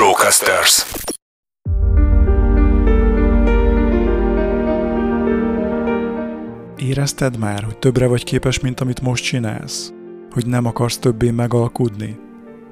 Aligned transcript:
Brocasters. 0.00 0.84
Érezted 6.76 7.38
már, 7.38 7.62
hogy 7.62 7.78
többre 7.78 8.06
vagy 8.06 8.24
képes, 8.24 8.60
mint 8.60 8.80
amit 8.80 9.00
most 9.00 9.24
csinálsz? 9.24 9.92
Hogy 10.30 10.46
nem 10.46 10.66
akarsz 10.66 10.98
többé 10.98 11.30
megalkudni? 11.30 12.18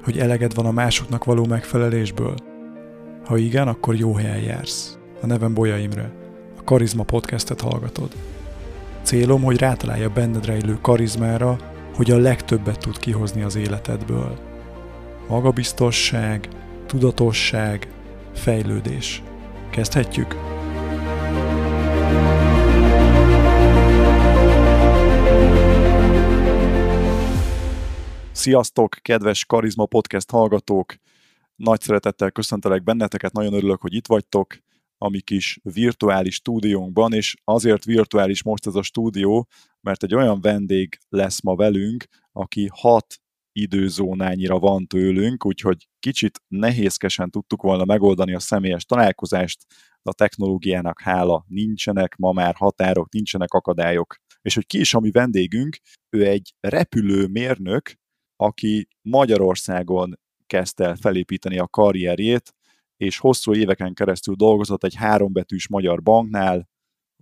Hogy 0.03 0.17
eleged 0.17 0.55
van 0.55 0.65
a 0.65 0.71
másoknak 0.71 1.23
való 1.23 1.45
megfelelésből? 1.45 2.35
Ha 3.25 3.37
igen, 3.37 3.67
akkor 3.67 3.95
jó 3.95 4.13
helyen 4.13 4.41
jársz. 4.41 4.97
A 5.21 5.25
nevem 5.25 5.53
Bolya 5.53 5.77
Imre. 5.77 6.11
A 6.57 6.63
Karizma 6.63 7.03
podcastet 7.03 7.61
hallgatod. 7.61 8.11
Célom, 9.03 9.43
hogy 9.43 9.59
rátalálja 9.59 10.09
benned 10.09 10.45
rejlő 10.45 10.77
karizmára, 10.81 11.57
hogy 11.95 12.11
a 12.11 12.17
legtöbbet 12.17 12.79
tud 12.79 12.97
kihozni 12.97 13.41
az 13.41 13.55
életedből. 13.55 14.39
Magabiztosság, 15.27 16.47
tudatosság, 16.89 17.93
fejlődés. 18.33 19.23
Kezdhetjük? 19.71 20.35
Sziasztok, 28.31 28.95
kedves 29.01 29.45
Karizma 29.45 29.85
Podcast 29.85 30.31
hallgatók! 30.31 30.95
Nagy 31.55 31.81
szeretettel 31.81 32.31
köszöntelek 32.31 32.83
benneteket, 32.83 33.33
nagyon 33.33 33.53
örülök, 33.53 33.81
hogy 33.81 33.93
itt 33.93 34.07
vagytok 34.07 34.57
a 34.97 35.09
mi 35.09 35.19
kis 35.19 35.59
virtuális 35.63 36.35
stúdiónkban, 36.35 37.13
és 37.13 37.35
azért 37.43 37.85
virtuális 37.85 38.43
most 38.43 38.67
ez 38.67 38.75
a 38.75 38.81
stúdió, 38.81 39.47
mert 39.81 40.03
egy 40.03 40.15
olyan 40.15 40.41
vendég 40.41 40.97
lesz 41.09 41.41
ma 41.41 41.55
velünk, 41.55 42.05
aki 42.31 42.69
hat 42.73 43.19
időzónányira 43.51 44.59
van 44.59 44.87
tőlünk, 44.87 45.45
úgyhogy 45.45 45.87
kicsit 45.99 46.41
nehézkesen 46.47 47.29
tudtuk 47.29 47.61
volna 47.61 47.85
megoldani 47.85 48.33
a 48.33 48.39
személyes 48.39 48.85
találkozást, 48.85 49.65
a 50.01 50.13
technológiának 50.13 51.01
hála 51.01 51.45
nincsenek 51.47 52.15
ma 52.15 52.31
már 52.31 52.55
határok, 52.55 53.11
nincsenek 53.11 53.53
akadályok. 53.53 54.15
És 54.41 54.55
hogy 54.55 54.65
ki 54.65 54.79
is 54.79 54.93
a 54.93 54.99
mi 54.99 55.11
vendégünk, 55.11 55.77
ő 56.09 56.25
egy 56.25 56.53
repülőmérnök, 56.59 57.93
aki 58.35 58.87
Magyarországon 59.01 60.19
kezdte 60.47 60.85
el 60.85 60.95
felépíteni 60.95 61.59
a 61.59 61.67
karrierjét, 61.67 62.53
és 62.97 63.17
hosszú 63.17 63.53
éveken 63.53 63.93
keresztül 63.93 64.35
dolgozott 64.35 64.83
egy 64.83 64.95
hárombetűs 64.95 65.67
magyar 65.67 66.01
banknál, 66.01 66.69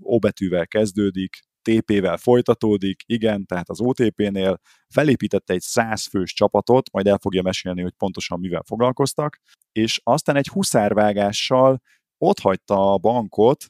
O 0.02 0.20
betűvel 0.20 0.68
kezdődik, 0.68 1.40
TP-vel 1.68 2.18
folytatódik, 2.18 3.04
igen, 3.06 3.46
tehát 3.46 3.70
az 3.70 3.82
OTP-nél 3.82 4.60
felépítette 4.88 5.54
egy 5.54 5.62
százfős 5.62 6.34
csapatot, 6.34 6.92
majd 6.92 7.08
el 7.08 7.18
fogja 7.18 7.42
mesélni, 7.42 7.82
hogy 7.82 7.94
pontosan 7.98 8.40
mivel 8.40 8.64
foglalkoztak, 8.66 9.38
és 9.72 10.00
aztán 10.04 10.36
egy 10.36 10.48
huszárvágással 10.48 11.82
ott 12.18 12.40
hagyta 12.40 12.94
a 12.94 12.98
bankot, 12.98 13.66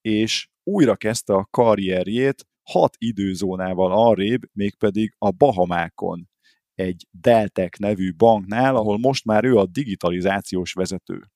és 0.00 0.48
újra 0.62 0.96
kezdte 0.96 1.34
a 1.34 1.48
karrierjét 1.50 2.46
hat 2.70 2.96
időzónával 2.98 3.92
arrébb, 3.92 4.42
mégpedig 4.52 5.14
a 5.18 5.30
Bahamákon, 5.30 6.28
egy 6.74 7.06
Deltek 7.10 7.78
nevű 7.78 8.14
banknál, 8.14 8.76
ahol 8.76 8.98
most 8.98 9.24
már 9.24 9.44
ő 9.44 9.56
a 9.56 9.66
digitalizációs 9.66 10.72
vezető. 10.72 11.30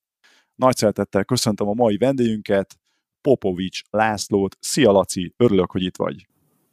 Nagy 0.54 0.76
szeretettel 0.76 1.24
köszöntöm 1.24 1.68
a 1.68 1.74
mai 1.74 1.96
vendégünket, 1.96 2.76
Popovics 3.22 3.82
Lászlót. 3.90 4.56
Szia 4.60 4.90
Laci, 4.90 5.34
örülök, 5.36 5.70
hogy 5.70 5.82
itt 5.82 5.96
vagy. 5.96 6.26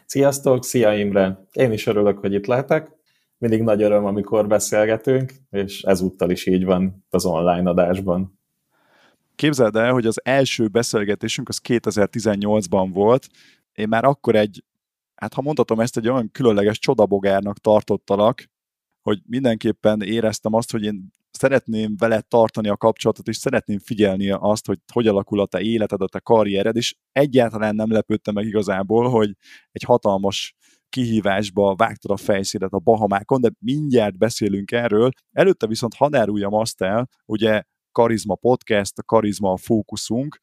Sziasztok, 0.06 0.64
szia 0.64 0.94
Imre! 0.94 1.46
Én 1.52 1.72
is 1.72 1.88
örülök, 1.88 2.20
hogy 2.20 2.34
itt 2.34 2.46
lehetek. 2.46 2.92
Mindig 3.38 3.62
nagy 3.62 3.82
öröm, 3.82 4.06
amikor 4.06 4.48
beszélgetünk, 4.48 5.34
és 5.50 5.82
ezúttal 5.82 6.30
is 6.30 6.46
így 6.46 6.66
van 6.66 7.06
az 7.10 7.26
online 7.26 7.70
adásban. 7.70 8.40
Képzeld 9.36 9.76
el, 9.76 9.92
hogy 9.92 10.06
az 10.06 10.22
első 10.24 10.68
beszélgetésünk 10.68 11.50
az 11.50 11.62
2018-ban 11.68 12.90
volt. 12.94 13.28
Én 13.74 13.88
már 13.88 14.04
akkor 14.04 14.36
egy, 14.36 14.64
hát 15.16 15.34
ha 15.34 15.42
mondhatom 15.42 15.80
ezt, 15.80 15.98
egy 15.98 16.10
olyan 16.10 16.32
különleges 16.32 16.80
csodabogárnak 16.80 17.58
tartottalak, 17.58 18.44
hogy 19.02 19.22
mindenképpen 19.26 20.02
éreztem 20.02 20.54
azt, 20.54 20.72
hogy 20.72 20.84
én 20.84 21.14
szeretném 21.32 21.96
veled 21.98 22.28
tartani 22.28 22.70
a 22.70 22.78
kapcsolatot, 22.78 23.28
és 23.28 23.38
szeretném 23.38 23.80
figyelni 23.80 24.30
azt, 24.30 24.66
hogy 24.66 24.80
hogy 24.94 25.08
alakul 25.08 25.40
a 25.40 25.46
te 25.46 25.62
életed, 25.62 26.02
a 26.02 26.08
te 26.08 26.20
karriered, 26.20 26.76
és 26.76 26.96
egyáltalán 27.12 27.76
nem 27.76 27.92
lepődtem 27.92 28.34
meg 28.34 28.46
igazából, 28.46 29.10
hogy 29.10 29.36
egy 29.72 29.84
hatalmas 29.84 30.56
kihívásba 30.90 31.76
vágtad 31.76 32.12
a 32.12 32.18
fejszédet 32.18 32.74
a 32.74 32.80
Bahamákon, 32.80 33.42
de 33.42 33.52
mindjárt 33.60 34.18
beszélünk 34.18 34.72
erről. 34.72 35.10
Előtte 35.32 35.68
viszont 35.68 35.94
hadd 35.94 36.16
áruljam 36.16 36.54
azt 36.54 36.82
el, 36.82 37.10
ugye 37.26 37.64
Karizma 37.92 38.36
Podcast, 38.36 38.98
a 38.98 39.04
Karizma 39.04 39.52
a 39.52 39.58
fókuszunk, 39.58 40.40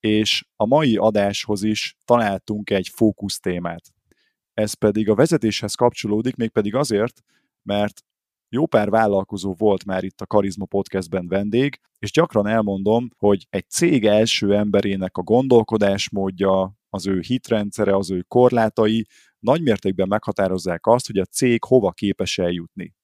és 0.00 0.44
a 0.56 0.66
mai 0.66 0.96
adáshoz 0.96 1.62
is 1.62 1.96
találtunk 2.04 2.70
egy 2.70 2.88
fókusz 2.88 3.38
témát. 3.38 3.82
Ez 4.54 4.74
pedig 4.74 5.08
a 5.08 5.14
vezetéshez 5.14 5.74
kapcsolódik, 5.74 6.36
mégpedig 6.36 6.74
azért, 6.74 7.20
mert 7.62 8.02
jó 8.54 8.66
pár 8.66 8.90
vállalkozó 8.90 9.54
volt 9.58 9.84
már 9.84 10.04
itt 10.04 10.20
a 10.20 10.26
Karizma 10.26 10.64
Podcastben 10.64 11.28
vendég, 11.28 11.78
és 11.98 12.10
gyakran 12.10 12.46
elmondom, 12.46 13.08
hogy 13.18 13.46
egy 13.50 13.68
cég 13.68 14.06
első 14.06 14.54
emberének 14.54 15.16
a 15.16 15.22
gondolkodásmódja, 15.22 16.76
az 16.88 17.06
ő 17.06 17.20
hitrendszere, 17.20 17.96
az 17.96 18.10
ő 18.10 18.24
korlátai 18.28 19.06
nagymértékben 19.38 20.08
meghatározzák 20.08 20.86
azt, 20.86 21.06
hogy 21.06 21.18
a 21.18 21.24
cég 21.24 21.64
hova 21.64 21.90
képes 21.92 22.38
eljutni. 22.38 22.94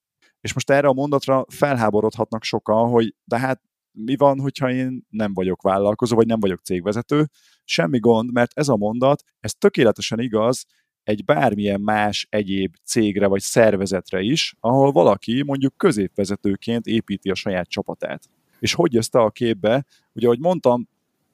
És 0.40 0.54
most 0.54 0.70
erre 0.70 0.88
a 0.88 0.92
mondatra 0.92 1.44
felháborodhatnak 1.48 2.44
sokan, 2.44 2.88
hogy 2.88 3.14
de 3.24 3.38
hát 3.38 3.60
mi 3.92 4.16
van, 4.16 4.40
hogyha 4.40 4.70
én 4.70 5.06
nem 5.08 5.34
vagyok 5.34 5.62
vállalkozó, 5.62 6.16
vagy 6.16 6.26
nem 6.26 6.40
vagyok 6.40 6.60
cégvezető? 6.60 7.26
Semmi 7.64 7.98
gond, 7.98 8.32
mert 8.32 8.50
ez 8.54 8.68
a 8.68 8.76
mondat, 8.76 9.22
ez 9.40 9.52
tökéletesen 9.52 10.20
igaz 10.20 10.64
egy 11.10 11.24
bármilyen 11.24 11.80
más 11.80 12.26
egyéb 12.30 12.74
cégre 12.84 13.26
vagy 13.26 13.40
szervezetre 13.40 14.20
is, 14.20 14.54
ahol 14.60 14.92
valaki 14.92 15.42
mondjuk 15.42 15.76
középvezetőként 15.76 16.86
építi 16.86 17.30
a 17.30 17.34
saját 17.34 17.68
csapatát. 17.68 18.28
És 18.58 18.74
hogy 18.74 18.92
jössz 18.92 19.08
te 19.08 19.18
a 19.18 19.30
képbe? 19.30 19.84
Ugye, 20.12 20.26
ahogy 20.26 20.40
mondtam, 20.40 20.88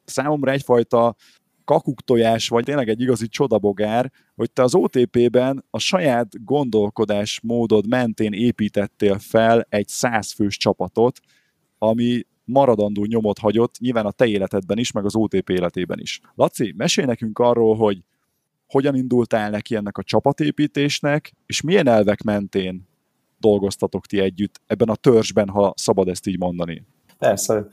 számomra 0.05 0.51
egyfajta 0.51 1.15
kakuktojás, 1.65 2.49
vagy 2.49 2.65
tényleg 2.65 2.89
egy 2.89 3.01
igazi 3.01 3.29
csodabogár, 3.29 4.13
hogy 4.35 4.53
te 4.53 4.63
az 4.63 4.75
OTP-ben 4.75 5.65
a 5.71 5.79
saját 5.79 6.45
gondolkodás 6.45 7.41
módod 7.43 7.89
mentén 7.89 8.33
építettél 8.33 9.19
fel 9.19 9.67
egy 9.69 9.89
százfős 9.89 10.57
csapatot, 10.57 11.21
ami 11.79 12.23
maradandó 12.45 13.05
nyomot 13.05 13.39
hagyott, 13.39 13.79
nyilván 13.79 14.07
a 14.07 14.11
te 14.11 14.27
életedben 14.27 14.79
is, 14.79 14.93
meg 14.93 15.05
az 15.05 15.17
OTP 15.17 15.51
életében 15.51 15.99
is. 16.01 16.21
Laci, 16.35 16.75
mesélj 16.77 17.07
nekünk 17.07 17.39
arról, 17.39 17.77
hogy 17.77 18.03
hogyan 18.67 18.95
indultál 18.95 19.51
neki 19.51 19.75
ennek 19.75 19.99
a 19.99 20.03
csapatépítésnek, 20.03 21.33
és 21.47 21.61
milyen 21.61 21.89
elvek 21.89 22.23
mentén 22.23 22.89
dolgoztatok 23.39 24.07
ti 24.07 24.21
együtt 24.21 24.61
ebben 24.67 24.89
a 24.89 24.95
törzsben, 24.95 25.49
ha 25.49 25.73
szabad 25.77 26.09
ezt 26.09 26.27
így 26.27 26.39
mondani? 26.39 26.87
Persze. 27.19 27.67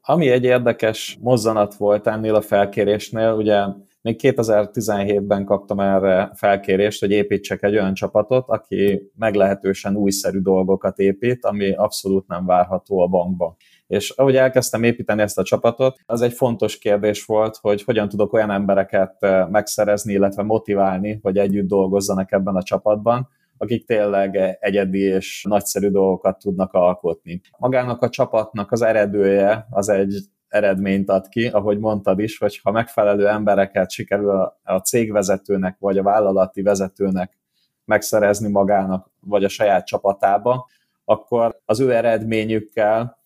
Ami 0.00 0.28
egy 0.28 0.44
érdekes 0.44 1.18
mozzanat 1.20 1.74
volt 1.74 2.06
ennél 2.06 2.34
a 2.34 2.40
felkérésnél, 2.40 3.32
ugye 3.32 3.64
még 4.00 4.20
2017-ben 4.22 5.44
kaptam 5.44 5.80
erre 5.80 6.30
felkérést, 6.34 7.00
hogy 7.00 7.10
építsek 7.10 7.62
egy 7.62 7.74
olyan 7.74 7.94
csapatot, 7.94 8.48
aki 8.48 9.10
meglehetősen 9.16 9.96
újszerű 9.96 10.38
dolgokat 10.38 10.98
épít, 10.98 11.44
ami 11.44 11.72
abszolút 11.72 12.26
nem 12.26 12.46
várható 12.46 12.98
a 12.98 13.06
bankba. 13.06 13.56
És 13.88 14.10
ahogy 14.10 14.36
elkezdtem 14.36 14.82
építeni 14.82 15.22
ezt 15.22 15.38
a 15.38 15.42
csapatot, 15.42 15.98
az 16.06 16.20
egy 16.20 16.32
fontos 16.32 16.78
kérdés 16.78 17.24
volt, 17.24 17.56
hogy 17.56 17.82
hogyan 17.82 18.08
tudok 18.08 18.32
olyan 18.32 18.50
embereket 18.50 19.26
megszerezni, 19.50 20.12
illetve 20.12 20.42
motiválni, 20.42 21.18
hogy 21.22 21.38
együtt 21.38 21.68
dolgozzanak 21.68 22.32
ebben 22.32 22.56
a 22.56 22.62
csapatban, 22.62 23.28
akik 23.56 23.86
tényleg 23.86 24.56
egyedi 24.60 25.00
és 25.00 25.44
nagyszerű 25.48 25.88
dolgokat 25.88 26.38
tudnak 26.38 26.72
alkotni. 26.72 27.40
Magának 27.58 28.02
a 28.02 28.08
csapatnak 28.08 28.72
az 28.72 28.82
eredője 28.82 29.66
az 29.70 29.88
egy 29.88 30.14
eredményt 30.48 31.08
ad 31.10 31.28
ki, 31.28 31.46
ahogy 31.46 31.78
mondtad 31.78 32.18
is, 32.18 32.38
hogy 32.38 32.60
ha 32.62 32.70
megfelelő 32.70 33.28
embereket 33.28 33.90
sikerül 33.90 34.52
a 34.62 34.78
cégvezetőnek 34.78 35.76
vagy 35.78 35.98
a 35.98 36.02
vállalati 36.02 36.62
vezetőnek 36.62 37.38
megszerezni 37.84 38.50
magának 38.50 39.10
vagy 39.20 39.44
a 39.44 39.48
saját 39.48 39.86
csapatába, 39.86 40.66
akkor 41.04 41.60
az 41.64 41.80
ő 41.80 41.94
eredményükkel 41.94 43.17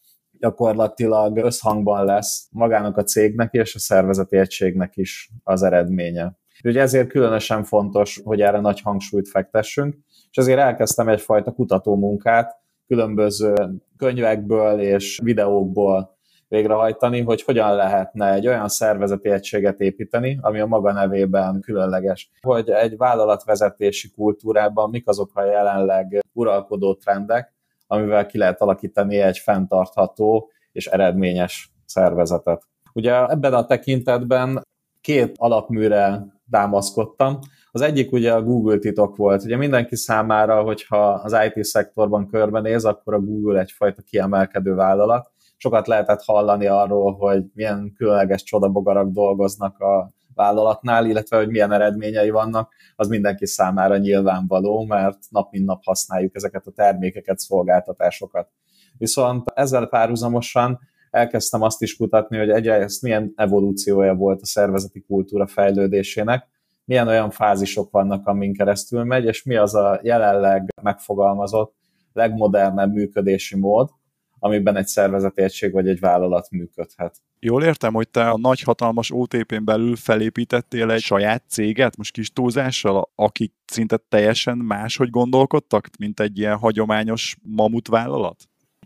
gyakorlatilag 0.42 1.36
összhangban 1.36 2.04
lesz 2.04 2.48
magának 2.50 2.96
a 2.96 3.02
cégnek 3.02 3.52
és 3.52 3.74
a 3.74 3.78
szervezeti 3.78 4.36
egységnek 4.36 4.96
is 4.96 5.30
az 5.44 5.62
eredménye. 5.62 6.36
Ugye 6.64 6.80
ezért 6.80 7.08
különösen 7.08 7.64
fontos, 7.64 8.20
hogy 8.24 8.40
erre 8.40 8.60
nagy 8.60 8.80
hangsúlyt 8.80 9.28
fektessünk, 9.28 9.96
és 10.30 10.36
ezért 10.36 10.58
elkezdtem 10.58 11.08
egyfajta 11.08 11.52
kutatómunkát 11.52 12.60
különböző 12.86 13.54
könyvekből 13.96 14.80
és 14.80 15.20
videókból 15.22 16.16
végrehajtani, 16.48 17.20
hogy 17.20 17.42
hogyan 17.42 17.74
lehetne 17.74 18.32
egy 18.32 18.46
olyan 18.46 18.68
szervezeti 18.68 19.28
egységet 19.28 19.80
építeni, 19.80 20.38
ami 20.40 20.60
a 20.60 20.66
maga 20.66 20.92
nevében 20.92 21.60
különleges. 21.60 22.30
Hogy 22.40 22.70
egy 22.70 22.96
vállalatvezetési 22.96 24.10
kultúrában 24.10 24.90
mik 24.90 25.08
azok 25.08 25.30
a 25.34 25.44
jelenleg 25.44 26.18
uralkodó 26.32 26.94
trendek, 26.94 27.54
amivel 27.92 28.26
ki 28.26 28.38
lehet 28.38 28.60
alakítani 28.60 29.16
egy 29.16 29.38
fenntartható 29.38 30.50
és 30.72 30.86
eredményes 30.86 31.72
szervezetet. 31.84 32.62
Ugye 32.92 33.26
ebben 33.26 33.54
a 33.54 33.66
tekintetben 33.66 34.62
két 35.00 35.34
alapműre 35.38 36.26
támaszkodtam. 36.50 37.38
Az 37.70 37.80
egyik 37.80 38.12
ugye 38.12 38.32
a 38.32 38.42
Google 38.42 38.78
titok 38.78 39.16
volt. 39.16 39.44
Ugye 39.44 39.56
mindenki 39.56 39.96
számára, 39.96 40.62
hogyha 40.62 41.10
az 41.10 41.36
IT 41.46 41.64
szektorban 41.64 42.26
körbenéz, 42.26 42.84
akkor 42.84 43.14
a 43.14 43.20
Google 43.20 43.60
egyfajta 43.60 44.02
kiemelkedő 44.02 44.74
vállalat. 44.74 45.30
Sokat 45.56 45.86
lehetett 45.86 46.22
hallani 46.24 46.66
arról, 46.66 47.12
hogy 47.12 47.44
milyen 47.54 47.92
különleges 47.96 48.42
csodabogarak 48.42 49.08
dolgoznak 49.08 49.78
a 49.78 50.12
vállalatnál, 50.34 51.06
illetve 51.06 51.36
hogy 51.36 51.48
milyen 51.48 51.72
eredményei 51.72 52.30
vannak, 52.30 52.72
az 52.96 53.08
mindenki 53.08 53.46
számára 53.46 53.96
nyilvánvaló, 53.96 54.84
mert 54.84 55.18
nap 55.30 55.52
mint 55.52 55.66
nap 55.66 55.84
használjuk 55.84 56.34
ezeket 56.34 56.66
a 56.66 56.70
termékeket, 56.70 57.38
szolgáltatásokat. 57.38 58.48
Viszont 58.98 59.50
ezzel 59.54 59.86
párhuzamosan 59.86 60.80
elkezdtem 61.10 61.62
azt 61.62 61.82
is 61.82 61.96
kutatni, 61.96 62.38
hogy 62.38 62.50
egyrészt 62.50 63.02
milyen 63.02 63.32
evolúciója 63.36 64.14
volt 64.14 64.40
a 64.40 64.46
szervezeti 64.46 65.00
kultúra 65.00 65.46
fejlődésének, 65.46 66.48
milyen 66.84 67.08
olyan 67.08 67.30
fázisok 67.30 67.90
vannak, 67.90 68.26
amin 68.26 68.54
keresztül 68.54 69.04
megy, 69.04 69.24
és 69.24 69.42
mi 69.42 69.56
az 69.56 69.74
a 69.74 70.00
jelenleg 70.02 70.68
megfogalmazott 70.82 71.74
legmodernebb 72.12 72.92
működési 72.92 73.56
mód, 73.56 73.90
amiben 74.38 74.76
egy 74.76 74.86
szervezeti 74.86 75.42
egység 75.42 75.72
vagy 75.72 75.88
egy 75.88 76.00
vállalat 76.00 76.50
működhet. 76.50 77.16
Jól 77.46 77.62
értem, 77.62 77.94
hogy 77.94 78.08
te 78.08 78.30
a 78.30 78.38
nagy 78.38 78.60
hatalmas 78.60 79.10
OTP-n 79.10 79.64
belül 79.64 79.96
felépítettél 79.96 80.90
egy 80.90 81.00
saját 81.00 81.42
céget, 81.48 81.96
most 81.96 82.12
kis 82.12 82.32
túlzással, 82.32 83.10
akik 83.14 83.52
szinte 83.64 83.96
teljesen 84.08 84.58
máshogy 84.58 85.10
gondolkodtak, 85.10 85.88
mint 85.98 86.20
egy 86.20 86.38
ilyen 86.38 86.56
hagyományos 86.56 87.36
mamut 87.42 87.88
vállalat? 87.88 88.36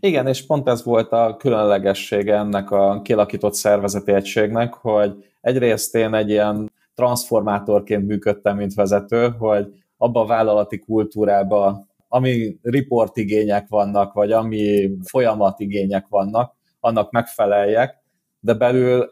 Igen, 0.01 0.27
és 0.27 0.45
pont 0.45 0.67
ez 0.67 0.83
volt 0.83 1.11
a 1.11 1.35
különlegessége 1.39 2.35
ennek 2.35 2.71
a 2.71 3.01
kilakított 3.01 3.53
szervezeti 3.53 4.11
egységnek, 4.11 4.73
hogy 4.73 5.25
egyrészt 5.41 5.95
én 5.95 6.13
egy 6.13 6.29
ilyen 6.29 6.71
transformátorként 6.95 8.07
működtem, 8.07 8.57
mint 8.57 8.73
vezető, 8.73 9.29
hogy 9.39 9.67
abba 9.97 10.21
a 10.21 10.25
vállalati 10.25 10.79
kultúrába, 10.79 11.85
ami 12.07 12.57
riportigények 12.61 13.67
vannak, 13.67 14.13
vagy 14.13 14.31
ami 14.31 14.91
folyamatigények 15.03 16.05
vannak, 16.09 16.55
annak 16.79 17.11
megfeleljek, 17.11 18.05
de 18.39 18.53
belül 18.53 19.09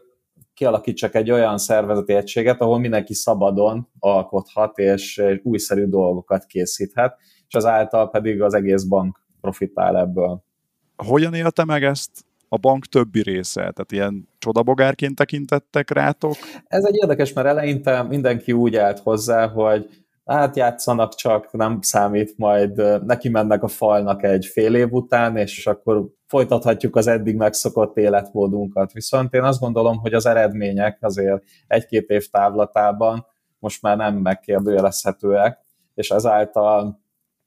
kialakítsak 0.54 1.14
egy 1.14 1.30
olyan 1.30 1.58
szervezeti 1.58 2.12
egységet, 2.12 2.60
ahol 2.60 2.78
mindenki 2.78 3.14
szabadon 3.14 3.88
alkothat, 3.98 4.78
és 4.78 5.22
újszerű 5.42 5.84
dolgokat 5.84 6.44
készíthet, 6.44 7.16
és 7.48 7.54
azáltal 7.54 8.10
pedig 8.10 8.42
az 8.42 8.54
egész 8.54 8.82
bank 8.82 9.20
profitál 9.40 9.98
ebből. 9.98 10.44
Hogyan 10.96 11.34
élte 11.34 11.64
meg 11.64 11.84
ezt 11.84 12.10
a 12.48 12.56
bank 12.56 12.86
többi 12.86 13.22
része? 13.22 13.60
Tehát 13.60 13.92
ilyen 13.92 14.28
csodabogárként 14.38 15.14
tekintettek 15.14 15.90
rátok? 15.90 16.34
Ez 16.66 16.84
egy 16.84 16.94
érdekes, 16.94 17.32
mert 17.32 17.46
eleinte 17.46 18.02
mindenki 18.02 18.52
úgy 18.52 18.76
állt 18.76 18.98
hozzá, 18.98 19.48
hogy 19.48 20.05
hát 20.26 20.56
játszanak 20.56 21.14
csak, 21.14 21.52
nem 21.52 21.78
számít, 21.80 22.38
majd 22.38 23.04
neki 23.04 23.28
mennek 23.28 23.62
a 23.62 23.68
falnak 23.68 24.22
egy 24.22 24.46
fél 24.46 24.74
év 24.74 24.92
után, 24.92 25.36
és 25.36 25.66
akkor 25.66 26.08
folytathatjuk 26.26 26.96
az 26.96 27.06
eddig 27.06 27.36
megszokott 27.36 27.96
életmódunkat. 27.96 28.92
Viszont 28.92 29.34
én 29.34 29.42
azt 29.42 29.60
gondolom, 29.60 29.98
hogy 29.98 30.14
az 30.14 30.26
eredmények 30.26 30.98
azért 31.00 31.42
egy-két 31.66 32.08
év 32.08 32.30
távlatában 32.30 33.26
most 33.58 33.82
már 33.82 33.96
nem 33.96 34.14
megkérdőjelezhetőek, 34.14 35.58
és 35.94 36.10
ezáltal 36.10 37.00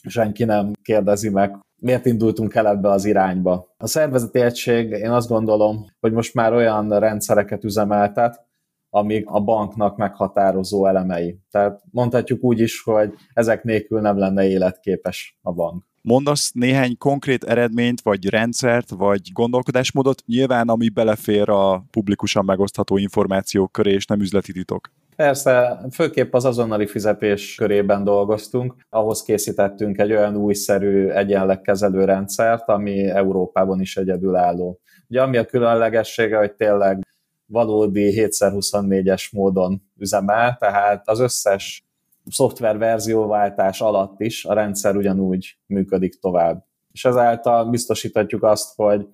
senki 0.08 0.44
nem 0.44 0.72
kérdezi 0.81 1.30
meg, 1.30 1.58
miért 1.76 2.06
indultunk 2.06 2.56
el 2.56 2.68
ebbe 2.68 2.90
az 2.90 3.06
irányba. 3.06 3.74
A 3.78 3.88
szervezeti 3.88 4.40
egység, 4.40 4.90
én 4.90 5.12
azt 5.12 5.30
gondolom, 5.30 5.86
hogy 6.00 6.12
most 6.12 6.34
már 6.34 6.54
olyan 6.54 7.00
rendszereket 7.00 7.64
üzemeltet, 7.64 8.48
amik 8.89 9.30
a 9.30 9.39
banknak 9.39 9.97
meghatározó 9.97 10.86
elemei. 10.86 11.39
Tehát 11.51 11.81
mondhatjuk 11.91 12.44
úgy 12.44 12.59
is, 12.59 12.81
hogy 12.81 13.13
ezek 13.33 13.63
nélkül 13.63 14.01
nem 14.01 14.18
lenne 14.18 14.47
életképes 14.47 15.38
a 15.41 15.53
bank. 15.53 15.88
Mondasz 16.01 16.51
néhány 16.51 16.97
konkrét 16.97 17.44
eredményt, 17.44 18.01
vagy 18.01 18.30
rendszert, 18.30 18.89
vagy 18.89 19.21
gondolkodásmódot, 19.33 20.24
nyilván 20.25 20.68
ami 20.68 20.89
belefér 20.89 21.50
a 21.50 21.86
publikusan 21.91 22.45
megosztható 22.45 22.97
információk 22.97 23.71
köré, 23.71 23.91
és 23.94 24.06
nem 24.06 24.19
üzleti 24.19 24.51
titok. 24.51 24.92
Persze, 25.15 25.81
főképp 25.92 26.33
az 26.33 26.45
azonnali 26.45 26.88
fizetés 26.88 27.56
körében 27.56 28.03
dolgoztunk, 28.03 28.75
ahhoz 28.89 29.21
készítettünk 29.21 29.97
egy 29.97 30.12
olyan 30.12 30.35
újszerű 30.35 31.07
egyenlegkezelő 31.07 32.06
rendszert, 32.06 32.69
ami 32.69 33.09
Európában 33.09 33.81
is 33.81 33.97
egyedülálló. 33.97 34.80
Ugye 35.07 35.21
ami 35.21 35.38
a 35.38 35.45
különlegessége, 35.45 36.38
hogy 36.38 36.53
tényleg 36.53 37.07
valódi 37.50 38.13
7x24-es 38.16 39.31
módon 39.31 39.81
üzemel, 39.98 40.57
tehát 40.60 41.10
az 41.10 41.19
összes 41.19 41.84
szoftver 42.31 42.78
verzióváltás 42.78 43.81
alatt 43.81 44.19
is 44.19 44.46
a 44.46 44.54
rendszer 44.54 44.96
ugyanúgy 44.96 45.57
működik 45.66 46.19
tovább. 46.19 46.66
És 46.92 47.06
ezáltal 47.06 47.69
biztosíthatjuk 47.69 48.44
azt, 48.44 48.75
hogy 48.75 49.07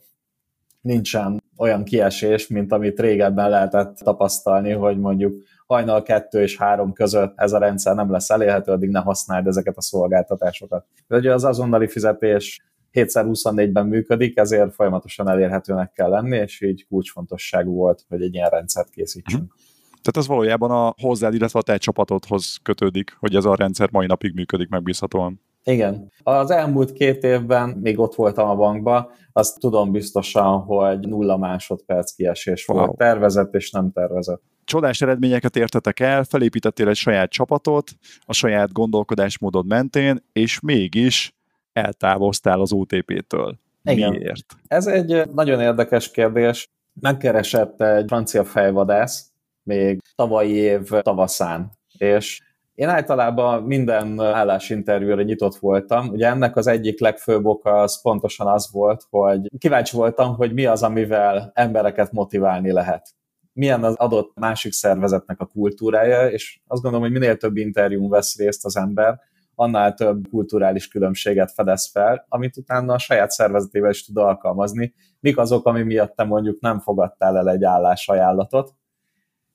nincsen 0.81 1.43
olyan 1.57 1.83
kiesés, 1.83 2.47
mint 2.47 2.71
amit 2.71 2.99
régebben 2.99 3.49
lehetett 3.49 3.97
tapasztalni, 3.97 4.71
hogy 4.71 4.99
mondjuk 4.99 5.43
hajnal 5.65 6.03
kettő 6.03 6.41
és 6.41 6.57
három 6.57 6.93
között 6.93 7.33
ez 7.35 7.53
a 7.53 7.57
rendszer 7.57 7.95
nem 7.95 8.11
lesz 8.11 8.29
elérhető, 8.29 8.71
addig 8.71 8.89
ne 8.89 8.99
használd 8.99 9.47
ezeket 9.47 9.77
a 9.77 9.81
szolgáltatásokat. 9.81 10.85
De 11.07 11.15
ugye 11.15 11.33
az 11.33 11.43
azonnali 11.43 11.87
fizetés 11.87 12.65
7x24-ben 12.95 13.87
működik, 13.87 14.37
ezért 14.37 14.73
folyamatosan 14.73 15.29
elérhetőnek 15.29 15.91
kell 15.91 16.09
lenni, 16.09 16.37
és 16.37 16.61
így 16.61 16.85
kulcsfontosságú 16.87 17.73
volt, 17.73 18.05
hogy 18.07 18.21
egy 18.21 18.33
ilyen 18.33 18.49
rendszert 18.49 18.89
készítsünk. 18.89 19.43
Uh-huh. 19.43 19.57
Tehát 20.01 20.17
ez 20.17 20.27
valójában 20.27 20.71
a 20.71 20.93
hozzád, 21.01 21.33
illetve 21.33 21.59
a 21.59 21.61
te 21.61 21.77
csapatodhoz 21.77 22.57
kötődik, 22.63 23.15
hogy 23.19 23.35
ez 23.35 23.45
a 23.45 23.55
rendszer 23.55 23.89
mai 23.91 24.05
napig 24.05 24.33
működik 24.33 24.69
megbízhatóan. 24.69 25.41
Igen. 25.63 26.11
Az 26.23 26.51
elmúlt 26.51 26.91
két 26.91 27.23
évben 27.23 27.69
még 27.69 27.99
ott 27.99 28.15
voltam 28.15 28.49
a 28.49 28.55
bankba, 28.55 29.11
azt 29.31 29.59
tudom 29.59 29.91
biztosan, 29.91 30.59
hogy 30.59 30.99
nulla 30.99 31.37
másodperc 31.37 32.11
kiesés 32.11 32.67
wow. 32.67 32.77
volt 32.77 32.97
tervezett 32.97 33.53
és 33.53 33.71
nem 33.71 33.91
tervezett. 33.91 34.41
Csodás 34.63 35.01
eredményeket 35.01 35.55
értetek 35.55 35.99
el, 35.99 36.23
felépítettél 36.23 36.87
egy 36.87 36.95
saját 36.95 37.29
csapatot, 37.29 37.91
a 38.25 38.33
saját 38.33 38.71
gondolkodásmódod 38.71 39.65
mentén, 39.67 40.25
és 40.33 40.59
mégis 40.59 41.34
eltávoztál 41.75 42.59
az 42.61 42.73
OTP-től. 42.73 43.57
Igen. 43.83 44.11
Miért? 44.11 44.45
Ez 44.67 44.87
egy 44.87 45.29
nagyon 45.33 45.61
érdekes 45.61 46.11
kérdés. 46.11 46.69
Megkeresett 47.01 47.81
egy 47.81 48.05
francia 48.07 48.43
fejvadász 48.43 49.29
még 49.63 50.01
tavalyi 50.15 50.53
év 50.53 50.89
tavaszán, 50.89 51.71
és 51.97 52.41
én 52.75 52.89
általában 52.89 53.63
minden 53.63 54.19
állásinterjúra 54.19 55.21
nyitott 55.21 55.55
voltam. 55.55 56.07
Ugye 56.07 56.27
ennek 56.27 56.55
az 56.55 56.67
egyik 56.67 56.99
legfőbb 56.99 57.45
oka 57.45 57.81
az 57.81 58.01
pontosan 58.01 58.47
az 58.47 58.71
volt, 58.71 59.05
hogy 59.09 59.49
kíváncsi 59.57 59.95
voltam, 59.95 60.35
hogy 60.35 60.53
mi 60.53 60.65
az, 60.65 60.83
amivel 60.83 61.51
embereket 61.53 62.11
motiválni 62.11 62.71
lehet. 62.71 63.09
Milyen 63.53 63.83
az 63.83 63.95
adott 63.95 64.31
másik 64.35 64.73
szervezetnek 64.73 65.39
a 65.39 65.45
kultúrája, 65.45 66.29
és 66.29 66.59
azt 66.67 66.81
gondolom, 66.81 67.05
hogy 67.05 67.19
minél 67.19 67.37
több 67.37 67.57
interjún 67.57 68.09
vesz 68.09 68.37
részt 68.37 68.65
az 68.65 68.77
ember, 68.77 69.19
annál 69.55 69.93
több 69.93 70.27
kulturális 70.29 70.87
különbséget 70.87 71.51
fedez 71.51 71.89
fel, 71.91 72.25
amit 72.29 72.57
utána 72.57 72.93
a 72.93 72.97
saját 72.97 73.31
szervezetével 73.31 73.89
is 73.89 74.05
tud 74.05 74.17
alkalmazni. 74.17 74.93
Mik 75.19 75.37
azok, 75.37 75.65
ami 75.65 75.81
miatt 75.81 76.15
te 76.15 76.23
mondjuk 76.23 76.59
nem 76.59 76.79
fogadtál 76.79 77.37
el 77.37 77.49
egy 77.49 77.63
állásajánlatot, 77.63 78.73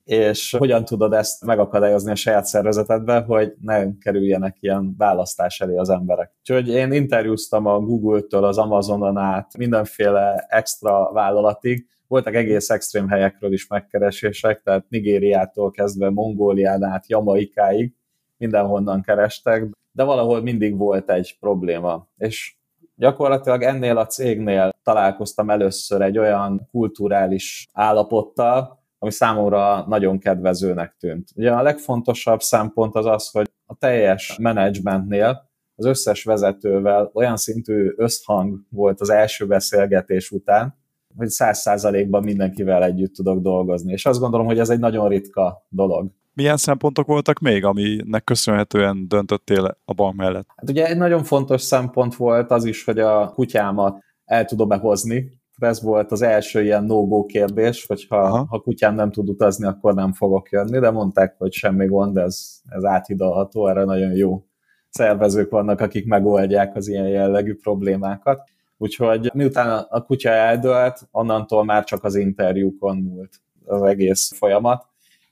és 0.03 0.55
hogyan 0.57 0.85
tudod 0.85 1.13
ezt 1.13 1.45
megakadályozni 1.45 2.11
a 2.11 2.15
saját 2.15 2.45
szervezetedbe, 2.45 3.19
hogy 3.19 3.53
ne 3.61 3.97
kerüljenek 3.97 4.57
ilyen 4.59 4.95
választás 4.97 5.61
elé 5.61 5.77
az 5.77 5.89
emberek. 5.89 6.31
Úgyhogy 6.39 6.67
én 6.67 6.91
interjúztam 6.91 7.65
a 7.65 7.79
Google-től, 7.79 8.43
az 8.43 8.57
Amazonon 8.57 9.17
át, 9.17 9.57
mindenféle 9.57 10.45
extra 10.49 11.11
vállalatig, 11.11 11.87
voltak 12.07 12.35
egész 12.35 12.69
extrém 12.69 13.07
helyekről 13.07 13.53
is 13.53 13.67
megkeresések, 13.67 14.61
tehát 14.61 14.85
Nigériától 14.89 15.71
kezdve 15.71 16.09
Mongólián 16.09 16.83
át, 16.83 17.09
Jamaikáig, 17.09 17.93
mindenhonnan 18.37 19.01
kerestek, 19.01 19.65
de 19.91 20.03
valahol 20.03 20.41
mindig 20.41 20.77
volt 20.77 21.09
egy 21.09 21.37
probléma. 21.39 22.07
És 22.17 22.55
gyakorlatilag 22.95 23.61
ennél 23.61 23.97
a 23.97 24.05
cégnél 24.05 24.69
találkoztam 24.83 25.49
először 25.49 26.01
egy 26.01 26.17
olyan 26.17 26.67
kulturális 26.71 27.67
állapottal, 27.73 28.79
ami 28.99 29.11
számomra 29.11 29.85
nagyon 29.87 30.19
kedvezőnek 30.19 30.95
tűnt. 30.99 31.29
Ugye 31.35 31.51
a 31.51 31.61
legfontosabb 31.61 32.41
szempont 32.41 32.95
az 32.95 33.05
az, 33.05 33.29
hogy 33.29 33.49
a 33.65 33.75
teljes 33.75 34.37
menedzsmentnél 34.41 35.49
az 35.75 35.85
összes 35.85 36.23
vezetővel 36.23 37.11
olyan 37.13 37.37
szintű 37.37 37.93
összhang 37.95 38.59
volt 38.69 39.01
az 39.01 39.09
első 39.09 39.47
beszélgetés 39.47 40.31
után, 40.31 40.79
hogy 41.17 41.27
száz 41.27 41.59
százalékban 41.59 42.23
mindenkivel 42.23 42.83
együtt 42.83 43.13
tudok 43.13 43.41
dolgozni. 43.41 43.91
És 43.91 44.05
azt 44.05 44.19
gondolom, 44.19 44.45
hogy 44.45 44.59
ez 44.59 44.69
egy 44.69 44.79
nagyon 44.79 45.07
ritka 45.07 45.65
dolog. 45.69 46.11
Milyen 46.33 46.57
szempontok 46.57 47.07
voltak 47.07 47.39
még, 47.39 47.65
aminek 47.65 48.23
köszönhetően 48.23 49.07
döntöttél 49.07 49.77
a 49.85 49.93
bank 49.93 50.15
mellett? 50.15 50.47
Hát 50.55 50.69
ugye 50.69 50.87
egy 50.87 50.97
nagyon 50.97 51.23
fontos 51.23 51.61
szempont 51.61 52.15
volt 52.15 52.51
az 52.51 52.65
is, 52.65 52.83
hogy 52.83 52.99
a 52.99 53.31
kutyámat 53.33 54.03
el 54.25 54.45
tudom 54.45 54.67
behozni 54.67 55.41
de 55.61 55.67
ez 55.67 55.81
volt 55.81 56.11
az 56.11 56.21
első 56.21 56.63
ilyen 56.63 56.83
no-go 56.83 57.25
kérdés, 57.25 57.85
hogy 57.85 58.05
ha, 58.09 58.45
ha 58.45 58.59
kutyám 58.59 58.95
nem 58.95 59.11
tud 59.11 59.29
utazni, 59.29 59.67
akkor 59.67 59.93
nem 59.93 60.13
fogok 60.13 60.49
jönni, 60.49 60.79
de 60.79 60.91
mondták, 60.91 61.35
hogy 61.37 61.53
semmi 61.53 61.85
gond, 61.85 62.17
ez, 62.17 62.61
ez 62.69 62.83
áthidalható, 62.83 63.67
erre 63.67 63.83
nagyon 63.83 64.11
jó 64.11 64.45
szervezők 64.89 65.49
vannak, 65.49 65.79
akik 65.79 66.07
megoldják 66.07 66.75
az 66.75 66.87
ilyen 66.87 67.07
jellegű 67.07 67.55
problémákat. 67.55 68.49
Úgyhogy 68.77 69.31
miután 69.33 69.85
a 69.89 70.01
kutya 70.01 70.29
eldőlt, 70.29 71.07
onnantól 71.11 71.65
már 71.65 71.83
csak 71.83 72.03
az 72.03 72.15
interjúkon 72.15 72.97
múlt 72.97 73.41
az 73.65 73.81
egész 73.81 74.31
folyamat, 74.35 74.87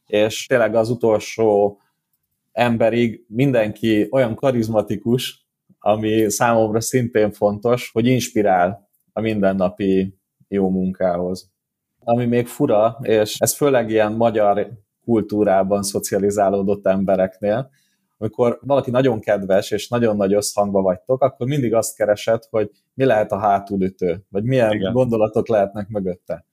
és 0.10 0.46
tényleg 0.46 0.76
az 0.76 0.90
utolsó 0.90 1.80
emberig 2.52 3.26
mindenki 3.28 4.08
olyan 4.12 4.36
karizmatikus, 4.36 5.48
ami 5.80 6.30
számomra 6.30 6.82
szintén 6.82 7.32
fontos, 7.32 7.90
hogy 7.94 8.06
inspirál 8.06 8.90
a 9.14 9.22
mindennapi 9.22 10.18
jó 10.48 10.70
munkához. 10.70 11.52
Ami 12.00 12.26
még 12.26 12.48
fura, 12.48 13.00
és 13.02 13.38
ez 13.40 13.56
főleg 13.56 13.90
ilyen 13.90 14.14
magyar 14.14 14.72
kultúrában 15.04 15.84
szocializálódott 15.84 16.88
embereknél, 16.88 17.70
amikor 18.18 18.60
valaki 18.62 18.92
nagyon 18.92 19.20
kedves 19.20 19.72
és 19.72 19.88
nagyon 19.88 20.16
nagy 20.16 20.34
összhangba 20.34 20.82
vagytok, 20.82 21.22
akkor 21.22 21.48
mindig 21.48 21.74
azt 21.74 21.96
keresed, 21.96 22.44
hogy 22.50 22.70
mi 22.94 23.06
lehet 23.06 23.32
a 23.32 23.40
hátulütő, 23.40 24.26
vagy 24.30 24.44
milyen 24.44 24.72
Igen. 24.72 24.94
gondolatok 24.94 25.48
lehetnek 25.48 25.88
mögötte. 25.88 26.46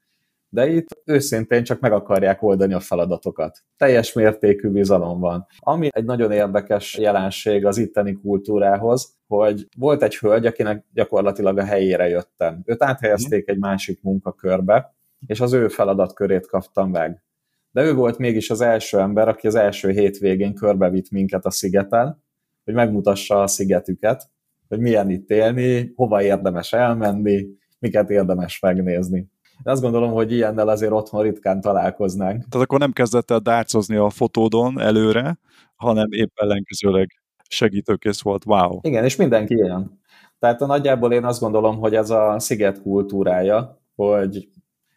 De 0.56 0.68
itt 0.68 0.88
őszintén 1.04 1.64
csak 1.64 1.80
meg 1.80 1.92
akarják 1.92 2.42
oldani 2.42 2.74
a 2.74 2.80
feladatokat. 2.80 3.58
Teljes 3.76 4.12
mértékű 4.12 4.68
bizalom 4.68 5.20
van. 5.20 5.46
Ami 5.58 5.88
egy 5.92 6.04
nagyon 6.04 6.32
érdekes 6.32 6.98
jelenség 6.98 7.66
az 7.66 7.78
itteni 7.78 8.12
kultúrához, 8.12 9.16
hogy 9.26 9.68
volt 9.78 10.02
egy 10.02 10.16
hölgy, 10.16 10.46
akinek 10.46 10.84
gyakorlatilag 10.92 11.58
a 11.58 11.64
helyére 11.64 12.08
jöttem. 12.08 12.62
Őt 12.64 12.82
áthelyezték 12.82 13.48
egy 13.48 13.58
másik 13.58 14.02
munkakörbe, 14.02 14.94
és 15.26 15.40
az 15.40 15.52
ő 15.52 15.68
feladatkörét 15.68 16.46
kaptam 16.46 16.90
meg 16.90 17.24
de 17.70 17.82
ő 17.82 17.94
volt 17.94 18.18
mégis 18.18 18.50
az 18.50 18.60
első 18.60 18.98
ember, 18.98 19.28
aki 19.28 19.46
az 19.46 19.54
első 19.54 19.90
hétvégén 19.90 20.54
körbevitt 20.54 21.10
minket 21.10 21.44
a 21.44 21.50
szigeten, 21.50 22.22
hogy 22.64 22.74
megmutassa 22.74 23.42
a 23.42 23.46
szigetüket, 23.46 24.30
hogy 24.68 24.78
milyen 24.78 25.10
itt 25.10 25.30
élni, 25.30 25.92
hova 25.94 26.22
érdemes 26.22 26.72
elmenni, 26.72 27.46
miket 27.78 28.10
érdemes 28.10 28.60
megnézni. 28.60 29.30
Én 29.64 29.72
azt 29.72 29.82
gondolom, 29.82 30.12
hogy 30.12 30.32
ilyennel 30.32 30.68
azért 30.68 30.92
otthon 30.92 31.22
ritkán 31.22 31.60
találkoznánk. 31.60 32.44
Tehát 32.48 32.66
akkor 32.66 32.78
nem 32.78 32.92
kezdett 32.92 33.30
el 33.30 33.38
dárcozni 33.38 33.96
a 33.96 34.10
fotódon 34.10 34.80
előre, 34.80 35.38
hanem 35.76 36.06
épp 36.10 36.30
ellenkezőleg 36.34 37.20
segítőkész 37.48 38.22
volt. 38.22 38.44
Wow. 38.46 38.78
Igen, 38.82 39.04
és 39.04 39.16
mindenki 39.16 39.54
ilyen. 39.54 40.00
Tehát 40.38 40.62
a 40.62 40.66
nagyjából 40.66 41.12
én 41.12 41.24
azt 41.24 41.40
gondolom, 41.40 41.78
hogy 41.78 41.94
ez 41.94 42.10
a 42.10 42.38
sziget 42.38 42.82
kultúrája, 42.82 43.82
hogy 43.94 44.48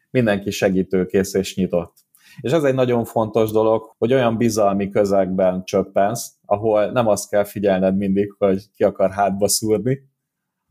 mindenki 0.10 0.52
segítőkész 0.52 1.34
és 1.34 1.56
nyitott. 1.56 1.94
És 2.42 2.52
ez 2.52 2.64
egy 2.64 2.74
nagyon 2.74 3.06
fontos 3.06 3.52
dolog, 3.52 3.96
hogy 3.98 4.14
olyan 4.14 4.38
bizalmi 4.38 4.90
közegben 4.90 5.64
csöppensz, 5.66 6.34
ahol 6.46 6.92
nem 6.92 7.08
azt 7.08 7.30
kell 7.30 7.44
figyelned 7.44 7.98
mindig, 7.98 8.36
hogy 8.38 8.72
ki 8.76 8.84
akar 8.84 9.12
hátba 9.12 9.48
szúrni, 9.48 10.00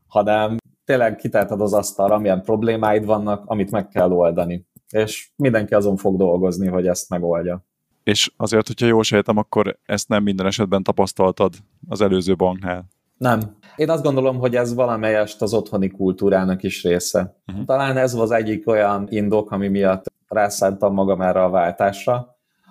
hanem 0.07 0.57
tényleg 0.89 1.17
kitáltad 1.17 1.61
az 1.61 1.73
asztalra, 1.73 2.15
amilyen 2.15 2.43
problémáid 2.43 3.05
vannak, 3.05 3.43
amit 3.47 3.71
meg 3.71 3.89
kell 3.89 4.11
oldani. 4.11 4.67
És 4.91 5.31
mindenki 5.37 5.75
azon 5.75 5.97
fog 5.97 6.17
dolgozni, 6.17 6.67
hogy 6.67 6.87
ezt 6.87 7.09
megoldja. 7.09 7.65
És 8.03 8.33
azért, 8.37 8.67
hogyha 8.67 8.87
jól 8.87 9.03
sejtem, 9.03 9.37
akkor 9.37 9.79
ezt 9.85 10.09
nem 10.09 10.23
minden 10.23 10.47
esetben 10.47 10.83
tapasztaltad 10.83 11.55
az 11.89 12.01
előző 12.01 12.35
banknál. 12.35 12.85
Nem. 13.17 13.57
Én 13.77 13.91
azt 13.91 14.03
gondolom, 14.03 14.39
hogy 14.39 14.57
ez 14.57 14.75
valamelyest 14.75 15.43
az 15.43 15.55
otthoni 15.55 15.89
kultúrának 15.89 16.63
is 16.63 16.83
része. 16.83 17.37
Uh-huh. 17.47 17.65
Talán 17.65 17.97
ez 17.97 18.15
az 18.15 18.31
egyik 18.31 18.69
olyan 18.69 19.07
indok, 19.09 19.51
ami 19.51 19.69
miatt 19.69 20.13
rászántam 20.29 20.95
magam 20.95 21.21
erre 21.21 21.43
a 21.43 21.51
váltásra. 21.51 22.15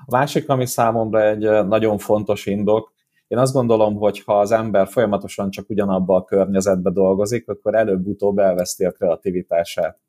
A 0.05 0.17
másik, 0.17 0.49
ami 0.49 0.65
számomra 0.65 1.27
egy 1.27 1.65
nagyon 1.65 1.97
fontos 1.97 2.45
indok, 2.45 2.93
én 3.27 3.37
azt 3.37 3.53
gondolom, 3.53 3.95
hogy 3.95 4.23
ha 4.23 4.39
az 4.39 4.51
ember 4.51 4.87
folyamatosan 4.87 5.49
csak 5.49 5.69
ugyanabba 5.69 6.15
a 6.15 6.23
környezetbe 6.23 6.89
dolgozik, 6.89 7.49
akkor 7.49 7.75
előbb-utóbb 7.75 8.37
elveszti 8.37 8.85
a 8.85 8.91
kreativitását. 8.91 9.99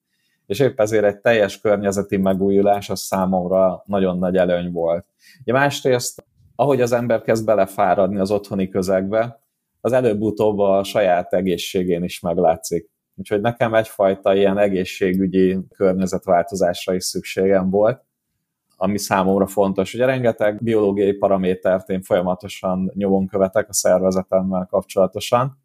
És 0.46 0.60
épp 0.60 0.80
ezért 0.80 1.04
egy 1.04 1.18
teljes 1.18 1.60
környezeti 1.60 2.16
megújulás 2.16 2.90
az 2.90 3.00
számomra 3.00 3.82
nagyon 3.86 4.18
nagy 4.18 4.36
előny 4.36 4.72
volt. 4.72 5.06
Ugye 5.40 5.52
másrészt, 5.52 6.24
ahogy 6.56 6.80
az 6.80 6.92
ember 6.92 7.22
kezd 7.22 7.44
belefáradni 7.44 8.18
az 8.18 8.30
otthoni 8.30 8.68
közegbe, 8.68 9.42
az 9.80 9.92
előbb-utóbb 9.92 10.58
a 10.58 10.84
saját 10.84 11.32
egészségén 11.32 12.02
is 12.02 12.20
meglátszik. 12.20 12.90
Úgyhogy 13.14 13.40
nekem 13.40 13.74
egyfajta 13.74 14.34
ilyen 14.34 14.58
egészségügyi 14.58 15.58
környezetváltozásra 15.74 16.94
is 16.94 17.04
szükségem 17.04 17.70
volt, 17.70 18.04
ami 18.80 18.98
számomra 18.98 19.46
fontos. 19.46 19.94
Ugye 19.94 20.04
rengeteg 20.04 20.62
biológiai 20.62 21.12
paramétert 21.12 21.88
én 21.88 22.02
folyamatosan 22.02 22.90
nyomon 22.94 23.26
követek 23.26 23.68
a 23.68 23.72
szervezetemmel 23.72 24.66
kapcsolatosan, 24.70 25.58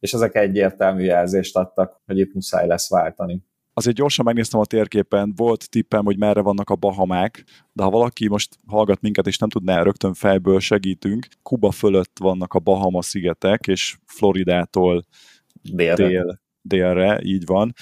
és 0.00 0.12
ezek 0.12 0.34
egyértelmű 0.34 1.02
jelzést 1.02 1.56
adtak, 1.56 2.00
hogy 2.06 2.18
itt 2.18 2.34
muszáj 2.34 2.66
lesz 2.66 2.90
váltani. 2.90 3.42
Azért 3.74 3.96
gyorsan 3.96 4.24
megnéztem 4.24 4.60
a 4.60 4.64
térképen, 4.64 5.32
volt 5.36 5.70
tippem, 5.70 6.04
hogy 6.04 6.18
merre 6.18 6.40
vannak 6.40 6.70
a 6.70 6.76
Bahamák, 6.76 7.44
de 7.72 7.82
ha 7.82 7.90
valaki 7.90 8.28
most 8.28 8.58
hallgat 8.66 9.00
minket, 9.00 9.26
és 9.26 9.38
nem 9.38 9.48
tudná, 9.48 9.82
rögtön 9.82 10.14
fejből 10.14 10.60
segítünk. 10.60 11.26
Kuba 11.42 11.70
fölött 11.70 12.16
vannak 12.20 12.54
a 12.54 12.58
Bahama 12.58 13.02
szigetek, 13.02 13.66
és 13.66 13.96
Floridától 14.06 15.04
délre. 15.62 16.08
dél 16.08 16.40
délre, 16.62 17.20
így 17.22 17.46
van. 17.46 17.74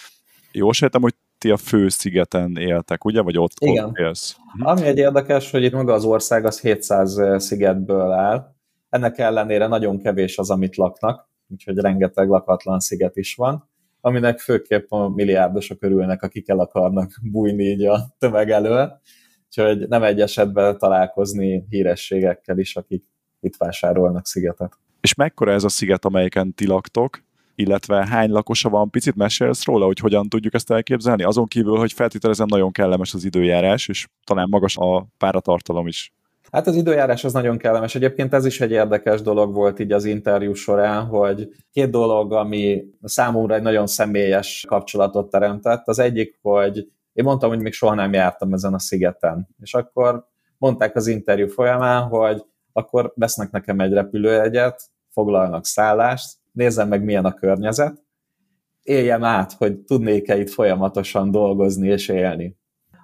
Jól 0.53 0.73
sejtem, 0.73 1.03
hogy 1.03 1.15
ti 1.43 1.51
a 1.51 1.57
fő 1.57 1.89
szigeten 1.89 2.57
éltek, 2.57 3.05
ugye? 3.05 3.21
Vagy 3.21 3.39
ott, 3.39 3.53
Igen. 3.59 3.85
ott 3.85 3.97
élsz? 3.97 4.37
Mhm. 4.55 4.67
Ami 4.67 4.87
egy 4.87 4.99
érdekes, 4.99 5.51
hogy 5.51 5.63
itt 5.63 5.73
maga 5.73 5.93
az 5.93 6.05
ország 6.05 6.45
az 6.45 6.61
700 6.61 7.21
szigetből 7.37 8.11
áll. 8.11 8.55
Ennek 8.89 9.19
ellenére 9.19 9.67
nagyon 9.67 9.99
kevés 9.99 10.39
az, 10.39 10.51
amit 10.51 10.77
laknak, 10.77 11.29
úgyhogy 11.49 11.79
rengeteg 11.79 12.29
lakatlan 12.29 12.81
sziget 12.81 13.17
is 13.17 13.35
van, 13.35 13.69
aminek 14.01 14.39
főképp 14.39 14.91
a 14.91 15.09
milliárdosok 15.09 15.83
örülnek, 15.83 16.23
akik 16.23 16.49
el 16.49 16.59
akarnak 16.59 17.11
bújni 17.23 17.65
így 17.65 17.85
a 17.85 18.15
tömeg 18.19 18.51
elől. 18.51 19.01
Úgyhogy 19.47 19.89
nem 19.89 20.03
egy 20.03 20.21
esetben 20.21 20.79
találkozni 20.79 21.65
hírességekkel 21.69 22.59
is, 22.59 22.77
akik 22.77 23.05
itt 23.41 23.57
vásárolnak 23.57 24.27
szigetet. 24.27 24.79
És 25.01 25.15
mekkora 25.15 25.53
ez 25.53 25.65
a 25.65 25.69
sziget, 25.69 26.05
amelyiken 26.05 26.55
ti 26.55 26.67
laktok? 26.67 27.23
Illetve 27.55 28.07
hány 28.07 28.31
lakosa 28.31 28.69
van, 28.69 28.91
picit 28.91 29.15
mesélsz 29.15 29.65
róla, 29.65 29.85
hogy 29.85 29.99
hogyan 29.99 30.29
tudjuk 30.29 30.55
ezt 30.55 30.71
elképzelni? 30.71 31.23
Azon 31.23 31.47
kívül, 31.47 31.77
hogy 31.77 31.93
feltételezem 31.93 32.47
nagyon 32.51 32.73
kellemes 32.73 33.15
az 33.15 33.25
időjárás, 33.25 33.89
és 33.89 34.07
talán 34.25 34.47
magas 34.51 34.77
a 34.77 35.07
páratartalom 35.19 35.87
is. 35.87 36.13
Hát 36.53 36.67
az 36.67 36.77
időjárás 36.77 37.25
az 37.25 37.33
nagyon 37.33 37.59
kellemes. 37.59 37.95
Egyébként 37.95 38.35
ez 38.35 38.45
is 38.45 38.61
egy 38.61 38.71
érdekes 38.71 39.23
dolog 39.23 39.55
volt 39.55 39.79
így 39.79 39.93
az 39.93 40.05
interjú 40.05 40.55
során, 40.55 41.05
hogy 41.07 41.49
két 41.71 41.91
dolog, 41.91 42.33
ami 42.33 42.85
számomra 43.03 43.55
egy 43.55 43.63
nagyon 43.63 43.87
személyes 43.87 44.65
kapcsolatot 44.69 45.31
teremtett. 45.31 45.89
Az 45.89 45.99
egyik, 45.99 46.39
hogy 46.43 46.77
én 47.13 47.25
mondtam, 47.25 47.49
hogy 47.49 47.61
még 47.61 47.73
soha 47.73 47.95
nem 47.95 48.13
jártam 48.13 48.53
ezen 48.53 48.75
a 48.75 48.79
szigeten. 48.79 49.49
És 49.61 49.75
akkor 49.75 50.27
mondták 50.59 50.97
az 50.97 51.07
interjú 51.07 51.49
folyamán, 51.49 52.03
hogy 52.03 52.45
akkor 52.73 53.13
vesznek 53.17 53.51
nekem 53.51 53.81
egy 53.81 53.93
repülőjegyet, 53.93 54.83
foglalnak 55.11 55.67
szállást, 55.67 56.37
nézzem 56.53 56.89
meg, 56.89 57.05
milyen 57.05 57.25
a 57.25 57.35
környezet, 57.35 58.03
éljem 58.83 59.25
át, 59.25 59.53
hogy 59.53 59.79
tudnék-e 59.79 60.39
itt 60.39 60.51
folyamatosan 60.51 61.31
dolgozni 61.31 61.89
és 61.89 62.09
élni. 62.09 62.57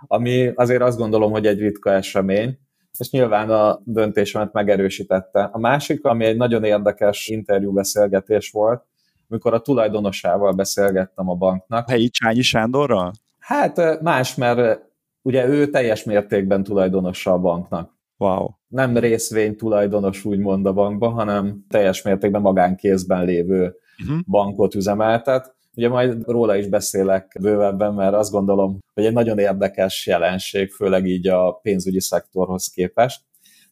Ami 0.06 0.52
azért 0.54 0.82
azt 0.82 0.98
gondolom, 0.98 1.30
hogy 1.30 1.46
egy 1.46 1.58
ritka 1.58 1.92
esemény, 1.92 2.58
és 2.98 3.10
nyilván 3.10 3.50
a 3.50 3.80
döntésemet 3.84 4.52
megerősítette. 4.52 5.42
A 5.52 5.58
másik, 5.58 6.04
ami 6.04 6.24
egy 6.24 6.36
nagyon 6.36 6.64
érdekes 6.64 7.28
interjúbeszélgetés 7.28 8.50
volt, 8.50 8.84
amikor 9.28 9.54
a 9.54 9.60
tulajdonosával 9.60 10.52
beszélgettem 10.52 11.28
a 11.28 11.34
banknak. 11.34 11.90
Helyi 11.90 12.08
Csányi 12.08 12.42
Sándorral? 12.42 13.12
Hát 13.38 14.00
más, 14.02 14.34
mert 14.34 14.80
ugye 15.22 15.46
ő 15.46 15.70
teljes 15.70 16.04
mértékben 16.04 16.62
tulajdonosa 16.62 17.32
a 17.32 17.38
banknak. 17.38 17.97
Wow. 18.18 18.48
Nem 18.68 18.96
részvény 18.96 19.56
tulajdonos 19.56 20.25
úgymond 20.25 20.66
a 20.66 20.72
bankban, 20.72 21.12
hanem 21.12 21.64
teljes 21.68 22.02
mértékben 22.02 22.40
magánkézben 22.40 23.25
lévő 23.25 23.75
uh-huh. 24.02 24.18
bankot 24.26 24.75
üzemeltet. 24.75 25.56
Ugye 25.76 25.88
majd 25.88 26.25
róla 26.26 26.56
is 26.56 26.66
beszélek 26.66 27.37
bővebben, 27.40 27.94
mert 27.94 28.14
azt 28.14 28.30
gondolom, 28.30 28.78
hogy 28.94 29.04
egy 29.04 29.12
nagyon 29.12 29.38
érdekes 29.38 30.06
jelenség, 30.06 30.70
főleg 30.70 31.06
így 31.06 31.28
a 31.28 31.52
pénzügyi 31.52 32.00
szektorhoz 32.00 32.68
képest. 32.68 33.20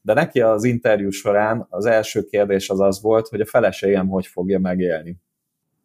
De 0.03 0.13
neki 0.13 0.41
az 0.41 0.65
interjú 0.65 1.11
során 1.11 1.67
az 1.71 1.87
első 1.87 2.23
kérdés 2.23 2.71
az 2.71 2.81
az 2.81 3.03
volt, 3.03 3.29
hogy 3.29 3.41
a 3.41 3.47
feleségem 3.47 4.09
hogy 4.09 4.27
fogja 4.27 4.59
megélni. 4.59 5.17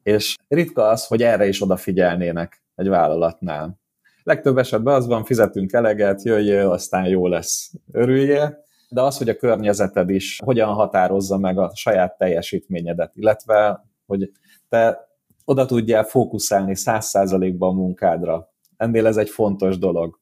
És 0.03 0.35
ritka 0.47 0.87
az, 0.87 1.07
hogy 1.07 1.23
erre 1.23 1.47
is 1.47 1.61
odafigyelnének 1.61 2.63
egy 2.75 2.87
vállalatnál. 2.87 3.80
Legtöbb 4.23 4.57
esetben 4.57 4.93
az 4.93 5.07
van, 5.07 5.23
fizetünk 5.23 5.73
eleget, 5.73 6.23
jöjjél, 6.23 6.69
aztán 6.69 7.07
jó 7.07 7.27
lesz, 7.27 7.71
örüljél, 7.91 8.63
de 8.89 9.01
az, 9.01 9.17
hogy 9.17 9.29
a 9.29 9.35
környezeted 9.35 10.09
is 10.09 10.39
hogyan 10.45 10.73
határozza 10.73 11.37
meg 11.37 11.57
a 11.57 11.71
saját 11.75 12.17
teljesítményedet, 12.17 13.11
illetve 13.15 13.85
hogy 14.05 14.31
te 14.69 15.09
oda 15.45 15.65
tudjál 15.65 16.03
fókuszálni 16.03 16.75
száz 16.75 17.05
százalékban 17.05 17.69
a 17.69 17.79
munkádra, 17.79 18.49
ennél 18.77 19.07
ez 19.07 19.17
egy 19.17 19.29
fontos 19.29 19.77
dolog. 19.77 20.19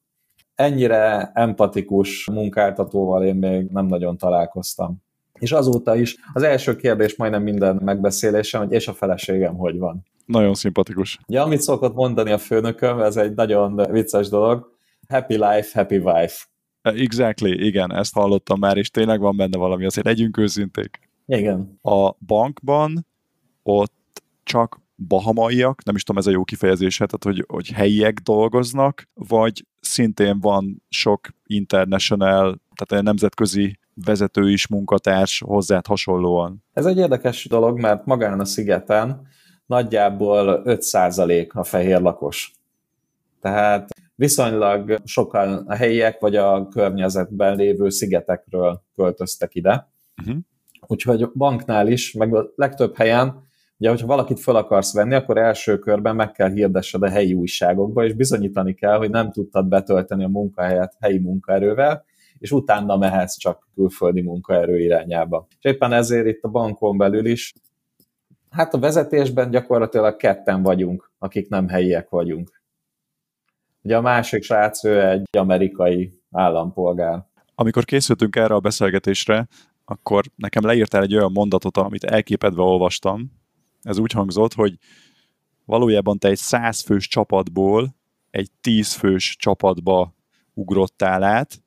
Ennyire 0.54 1.30
empatikus 1.34 2.28
munkáltatóval 2.32 3.24
én 3.24 3.36
még 3.36 3.70
nem 3.70 3.86
nagyon 3.86 4.16
találkoztam. 4.16 5.02
És 5.40 5.52
azóta 5.52 5.96
is 5.96 6.16
az 6.32 6.42
első 6.42 6.76
kérdés 6.76 7.16
majdnem 7.16 7.42
minden 7.42 7.80
megbeszélésem, 7.84 8.60
hogy 8.60 8.72
és 8.72 8.88
a 8.88 8.92
feleségem 8.92 9.56
hogy 9.56 9.78
van. 9.78 10.04
Nagyon 10.26 10.54
szimpatikus. 10.54 11.18
Ja, 11.26 11.42
amit 11.42 11.60
szokott 11.60 11.94
mondani 11.94 12.30
a 12.30 12.38
főnököm, 12.38 13.00
ez 13.00 13.16
egy 13.16 13.34
nagyon 13.34 13.86
vicces 13.90 14.28
dolog, 14.28 14.76
happy 15.08 15.34
life, 15.34 15.68
happy 15.72 15.96
wife. 15.96 16.44
Exactly, 16.82 17.50
igen, 17.50 17.94
ezt 17.94 18.14
hallottam 18.14 18.58
már, 18.58 18.76
és 18.76 18.90
tényleg 18.90 19.20
van 19.20 19.36
benne 19.36 19.56
valami, 19.56 19.84
azért 19.84 20.06
legyünk 20.06 20.38
őszinték. 20.38 21.00
Igen. 21.26 21.78
A 21.82 22.12
bankban 22.26 23.06
ott 23.62 24.22
csak 24.42 24.80
bahamaiak, 25.06 25.84
nem 25.84 25.94
is 25.94 26.02
tudom, 26.02 26.20
ez 26.20 26.26
a 26.26 26.30
jó 26.30 26.44
kifejezés, 26.44 26.96
tehát 26.96 27.24
hogy, 27.24 27.44
hogy 27.48 27.70
helyiek 27.70 28.18
dolgoznak, 28.18 29.08
vagy 29.14 29.66
szintén 29.80 30.40
van 30.40 30.82
sok 30.88 31.28
international, 31.46 32.60
tehát 32.74 33.04
nemzetközi 33.04 33.78
vezető 34.04 34.50
is, 34.50 34.68
munkatárs 34.68 35.42
hozzád 35.46 35.86
hasonlóan. 35.86 36.64
Ez 36.72 36.86
egy 36.86 36.98
érdekes 36.98 37.48
dolog, 37.48 37.80
mert 37.80 38.04
magán 38.06 38.40
a 38.40 38.44
szigeten 38.44 39.26
nagyjából 39.66 40.62
5% 40.64 41.50
a 41.52 41.64
fehér 41.64 42.00
lakos. 42.00 42.52
Tehát 43.40 43.88
viszonylag 44.14 45.00
sokan 45.04 45.64
a 45.66 45.74
helyiek 45.74 46.20
vagy 46.20 46.36
a 46.36 46.68
környezetben 46.68 47.56
lévő 47.56 47.88
szigetekről 47.88 48.82
költöztek 48.94 49.54
ide. 49.54 49.88
Uh-huh. 50.20 50.36
Úgyhogy 50.86 51.30
banknál 51.34 51.88
is, 51.88 52.12
meg 52.12 52.34
a 52.34 52.52
legtöbb 52.54 52.96
helyen, 52.96 53.48
ugye, 53.78 53.88
hogyha 53.88 54.06
valakit 54.06 54.40
fel 54.40 54.56
akarsz 54.56 54.94
venni, 54.94 55.14
akkor 55.14 55.38
első 55.38 55.78
körben 55.78 56.16
meg 56.16 56.32
kell 56.32 56.50
hirdessed 56.50 57.02
a 57.02 57.08
helyi 57.08 57.34
újságokba, 57.34 58.04
és 58.04 58.12
bizonyítani 58.12 58.74
kell, 58.74 58.96
hogy 58.96 59.10
nem 59.10 59.30
tudtad 59.30 59.66
betölteni 59.66 60.24
a 60.24 60.28
munkahelyet 60.28 60.96
helyi 61.00 61.18
munkaerővel, 61.18 62.04
és 62.40 62.50
utána 62.50 62.96
mehetsz 62.96 63.36
csak 63.36 63.68
külföldi 63.74 64.20
munkaerő 64.20 64.80
irányába. 64.80 65.46
És 65.60 65.70
éppen 65.70 65.92
ezért 65.92 66.26
itt 66.26 66.42
a 66.42 66.48
bankon 66.48 66.96
belül 66.96 67.26
is, 67.26 67.52
hát 68.50 68.74
a 68.74 68.78
vezetésben 68.78 69.50
gyakorlatilag 69.50 70.16
ketten 70.16 70.62
vagyunk, 70.62 71.12
akik 71.18 71.48
nem 71.48 71.68
helyiek 71.68 72.08
vagyunk. 72.08 72.62
Ugye 73.82 73.96
a 73.96 74.00
másik 74.00 74.42
srác, 74.42 74.84
ő 74.84 75.08
egy 75.08 75.36
amerikai 75.36 76.20
állampolgár. 76.30 77.26
Amikor 77.54 77.84
készültünk 77.84 78.36
erre 78.36 78.54
a 78.54 78.60
beszélgetésre, 78.60 79.48
akkor 79.84 80.24
nekem 80.36 80.64
leírtál 80.64 81.02
egy 81.02 81.14
olyan 81.14 81.32
mondatot, 81.32 81.76
amit 81.76 82.04
elképedve 82.04 82.62
olvastam. 82.62 83.32
Ez 83.82 83.98
úgy 83.98 84.12
hangzott, 84.12 84.54
hogy 84.54 84.78
valójában 85.64 86.18
te 86.18 86.28
egy 86.28 86.36
százfős 86.36 87.08
csapatból 87.08 87.94
egy 88.30 88.50
tízfős 88.60 89.36
csapatba 89.38 90.14
ugrottál 90.54 91.22
át, 91.22 91.62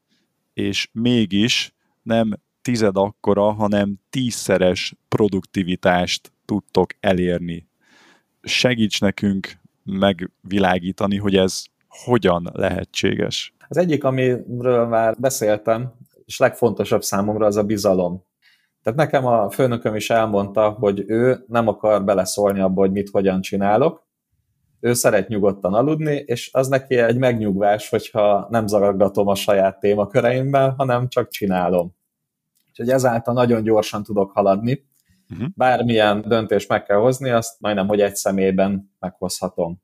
és 0.54 0.90
mégis 0.92 1.74
nem 2.02 2.34
tized 2.62 2.98
akkora, 2.98 3.52
hanem 3.52 4.00
tízszeres 4.10 4.96
produktivitást 5.08 6.32
tudtok 6.46 6.90
elérni. 7.00 7.68
Segíts 8.42 9.02
nekünk 9.02 9.60
megvilágítani, 9.84 11.18
hogy 11.18 11.36
ez 11.36 11.64
hogyan 11.88 12.50
lehetséges. 12.54 13.54
Az 13.68 13.78
egyik, 13.78 14.04
amiről 14.04 14.88
már 14.88 15.16
beszéltem, 15.20 15.94
és 16.26 16.38
legfontosabb 16.38 17.04
számomra 17.04 17.46
az 17.46 17.58
a 17.58 17.64
bizalom. 17.64 18.24
Tehát 18.84 19.00
nekem 19.00 19.26
a 19.26 19.50
főnököm 19.50 19.96
is 19.96 20.10
elmondta, 20.10 20.70
hogy 20.70 21.04
ő 21.08 21.44
nem 21.48 21.68
akar 21.68 22.04
beleszólni 22.04 22.60
abba, 22.60 22.82
hogy 22.82 22.92
mit 22.92 23.10
hogyan 23.10 23.42
csinálok, 23.42 24.08
ő 24.84 24.94
szeret 24.94 25.28
nyugodtan 25.28 25.74
aludni, 25.74 26.16
és 26.26 26.50
az 26.54 26.68
neki 26.68 26.96
egy 26.98 27.18
megnyugvás, 27.18 27.90
hogyha 27.90 28.48
nem 28.50 28.68
zaraggatom 28.68 29.28
a 29.28 29.36
saját 29.36 29.80
témaköreimmel, 29.80 30.74
hanem 30.78 31.08
csak 31.08 31.30
csinálom. 31.30 31.96
Úgyhogy 32.70 32.90
ezáltal 32.90 33.34
nagyon 33.34 33.64
gyorsan 33.64 34.04
tudok 34.04 34.32
haladni. 34.32 34.86
Uh-huh. 35.30 35.48
Bármilyen 35.56 36.22
döntést 36.28 36.70
meg 36.70 36.84
kell 36.84 36.98
hozni, 36.98 37.30
azt 37.30 37.60
majdnem, 37.60 37.88
hogy 37.88 38.02
egy 38.02 38.16
személyben 38.16 38.94
meghozhatom. 39.00 39.82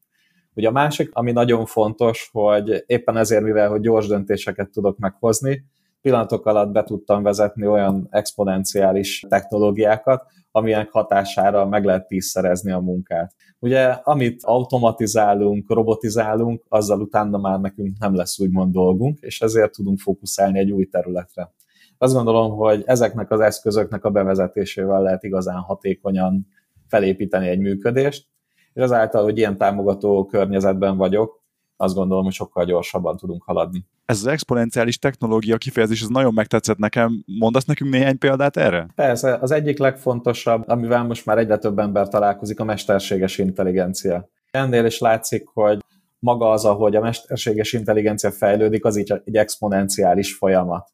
Ugye 0.54 0.68
a 0.68 0.72
másik, 0.72 1.10
ami 1.14 1.32
nagyon 1.32 1.66
fontos, 1.66 2.30
hogy 2.32 2.84
éppen 2.86 3.18
ezért, 3.18 3.44
mivel 3.44 3.70
hogy 3.70 3.82
gyors 3.82 4.08
döntéseket 4.08 4.70
tudok 4.70 4.98
meghozni, 4.98 5.66
pillanatok 6.02 6.46
alatt 6.46 6.72
be 6.72 6.84
tudtam 6.84 7.24
vezetni 7.24 7.68
olyan 7.68 8.08
exponenciális 8.10 9.26
technológiákat, 9.30 10.26
amilyen 10.52 10.88
hatására 10.92 11.66
meg 11.66 11.86
lehet 11.86 12.08
tízszerezni 12.08 12.72
a 12.72 12.80
munkát. 12.80 13.34
Ugye, 13.60 13.84
amit 13.86 14.44
automatizálunk, 14.44 15.74
robotizálunk, 15.74 16.64
azzal 16.68 17.02
utána 17.02 17.38
már 17.38 17.60
nekünk 17.60 17.98
nem 18.00 18.16
lesz 18.16 18.40
úgymond 18.40 18.74
dolgunk, 18.74 19.18
és 19.22 19.42
ezért 19.42 19.72
tudunk 19.72 20.00
fókuszálni 20.00 20.60
egy 20.60 20.72
új 20.72 20.86
területre. 20.86 21.54
Azt 21.98 22.14
gondolom, 22.14 22.52
hogy 22.52 22.84
ezeknek 22.86 23.32
az 23.32 23.40
eszközöknek 23.40 24.06
a 24.06 24.10
bevezetésével 24.10 25.02
lehet 25.02 25.24
igazán 25.24 25.60
hatékonyan 25.60 26.48
felépíteni 26.88 27.48
egy 27.48 27.60
működést, 27.60 28.28
és 28.74 28.82
azáltal, 28.82 29.24
hogy 29.24 29.38
ilyen 29.38 29.58
támogató 29.58 30.26
környezetben 30.26 30.98
vagyok, 30.98 31.44
azt 31.78 31.96
gondolom, 31.96 32.24
hogy 32.24 32.34
sokkal 32.34 32.66
gyorsabban 32.66 33.18
tudunk 33.18 33.44
haladni. 33.44 33.86
Ez 34.10 34.18
az 34.18 34.28
exponenciális 34.28 35.00
technológia 35.00 35.58
kifejezés, 35.58 36.02
ez 36.02 36.08
nagyon 36.08 36.34
megtetszett 36.34 36.78
nekem. 36.78 37.24
Mondasz 37.40 37.66
nekünk 37.66 37.92
néhány 37.92 38.18
példát 38.18 38.58
erre? 38.58 38.88
Persze, 38.96 39.38
az 39.42 39.52
egyik 39.52 39.78
legfontosabb, 39.78 40.70
amivel 40.70 41.04
most 41.04 41.26
már 41.26 41.38
egyre 41.38 41.58
több 41.58 41.80
ember 41.80 42.08
találkozik, 42.08 42.60
a 42.60 42.64
mesterséges 42.64 43.38
intelligencia. 43.38 44.30
Ennél 44.52 44.86
is 44.86 45.00
látszik, 45.00 45.48
hogy 45.54 45.80
maga 46.20 46.50
az, 46.50 46.66
ahogy 46.66 46.96
a 46.96 47.02
mesterséges 47.02 47.74
intelligencia 47.74 48.32
fejlődik, 48.32 48.86
az 48.86 48.98
így 48.98 49.14
egy 49.26 49.36
exponenciális 49.36 50.36
folyamat. 50.36 50.90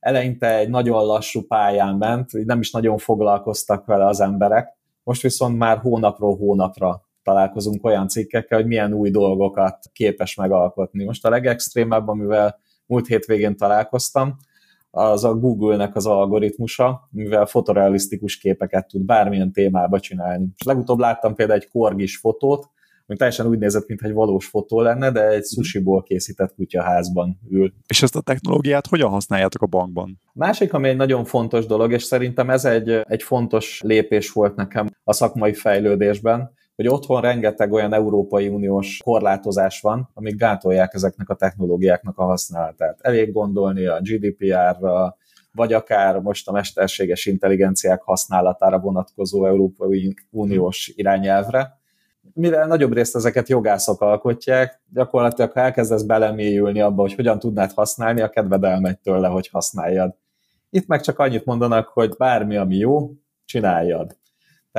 Eleinte 0.00 0.56
egy 0.56 0.68
nagyon 0.68 1.04
lassú 1.04 1.46
pályán 1.46 1.96
ment, 1.96 2.32
nem 2.32 2.60
is 2.60 2.70
nagyon 2.70 2.98
foglalkoztak 2.98 3.86
vele 3.86 4.06
az 4.06 4.20
emberek, 4.20 4.68
most 5.02 5.22
viszont 5.22 5.58
már 5.58 5.78
hónapról 5.78 6.36
hónapra 6.36 7.07
találkozunk 7.28 7.84
olyan 7.84 8.08
cikkekkel, 8.08 8.58
hogy 8.58 8.66
milyen 8.66 8.92
új 8.92 9.10
dolgokat 9.10 9.78
képes 9.92 10.34
megalkotni. 10.34 11.04
Most 11.04 11.26
a 11.26 11.30
legextrémebb, 11.30 12.08
amivel 12.08 12.58
múlt 12.86 13.06
hétvégén 13.06 13.56
találkoztam, 13.56 14.36
az 14.90 15.24
a 15.24 15.34
Google-nek 15.34 15.96
az 15.96 16.06
algoritmusa, 16.06 17.08
mivel 17.10 17.46
fotorealisztikus 17.46 18.38
képeket 18.38 18.88
tud 18.88 19.02
bármilyen 19.02 19.52
témába 19.52 20.00
csinálni. 20.00 20.46
És 20.56 20.64
legutóbb 20.64 20.98
láttam 20.98 21.34
például 21.34 21.58
egy 21.60 21.68
korgis 21.68 22.16
fotót, 22.16 22.70
ami 23.06 23.18
teljesen 23.18 23.46
úgy 23.46 23.58
nézett, 23.58 23.86
mintha 23.86 24.06
egy 24.06 24.12
valós 24.14 24.46
fotó 24.46 24.80
lenne, 24.80 25.10
de 25.10 25.26
egy 25.28 25.44
sushiból 25.44 26.02
készített 26.02 26.54
kutyaházban 26.54 27.40
ül. 27.50 27.72
És 27.86 28.02
ezt 28.02 28.16
a 28.16 28.20
technológiát 28.20 28.86
hogyan 28.86 29.10
használjátok 29.10 29.62
a 29.62 29.66
bankban? 29.66 30.20
Másik, 30.32 30.72
ami 30.72 30.88
egy 30.88 30.96
nagyon 30.96 31.24
fontos 31.24 31.66
dolog, 31.66 31.92
és 31.92 32.02
szerintem 32.02 32.50
ez 32.50 32.64
egy, 32.64 32.88
egy 32.88 33.22
fontos 33.22 33.80
lépés 33.84 34.30
volt 34.32 34.56
nekem 34.56 34.88
a 35.04 35.12
szakmai 35.12 35.52
fejlődésben, 35.54 36.56
hogy 36.78 36.88
otthon 36.88 37.20
rengeteg 37.20 37.72
olyan 37.72 37.92
Európai 37.92 38.48
Uniós 38.48 39.00
korlátozás 39.04 39.80
van, 39.80 40.10
amik 40.14 40.36
gátolják 40.36 40.94
ezeknek 40.94 41.28
a 41.28 41.34
technológiáknak 41.34 42.18
a 42.18 42.24
használatát. 42.24 42.98
Elég 43.00 43.32
gondolni 43.32 43.86
a 43.86 44.00
GDPR-ra, 44.00 45.16
vagy 45.52 45.72
akár 45.72 46.18
most 46.20 46.48
a 46.48 46.52
mesterséges 46.52 47.26
intelligenciák 47.26 48.02
használatára 48.02 48.78
vonatkozó 48.78 49.46
Európai 49.46 50.14
Uniós 50.30 50.92
irányelvre, 50.96 51.78
mivel 52.34 52.66
nagyobb 52.66 52.92
részt 52.92 53.16
ezeket 53.16 53.48
jogászok 53.48 54.00
alkotják, 54.00 54.80
gyakorlatilag 54.92 55.52
ha 55.52 55.60
elkezdesz 55.60 56.02
belemélyülni 56.02 56.80
abba, 56.80 57.02
hogy 57.02 57.14
hogyan 57.14 57.38
tudnád 57.38 57.72
használni, 57.72 58.20
a 58.20 58.30
kedved 58.30 58.64
elmegy 58.64 58.98
tőle, 58.98 59.28
hogy 59.28 59.48
használjad. 59.48 60.14
Itt 60.70 60.86
meg 60.86 61.00
csak 61.00 61.18
annyit 61.18 61.44
mondanak, 61.44 61.88
hogy 61.88 62.14
bármi, 62.18 62.56
ami 62.56 62.76
jó, 62.76 63.10
csináljad. 63.44 64.17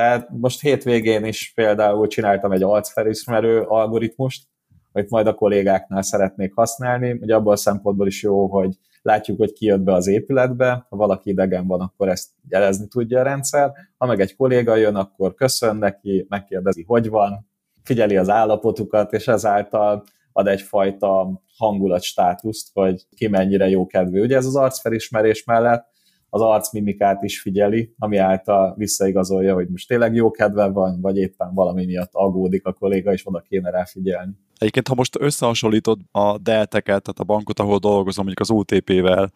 Tehát 0.00 0.28
most 0.30 0.60
hétvégén 0.60 1.24
is 1.24 1.52
például 1.54 2.06
csináltam 2.06 2.52
egy 2.52 2.62
arcfelismerő 2.62 3.60
algoritmust, 3.60 4.46
amit 4.92 5.10
majd 5.10 5.26
a 5.26 5.34
kollégáknál 5.34 6.02
szeretnék 6.02 6.54
használni. 6.54 7.10
Ugye 7.10 7.34
abból 7.34 7.52
a 7.52 7.56
szempontból 7.56 8.06
is 8.06 8.22
jó, 8.22 8.46
hogy 8.46 8.78
látjuk, 9.02 9.38
hogy 9.38 9.52
ki 9.52 9.66
jött 9.66 9.80
be 9.80 9.92
az 9.92 10.06
épületbe, 10.06 10.86
ha 10.88 10.96
valaki 10.96 11.30
idegen 11.30 11.66
van, 11.66 11.80
akkor 11.80 12.08
ezt 12.08 12.28
jelezni 12.48 12.86
tudja 12.86 13.20
a 13.20 13.22
rendszer, 13.22 13.72
ha 13.96 14.06
meg 14.06 14.20
egy 14.20 14.36
kolléga 14.36 14.76
jön, 14.76 14.94
akkor 14.94 15.34
köszön 15.34 15.76
neki, 15.76 16.26
megkérdezi, 16.28 16.84
hogy 16.86 17.08
van, 17.08 17.48
figyeli 17.82 18.16
az 18.16 18.28
állapotukat, 18.28 19.12
és 19.12 19.28
ezáltal 19.28 20.04
ad 20.32 20.46
egyfajta 20.46 21.42
hangulatstátuszt, 21.56 22.70
hogy 22.72 23.06
ki 23.16 23.28
mennyire 23.28 23.68
jó 23.68 23.86
kedvű. 23.86 24.22
Ugye 24.22 24.36
ez 24.36 24.46
az 24.46 24.56
arcfelismerés 24.56 25.44
mellett 25.44 25.89
az 26.30 26.40
arcmimikát 26.40 27.22
is 27.22 27.40
figyeli, 27.40 27.94
ami 27.98 28.16
által 28.16 28.74
visszaigazolja, 28.76 29.54
hogy 29.54 29.68
most 29.68 29.88
tényleg 29.88 30.14
jó 30.14 30.30
kedve 30.30 30.66
van, 30.66 31.00
vagy 31.00 31.16
éppen 31.16 31.54
valami 31.54 31.84
miatt 31.84 32.10
aggódik 32.12 32.66
a 32.66 32.72
kolléga, 32.72 33.12
és 33.12 33.26
oda 33.26 33.40
kéne 33.40 33.70
rá 33.70 33.84
figyelni. 33.84 34.32
Egyébként, 34.58 34.88
ha 34.88 34.94
most 34.94 35.16
összehasonlítod 35.20 36.00
a 36.10 36.38
delteket, 36.38 37.02
tehát 37.02 37.18
a 37.18 37.24
bankot, 37.24 37.58
ahol 37.58 37.78
dolgozom, 37.78 38.24
mondjuk 38.24 38.48
az 38.48 38.50
OTP-vel, 38.50 39.32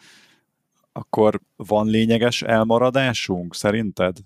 akkor 0.92 1.40
van 1.56 1.86
lényeges 1.86 2.42
elmaradásunk 2.42 3.54
szerinted? 3.54 4.16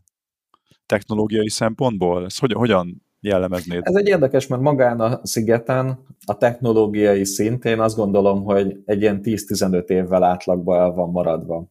Technológiai 0.87 1.51
szempontból? 1.51 2.25
Ez 2.25 2.39
hogy, 2.39 2.53
hogyan 2.53 3.03
jellemeznéd? 3.21 3.81
Ez 3.85 3.95
egy 3.95 4.09
érdekes, 4.09 4.47
mert 4.47 4.63
magán 4.63 5.01
a 5.01 5.21
szigeten 5.23 6.05
a 6.25 6.37
technológiai 6.37 7.25
szint, 7.25 7.65
én 7.65 7.81
azt 7.81 7.97
gondolom, 7.97 8.45
hogy 8.45 8.83
egy 8.85 9.01
ilyen 9.01 9.21
10-15 9.23 9.89
évvel 9.89 10.23
átlagban 10.23 10.81
el 10.81 10.91
van 10.91 11.11
maradva. 11.11 11.67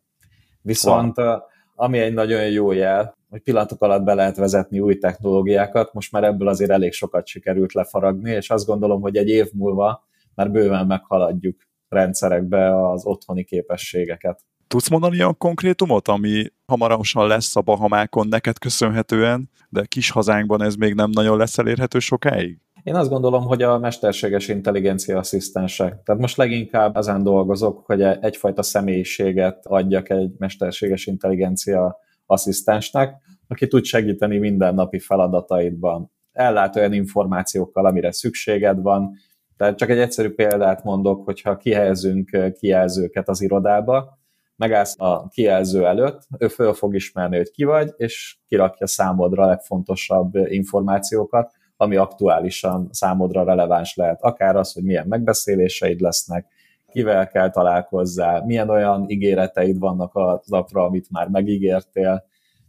Viszont 0.68 1.16
van. 1.16 1.44
ami 1.76 2.00
egy 2.00 2.14
nagyon 2.14 2.50
jó 2.50 2.72
jel, 2.72 3.18
hogy 3.30 3.42
pillanatok 3.42 3.82
alatt 3.82 4.04
be 4.04 4.14
lehet 4.14 4.38
vezetni 4.38 4.80
új 4.80 4.98
technológiákat, 4.98 5.94
most 5.94 6.12
már 6.12 6.24
ebből 6.24 6.48
azért 6.48 6.72
elég 6.72 6.94
sokat 6.94 7.28
sikerült 7.28 7.74
lefaragni, 7.74 8.32
és 8.32 8.50
azt 8.50 8.66
gondolom, 8.66 9.02
hogy 9.02 9.18
egy 9.18 9.30
év 9.30 9.48
múlva 9.54 10.08
már 10.36 10.52
bőven 10.52 10.88
meghaladjuk 10.88 11.56
rendszerekbe 11.90 12.90
az 12.90 13.06
otthoni 13.06 13.44
képességeket. 13.44 14.42
Tudsz 14.68 14.90
mondani 14.90 15.18
olyan 15.18 15.38
konkrétumot, 15.38 16.08
ami 16.08 16.46
hamarosan 16.66 17.28
lesz 17.28 17.56
a 17.56 17.62
Bahamákon 17.62 18.28
neked 18.28 18.58
köszönhetően, 18.58 19.50
de 19.70 19.86
kis 19.86 20.10
hazánkban 20.10 20.62
ez 20.62 20.76
még 20.76 20.94
nem 20.94 21.10
nagyon 21.10 21.38
lesz 21.38 21.58
elérhető 21.58 22.00
sokáig? 22.00 22.60
Én 22.88 22.96
azt 22.96 23.10
gondolom, 23.10 23.46
hogy 23.46 23.62
a 23.62 23.78
mesterséges 23.80 24.48
intelligencia 24.48 25.18
asszisztensek. 25.18 26.04
Tehát 26.04 26.22
most 26.22 26.38
leginkább 26.38 26.98
ezen 26.98 27.24
dolgozok, 27.24 27.86
hogy 27.86 28.02
egyfajta 28.02 28.64
személyiséget 28.64 29.66
adjak 29.66 30.10
egy 30.10 30.32
mesterséges 30.38 31.06
intelligencia 31.06 32.00
asszisztensnek, 32.26 33.16
aki 33.48 33.68
tud 33.68 33.84
segíteni 33.84 34.38
mindennapi 34.38 35.00
feladataidban. 35.00 36.12
Ellát 36.32 36.76
olyan 36.76 36.94
információkkal, 36.94 37.86
amire 37.86 38.12
szükséged 38.12 38.82
van. 38.82 39.12
Tehát 39.58 39.78
csak 39.78 39.90
egy 39.90 40.00
egyszerű 40.00 40.30
példát 40.30 40.84
mondok, 40.84 41.26
hogyha 41.26 41.58
kihelyezünk 41.58 42.38
kijelzőket 42.60 43.30
az 43.30 43.42
irodába, 43.42 44.20
megállsz 44.56 44.96
a 44.98 45.28
kijelző 45.28 45.86
előtt, 45.86 46.28
ő 46.38 46.48
föl 46.48 46.74
fog 46.74 46.96
ismerni, 46.96 47.38
hogy 47.38 47.52
ki 47.52 47.64
vagy, 47.64 47.94
és 47.98 48.38
kirakja 48.46 48.88
számodra 48.88 49.44
a 49.44 49.48
legfontosabb 49.48 50.36
információkat, 50.36 51.52
ami 51.78 51.96
aktuálisan 51.96 52.88
számodra 52.92 53.44
releváns 53.44 53.96
lehet. 53.96 54.22
Akár 54.22 54.56
az, 54.56 54.74
hogy 54.74 54.84
milyen 54.84 55.08
megbeszéléseid 55.08 56.00
lesznek, 56.00 56.46
kivel 56.92 57.28
kell 57.28 57.50
találkozzál, 57.50 58.46
milyen 58.46 58.70
olyan 58.70 59.10
ígéreteid 59.10 59.80
vannak 59.80 60.16
az 60.16 60.48
napra, 60.48 60.84
amit 60.84 61.08
már 61.12 61.28
megígértél, 61.28 62.24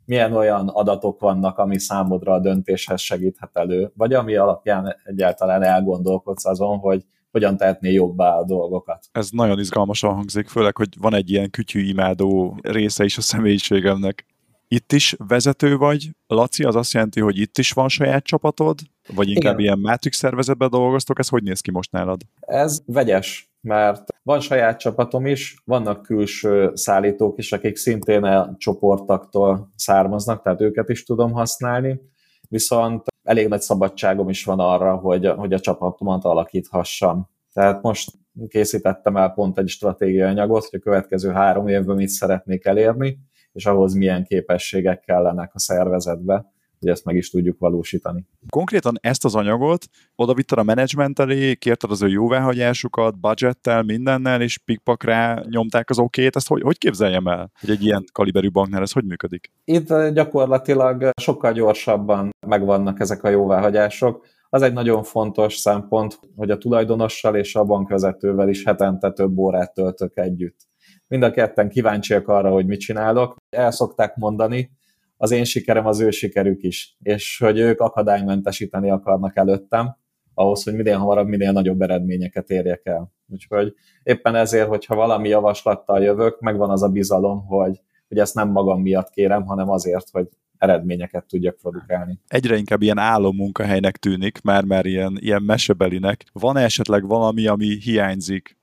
milyen 0.04 0.32
olyan 0.32 0.68
adatok 0.68 1.20
vannak, 1.20 1.58
ami 1.58 1.78
számodra 1.78 2.32
a 2.32 2.40
döntéshez 2.40 3.00
segíthet 3.00 3.50
elő, 3.52 3.92
vagy 3.94 4.12
ami 4.12 4.36
alapján 4.36 4.96
egyáltalán 5.04 5.62
elgondolkodsz 5.62 6.46
azon, 6.46 6.78
hogy 6.78 7.04
hogyan 7.30 7.56
tehetné 7.56 7.92
jobbá 7.92 8.36
a 8.36 8.44
dolgokat. 8.44 9.06
Ez 9.12 9.28
nagyon 9.30 9.58
izgalmasan 9.58 10.14
hangzik, 10.14 10.48
főleg, 10.48 10.76
hogy 10.76 10.88
van 11.00 11.14
egy 11.14 11.30
ilyen 11.30 11.50
kütyű 11.50 11.80
imádó 11.80 12.58
része 12.62 13.04
is 13.04 13.16
a 13.16 13.20
személyiségemnek. 13.20 14.26
Itt 14.68 14.92
is 14.92 15.16
vezető 15.28 15.76
vagy, 15.76 16.10
Laci, 16.26 16.64
az 16.64 16.76
azt 16.76 16.92
jelenti, 16.92 17.20
hogy 17.20 17.38
itt 17.38 17.58
is 17.58 17.72
van 17.72 17.88
saját 17.88 18.24
csapatod, 18.24 18.78
vagy 19.14 19.28
inkább 19.28 19.58
Igen. 19.58 19.64
ilyen 19.64 19.78
Matrix 19.78 20.16
szervezetben 20.16 20.70
dolgoztok, 20.70 21.18
ez 21.18 21.28
hogy 21.28 21.42
néz 21.42 21.60
ki 21.60 21.70
most 21.70 21.92
nálad? 21.92 22.20
Ez 22.40 22.80
vegyes, 22.86 23.50
mert 23.60 24.02
van 24.22 24.40
saját 24.40 24.78
csapatom 24.78 25.26
is, 25.26 25.62
vannak 25.64 26.02
külső 26.02 26.70
szállítók 26.74 27.38
is, 27.38 27.52
akik 27.52 27.76
szintén 27.76 28.24
a 28.24 28.54
csoportaktól 28.58 29.72
származnak, 29.74 30.42
tehát 30.42 30.60
őket 30.60 30.88
is 30.88 31.04
tudom 31.04 31.32
használni, 31.32 32.00
viszont 32.48 33.02
elég 33.22 33.48
nagy 33.48 33.60
szabadságom 33.60 34.28
is 34.28 34.44
van 34.44 34.58
arra, 34.58 34.96
hogy, 34.96 35.26
hogy 35.26 35.52
a 35.52 35.60
csapatomat 35.60 36.24
alakíthassam. 36.24 37.28
Tehát 37.52 37.82
most 37.82 38.10
készítettem 38.48 39.16
el 39.16 39.30
pont 39.30 39.58
egy 39.58 39.68
stratégiai 39.68 40.28
anyagot, 40.28 40.64
hogy 40.64 40.78
a 40.78 40.82
következő 40.82 41.30
három 41.30 41.68
évben 41.68 41.96
mit 41.96 42.08
szeretnék 42.08 42.64
elérni, 42.64 43.18
és 43.52 43.66
ahhoz 43.66 43.94
milyen 43.94 44.24
képességek 44.24 45.00
kellenek 45.00 45.50
a 45.54 45.58
szervezetbe, 45.58 46.52
hogy 46.80 46.88
ezt 46.88 47.04
meg 47.04 47.16
is 47.16 47.30
tudjuk 47.30 47.58
valósítani. 47.58 48.26
Konkrétan 48.48 48.98
ezt 49.00 49.24
az 49.24 49.34
anyagot 49.34 49.86
oda 50.16 50.34
vitted 50.34 50.58
a 50.58 50.62
menedzsment 50.62 51.18
elé, 51.18 51.54
kérted 51.54 51.90
az 51.90 52.02
ő 52.02 52.08
jóváhagyásukat, 52.08 53.20
budgettel, 53.20 53.82
mindennel, 53.82 54.42
és 54.42 54.58
pikpakra 54.58 55.42
nyomták 55.48 55.90
az 55.90 55.98
okét, 55.98 56.36
ezt 56.36 56.48
hogy, 56.48 56.62
hogy 56.62 56.78
képzeljem 56.78 57.26
el, 57.26 57.50
hogy 57.60 57.70
egy 57.70 57.84
ilyen 57.84 58.04
kaliberű 58.12 58.50
banknál 58.50 58.82
ez 58.82 58.92
hogy 58.92 59.04
működik? 59.04 59.52
Itt 59.64 59.94
gyakorlatilag 60.12 61.10
sokkal 61.20 61.52
gyorsabban 61.52 62.30
megvannak 62.46 63.00
ezek 63.00 63.22
a 63.24 63.28
jóváhagyások. 63.28 64.26
Az 64.50 64.62
egy 64.62 64.72
nagyon 64.72 65.02
fontos 65.02 65.56
szempont, 65.56 66.18
hogy 66.36 66.50
a 66.50 66.58
tulajdonossal 66.58 67.36
és 67.36 67.54
a 67.54 67.64
bankvezetővel 67.64 68.48
is 68.48 68.64
hetente 68.64 69.12
több 69.12 69.38
órát 69.38 69.74
töltök 69.74 70.16
együtt. 70.16 70.56
Mind 71.08 71.22
a 71.22 71.30
ketten 71.30 71.68
kíváncsiak 71.68 72.28
arra, 72.28 72.50
hogy 72.50 72.66
mit 72.66 72.80
csinálok. 72.80 73.36
El 73.56 73.70
szokták 73.70 74.16
mondani, 74.16 74.70
az 75.20 75.30
én 75.30 75.44
sikerem 75.44 75.86
az 75.86 76.00
ő 76.00 76.10
sikerük 76.10 76.62
is, 76.62 76.96
és 77.02 77.38
hogy 77.38 77.58
ők 77.58 77.80
akadálymentesíteni 77.80 78.90
akarnak 78.90 79.36
előttem, 79.36 79.96
ahhoz, 80.34 80.62
hogy 80.62 80.74
minél 80.74 80.98
hamarabb, 80.98 81.26
minél 81.26 81.52
nagyobb 81.52 81.80
eredményeket 81.80 82.50
érjek 82.50 82.86
el. 82.86 83.12
Úgyhogy 83.28 83.74
éppen 84.02 84.34
ezért, 84.34 84.68
hogyha 84.68 84.94
valami 84.94 85.28
javaslattal 85.28 86.02
jövök, 86.02 86.40
megvan 86.40 86.70
az 86.70 86.82
a 86.82 86.88
bizalom, 86.88 87.46
hogy, 87.46 87.80
hogy 88.08 88.18
ezt 88.18 88.34
nem 88.34 88.50
magam 88.50 88.82
miatt 88.82 89.10
kérem, 89.10 89.44
hanem 89.44 89.70
azért, 89.70 90.10
hogy 90.10 90.28
eredményeket 90.58 91.24
tudjak 91.26 91.56
produkálni. 91.56 92.20
Egyre 92.28 92.56
inkább 92.56 92.82
ilyen 92.82 92.98
álom 92.98 93.36
munkahelynek 93.36 93.96
tűnik, 93.96 94.42
már 94.42 94.64
már 94.64 94.86
ilyen, 94.86 95.16
ilyen 95.20 95.42
mesebelinek. 95.42 96.24
van 96.32 96.56
-e 96.56 96.62
esetleg 96.62 97.06
valami, 97.06 97.46
ami 97.46 97.66
hiányzik 97.66 98.58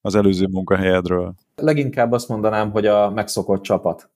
az 0.00 0.14
előző 0.14 0.46
munkahelyedről? 0.46 1.34
Leginkább 1.56 2.12
azt 2.12 2.28
mondanám, 2.28 2.70
hogy 2.70 2.86
a 2.86 3.10
megszokott 3.10 3.62
csapat. 3.62 4.10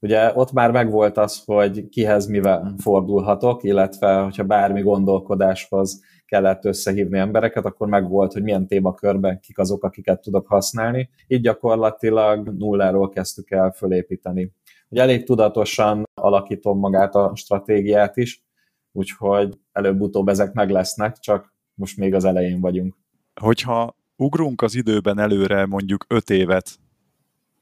Ugye 0.00 0.32
ott 0.34 0.52
már 0.52 0.70
megvolt 0.70 1.16
az, 1.18 1.42
hogy 1.44 1.88
kihez 1.88 2.26
mivel 2.26 2.74
fordulhatok, 2.78 3.62
illetve 3.62 4.20
hogyha 4.20 4.44
bármi 4.44 4.82
gondolkodáshoz 4.82 6.00
kellett 6.24 6.64
összehívni 6.64 7.18
embereket, 7.18 7.64
akkor 7.64 7.88
megvolt, 7.88 8.32
hogy 8.32 8.42
milyen 8.42 8.66
témakörben 8.66 9.40
kik 9.40 9.58
azok, 9.58 9.84
akiket 9.84 10.20
tudok 10.20 10.46
használni. 10.46 11.08
Így 11.26 11.40
gyakorlatilag 11.40 12.48
nulláról 12.48 13.08
kezdtük 13.08 13.50
el 13.50 13.70
fölépíteni. 13.70 14.52
Ugye 14.88 15.02
elég 15.02 15.24
tudatosan 15.24 16.04
alakítom 16.14 16.78
magát 16.78 17.14
a 17.14 17.32
stratégiát 17.34 18.16
is, 18.16 18.44
úgyhogy 18.92 19.58
előbb-utóbb 19.72 20.28
ezek 20.28 20.52
meg 20.52 20.70
lesznek, 20.70 21.18
csak 21.18 21.54
most 21.74 21.96
még 21.96 22.14
az 22.14 22.24
elején 22.24 22.60
vagyunk. 22.60 22.94
Hogyha 23.40 23.96
ugrunk 24.16 24.62
az 24.62 24.74
időben 24.74 25.18
előre 25.18 25.66
mondjuk 25.66 26.04
öt 26.08 26.30
évet, 26.30 26.78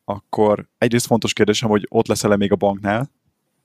akkor 0.04 0.68
egyrészt 0.78 1.06
fontos 1.06 1.32
kérdésem, 1.32 1.68
hogy 1.68 1.86
ott 1.90 2.06
leszel-e 2.06 2.36
még 2.36 2.52
a 2.52 2.56
banknál, 2.56 3.10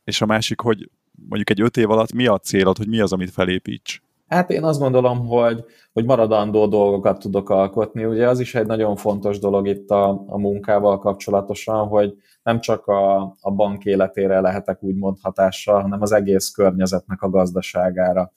és 0.04 0.22
a 0.22 0.26
másik, 0.26 0.60
hogy 0.60 0.90
mondjuk 1.28 1.50
egy 1.50 1.62
öt 1.62 1.78
év 1.78 1.90
alatt 1.90 2.14
mi 2.14 2.28
a 2.28 2.38
célod, 2.38 2.78
hogy 2.78 2.88
mi 2.88 3.00
az, 3.00 3.14
amit 3.14 3.32
felépíts? 3.32 4.02
Hát 4.28 4.50
én 4.50 4.64
azt 4.64 4.80
gondolom, 4.80 5.28
hogy, 5.28 5.66
hogy 5.94 6.06
maradandó 6.06 6.68
dolgokat 6.68 7.20
tudok 7.20 7.50
alkotni. 7.50 8.06
Ugye 8.06 8.28
az 8.28 8.40
is 8.40 8.56
egy 8.56 8.66
nagyon 8.66 8.96
fontos 8.96 9.40
dolog 9.40 9.68
itt 9.68 9.90
a, 9.90 10.24
a 10.28 10.38
munkával 10.38 11.00
kapcsolatosan, 11.00 11.88
hogy 11.88 12.14
nem 12.44 12.60
csak 12.60 12.88
a, 12.88 13.22
a 13.42 13.52
bank 13.52 13.86
életére 13.86 14.40
lehetek 14.40 14.84
úgymond 14.84 15.18
hatással, 15.22 15.82
hanem 15.82 16.02
az 16.02 16.12
egész 16.12 16.50
környezetnek 16.50 17.22
a 17.22 17.30
gazdaságára. 17.30 18.32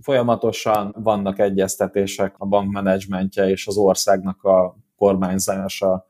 Folyamatosan 0.00 0.94
vannak 0.98 1.38
egyeztetések 1.38 2.34
a 2.38 2.46
bankmenedzsmentje 2.46 3.48
és 3.48 3.66
az 3.66 3.76
országnak 3.76 4.42
a 4.42 4.76
kormányzása 4.96 6.06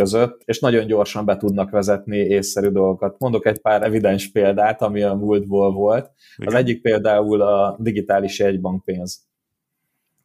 között, 0.00 0.42
és 0.44 0.58
nagyon 0.58 0.86
gyorsan 0.86 1.24
be 1.24 1.36
tudnak 1.36 1.70
vezetni 1.70 2.16
észszerű 2.16 2.68
dolgokat. 2.68 3.18
Mondok 3.18 3.46
egy 3.46 3.60
pár 3.60 3.82
evidens 3.82 4.30
példát, 4.30 4.82
ami 4.82 5.02
a 5.02 5.14
múltból 5.14 5.72
volt. 5.72 6.10
Igen. 6.36 6.52
Az 6.52 6.58
egyik 6.58 6.82
például 6.82 7.40
a 7.40 7.76
digitális 7.78 8.38
jegybankpénz. 8.38 9.28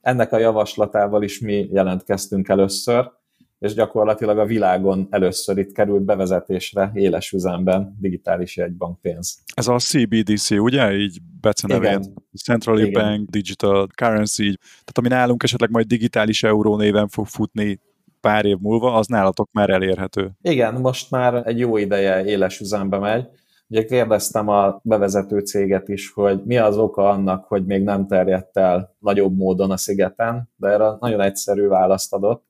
Ennek 0.02 0.32
a 0.32 0.38
javaslatával 0.38 1.24
is 1.24 1.40
mi 1.40 1.68
jelentkeztünk 1.72 2.48
először, 2.48 3.12
és 3.60 3.74
gyakorlatilag 3.74 4.38
a 4.38 4.46
világon 4.46 5.08
először 5.10 5.58
itt 5.58 5.72
került 5.72 6.04
bevezetésre 6.04 6.92
éles 6.94 7.32
üzemben 7.32 7.96
digitális 8.00 8.58
jegybankpénz. 8.58 9.44
Ez 9.54 9.68
a 9.68 9.78
CBDC, 9.78 10.52
ugye? 10.52 10.94
Így 10.94 11.18
becenevén. 11.42 12.14
Central 12.44 12.80
Igen. 12.80 13.04
Bank 13.04 13.30
Digital 13.30 13.88
Currency, 13.96 14.58
tehát 14.60 14.98
ami 14.98 15.08
nálunk 15.08 15.44
esetleg 15.44 15.70
majd 15.70 15.88
digitális 15.88 16.44
euró 16.44 16.78
néven 16.78 17.08
fog 17.08 17.26
futni 17.26 17.80
pár 18.26 18.46
év 18.46 18.58
múlva, 18.58 18.94
az 18.94 19.08
nálatok 19.08 19.50
már 19.52 19.70
elérhető. 19.70 20.32
Igen, 20.42 20.74
most 20.74 21.12
már 21.12 21.48
egy 21.48 21.60
jó 21.60 21.78
ideje 21.78 22.26
éles 22.26 22.60
üzembe 22.60 22.98
megy. 22.98 23.28
Ugye 23.68 23.86
kérdeztem 23.86 24.48
a 24.48 24.80
bevezető 24.84 25.40
céget 25.40 25.88
is, 25.88 26.12
hogy 26.12 26.42
mi 26.44 26.58
az 26.58 26.78
oka 26.78 27.10
annak, 27.10 27.46
hogy 27.46 27.66
még 27.66 27.84
nem 27.84 28.08
terjedt 28.08 28.58
el 28.58 28.96
nagyobb 29.00 29.38
módon 29.38 29.72
a 29.72 29.78
szigeten, 29.78 30.50
de 30.56 30.68
erre 30.68 30.92
nagyon 31.00 31.22
egyszerű 31.22 31.68
választ 31.68 32.14
adott. 32.14 32.44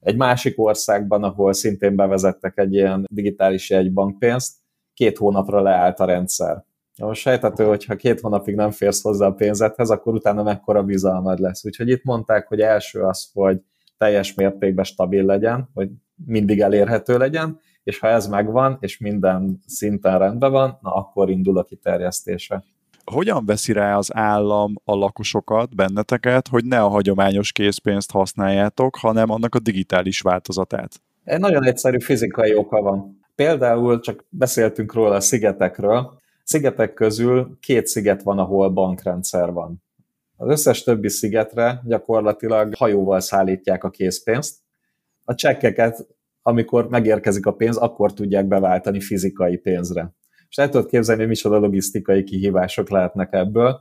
Egy 0.00 0.16
másik 0.16 0.60
országban, 0.60 1.22
ahol 1.22 1.52
szintén 1.52 1.96
bevezettek 1.96 2.58
egy 2.58 2.74
ilyen 2.74 3.06
digitális 3.10 3.70
jegybankpénzt, 3.70 4.54
két 4.94 5.18
hónapra 5.18 5.60
leállt 5.60 6.00
a 6.00 6.04
rendszer. 6.04 6.64
Most 6.98 7.20
sejtető, 7.20 7.64
hogy 7.64 7.84
ha 7.84 7.94
két 7.94 8.20
hónapig 8.20 8.54
nem 8.54 8.70
férsz 8.70 9.02
hozzá 9.02 9.26
a 9.26 9.34
pénzedhez, 9.34 9.90
akkor 9.90 10.14
utána 10.14 10.42
mekkora 10.42 10.82
bizalmad 10.82 11.38
lesz. 11.38 11.64
Úgyhogy 11.64 11.88
itt 11.88 12.04
mondták, 12.04 12.48
hogy 12.48 12.60
első 12.60 13.00
az, 13.00 13.30
hogy 13.32 13.60
teljes 13.98 14.34
mértékben 14.34 14.84
stabil 14.84 15.24
legyen, 15.24 15.68
hogy 15.74 15.90
mindig 16.26 16.60
elérhető 16.60 17.18
legyen, 17.18 17.60
és 17.82 17.98
ha 17.98 18.08
ez 18.08 18.26
megvan, 18.26 18.76
és 18.80 18.98
minden 18.98 19.60
szinten 19.66 20.18
rendben 20.18 20.50
van, 20.50 20.78
na 20.82 20.94
akkor 20.94 21.30
indul 21.30 21.58
a 21.58 21.64
kiterjesztése. 21.64 22.64
hogyan 23.04 23.44
veszi 23.46 23.72
rá 23.72 23.96
az 23.96 24.14
állam 24.14 24.74
a 24.84 24.94
lakosokat, 24.94 25.74
benneteket, 25.74 26.48
hogy 26.48 26.64
ne 26.64 26.82
a 26.82 26.88
hagyományos 26.88 27.52
készpénzt 27.52 28.10
használjátok, 28.10 28.96
hanem 28.96 29.30
annak 29.30 29.54
a 29.54 29.58
digitális 29.58 30.20
változatát? 30.20 31.00
Egy 31.24 31.40
nagyon 31.40 31.64
egyszerű 31.64 32.00
fizikai 32.00 32.54
oka 32.54 32.82
van. 32.82 33.20
Például 33.34 34.00
csak 34.00 34.24
beszéltünk 34.28 34.92
róla 34.94 35.14
a 35.14 35.20
szigetekről. 35.20 36.18
Szigetek 36.44 36.94
közül 36.94 37.58
két 37.60 37.86
sziget 37.86 38.22
van, 38.22 38.38
ahol 38.38 38.70
bankrendszer 38.70 39.52
van. 39.52 39.82
Az 40.40 40.50
összes 40.50 40.82
többi 40.82 41.08
szigetre 41.08 41.80
gyakorlatilag 41.84 42.74
hajóval 42.74 43.20
szállítják 43.20 43.84
a 43.84 43.90
készpénzt. 43.90 44.58
A 45.24 45.34
csekkeket, 45.34 46.06
amikor 46.42 46.88
megérkezik 46.88 47.46
a 47.46 47.52
pénz, 47.52 47.76
akkor 47.76 48.12
tudják 48.12 48.46
beváltani 48.46 49.00
fizikai 49.00 49.56
pénzre. 49.56 50.14
És 50.48 50.56
el 50.56 50.68
tudod 50.68 50.88
képzelni, 50.88 51.20
hogy 51.20 51.30
micsoda 51.30 51.58
logisztikai 51.58 52.22
kihívások 52.22 52.90
lehetnek 52.90 53.32
ebből. 53.32 53.80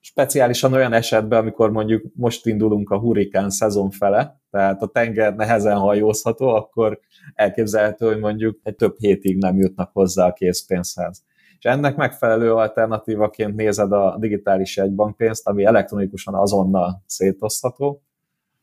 Speciálisan 0.00 0.72
olyan 0.72 0.92
esetben, 0.92 1.38
amikor 1.38 1.70
mondjuk 1.70 2.04
most 2.14 2.46
indulunk 2.46 2.90
a 2.90 2.98
hurikán 2.98 3.50
szezon 3.50 3.90
fele, 3.90 4.40
tehát 4.50 4.82
a 4.82 4.86
tenger 4.86 5.34
nehezen 5.34 5.76
hajózható, 5.76 6.48
akkor 6.48 7.00
elképzelhető, 7.34 8.06
hogy 8.06 8.18
mondjuk 8.18 8.58
egy 8.62 8.76
több 8.76 8.94
hétig 8.98 9.36
nem 9.36 9.56
jutnak 9.56 9.90
hozzá 9.92 10.26
a 10.26 10.32
készpénzhez. 10.32 11.24
És 11.62 11.68
ennek 11.70 11.96
megfelelő 11.96 12.52
alternatívaként 12.52 13.54
nézed 13.54 13.92
a 13.92 14.16
digitális 14.18 14.78
egybankpénzt, 14.78 15.48
ami 15.48 15.64
elektronikusan 15.64 16.34
azonnal 16.34 17.02
szétosztható, 17.06 18.02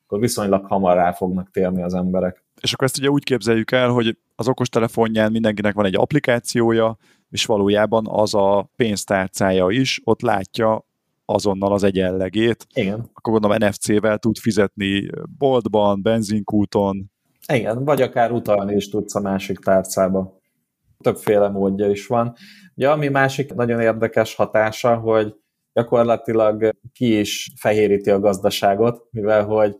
akkor 0.05 0.19
viszonylag 0.19 0.65
hamar 0.65 0.95
rá 0.95 1.11
fognak 1.11 1.51
térni 1.51 1.81
az 1.81 1.93
emberek. 1.93 2.43
És 2.61 2.73
akkor 2.73 2.87
ezt 2.87 2.97
ugye 2.97 3.09
úgy 3.09 3.23
képzeljük 3.23 3.71
el, 3.71 3.89
hogy 3.89 4.17
az 4.35 4.47
okostelefonján 4.47 5.31
mindenkinek 5.31 5.73
van 5.73 5.85
egy 5.85 5.95
applikációja, 5.95 6.97
és 7.29 7.45
valójában 7.45 8.07
az 8.09 8.33
a 8.33 8.69
pénztárcája 8.75 9.69
is, 9.69 10.01
ott 10.03 10.21
látja 10.21 10.85
azonnal 11.25 11.73
az 11.73 11.83
egyenlegét. 11.83 12.67
Igen. 12.73 13.09
Akkor 13.13 13.33
gondolom 13.33 13.57
NFC-vel 13.59 14.17
tud 14.17 14.37
fizetni 14.37 15.09
boltban, 15.37 16.01
benzinkúton. 16.01 17.11
Igen, 17.53 17.83
vagy 17.83 18.01
akár 18.01 18.31
utalni 18.31 18.75
is 18.75 18.89
tudsz 18.89 19.15
a 19.15 19.19
másik 19.21 19.59
tárcába. 19.59 20.38
Többféle 21.03 21.49
módja 21.49 21.89
is 21.89 22.07
van. 22.07 22.35
Ugye, 22.75 22.89
ami 22.89 23.07
másik 23.07 23.53
nagyon 23.53 23.81
érdekes 23.81 24.35
hatása, 24.35 24.95
hogy 24.95 25.35
gyakorlatilag 25.73 26.69
ki 26.93 27.19
is 27.19 27.51
fehéríti 27.55 28.09
a 28.09 28.19
gazdaságot, 28.19 29.07
mivel 29.11 29.45
hogy 29.45 29.75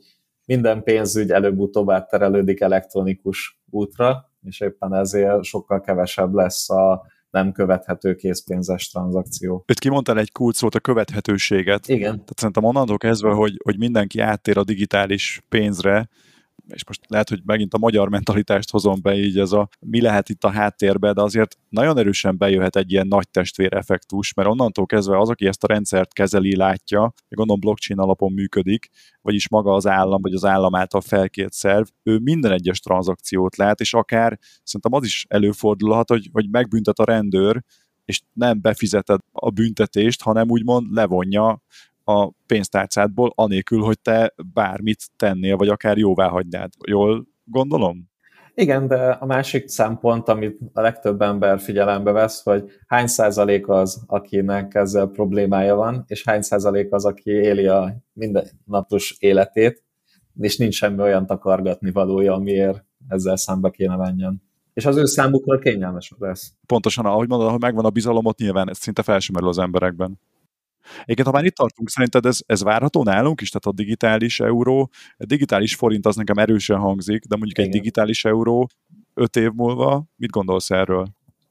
minden 0.45 0.83
pénzügy 0.83 1.31
előbb-utóbb 1.31 1.89
átterelődik 1.89 2.61
elektronikus 2.61 3.61
útra, 3.69 4.31
és 4.41 4.59
éppen 4.59 4.93
ezért 4.93 5.43
sokkal 5.43 5.81
kevesebb 5.81 6.33
lesz 6.33 6.69
a 6.69 7.05
nem 7.29 7.51
követhető 7.51 8.15
készpénzes 8.15 8.89
tranzakció. 8.89 9.63
Itt 9.67 9.79
kimondtál 9.79 10.17
egy 10.17 10.31
kulcsot, 10.31 10.75
a 10.75 10.79
követhetőséget. 10.79 11.87
Igen. 11.87 12.11
Tehát 12.11 12.37
szerintem 12.39 12.63
onnantól 12.63 12.97
kezdve, 12.97 13.29
hogy, 13.29 13.57
hogy 13.63 13.77
mindenki 13.77 14.19
áttér 14.19 14.57
a 14.57 14.63
digitális 14.63 15.41
pénzre, 15.49 16.09
és 16.73 16.85
most 16.87 17.01
lehet, 17.07 17.29
hogy 17.29 17.41
megint 17.45 17.73
a 17.73 17.77
magyar 17.77 18.09
mentalitást 18.09 18.71
hozom 18.71 19.01
be 19.01 19.15
így 19.15 19.39
ez 19.39 19.51
a 19.51 19.69
mi 19.79 20.01
lehet 20.01 20.29
itt 20.29 20.43
a 20.43 20.49
háttérbe, 20.49 21.13
de 21.13 21.21
azért 21.21 21.57
nagyon 21.69 21.97
erősen 21.97 22.37
bejöhet 22.37 22.75
egy 22.75 22.91
ilyen 22.91 23.07
nagy 23.07 23.29
testvér 23.29 23.73
effektus, 23.73 24.33
mert 24.33 24.49
onnantól 24.49 24.85
kezdve 24.85 25.19
az, 25.19 25.29
aki 25.29 25.45
ezt 25.45 25.63
a 25.63 25.67
rendszert 25.67 26.13
kezeli, 26.13 26.55
látja, 26.55 27.13
gondolom 27.29 27.59
blockchain 27.59 27.99
alapon 27.99 28.31
működik, 28.31 28.89
vagyis 29.21 29.49
maga 29.49 29.73
az 29.73 29.87
állam, 29.87 30.21
vagy 30.21 30.33
az 30.33 30.45
állam 30.45 30.75
által 30.75 31.01
felkért 31.01 31.53
szerv, 31.53 31.87
ő 32.03 32.17
minden 32.17 32.51
egyes 32.51 32.79
tranzakciót 32.79 33.55
lát, 33.55 33.79
és 33.79 33.93
akár 33.93 34.39
szerintem 34.63 34.93
az 34.93 35.05
is 35.05 35.25
előfordulhat, 35.29 36.09
hogy, 36.09 36.29
hogy 36.31 36.49
megbüntet 36.49 36.99
a 36.99 37.05
rendőr, 37.05 37.63
és 38.05 38.21
nem 38.33 38.61
befizeted 38.61 39.19
a 39.31 39.49
büntetést, 39.49 40.21
hanem 40.21 40.49
úgymond 40.49 40.93
levonja 40.93 41.61
a 42.09 42.31
pénztárcádból, 42.45 43.31
anélkül, 43.35 43.81
hogy 43.81 43.99
te 43.99 44.33
bármit 44.53 45.03
tennél, 45.15 45.55
vagy 45.55 45.67
akár 45.67 45.97
jóvá 45.97 46.27
hagynád. 46.27 46.71
Jól 46.87 47.27
gondolom? 47.43 48.09
Igen, 48.53 48.87
de 48.87 49.09
a 49.09 49.25
másik 49.25 49.67
szempont, 49.67 50.27
amit 50.27 50.59
a 50.73 50.81
legtöbb 50.81 51.21
ember 51.21 51.59
figyelembe 51.59 52.11
vesz, 52.11 52.43
hogy 52.43 52.69
hány 52.87 53.07
százalék 53.07 53.67
az, 53.67 54.03
akinek 54.07 54.75
ezzel 54.75 55.07
problémája 55.07 55.75
van, 55.75 56.03
és 56.07 56.23
hány 56.23 56.41
százalék 56.41 56.93
az, 56.93 57.05
aki 57.05 57.31
éli 57.31 57.67
a 57.67 57.95
mindennapos 58.13 59.15
életét, 59.19 59.83
és 60.39 60.57
nincs 60.57 60.75
semmi 60.75 61.01
olyan 61.01 61.25
takargatni 61.25 61.91
valója, 61.91 62.33
amiért 62.33 62.85
ezzel 63.07 63.35
szembe 63.35 63.69
kéne 63.69 63.95
menjen. 63.95 64.41
És 64.73 64.85
az 64.85 64.97
ő 64.97 65.05
számukra 65.05 65.59
kényelmes 65.59 66.13
lesz. 66.17 66.53
Pontosan, 66.65 67.05
ahogy 67.05 67.27
mondod, 67.27 67.49
hogy 67.49 67.61
megvan 67.61 67.85
a 67.85 67.89
bizalomot, 67.89 68.37
nyilván 68.37 68.69
ez 68.69 68.77
szinte 68.77 69.01
felsőmerül 69.01 69.49
az 69.49 69.57
emberekben. 69.57 70.19
Egyébként, 71.01 71.27
ha 71.27 71.33
már 71.33 71.45
itt 71.45 71.55
tartunk, 71.55 71.89
szerinted 71.89 72.25
ez, 72.25 72.39
ez 72.45 72.63
várható 72.63 73.03
nálunk 73.03 73.41
is? 73.41 73.49
Tehát 73.49 73.77
a 73.77 73.81
digitális 73.83 74.39
euró, 74.39 74.89
a 75.17 75.25
digitális 75.25 75.75
forint 75.75 76.05
az 76.05 76.15
nekem 76.15 76.37
erősen 76.37 76.77
hangzik, 76.77 77.25
de 77.25 77.35
mondjuk 77.35 77.57
Igen. 77.57 77.69
egy 77.69 77.77
digitális 77.77 78.25
euró 78.25 78.69
öt 79.13 79.35
év 79.35 79.51
múlva, 79.51 80.03
mit 80.15 80.31
gondolsz 80.31 80.71
erről? 80.71 81.07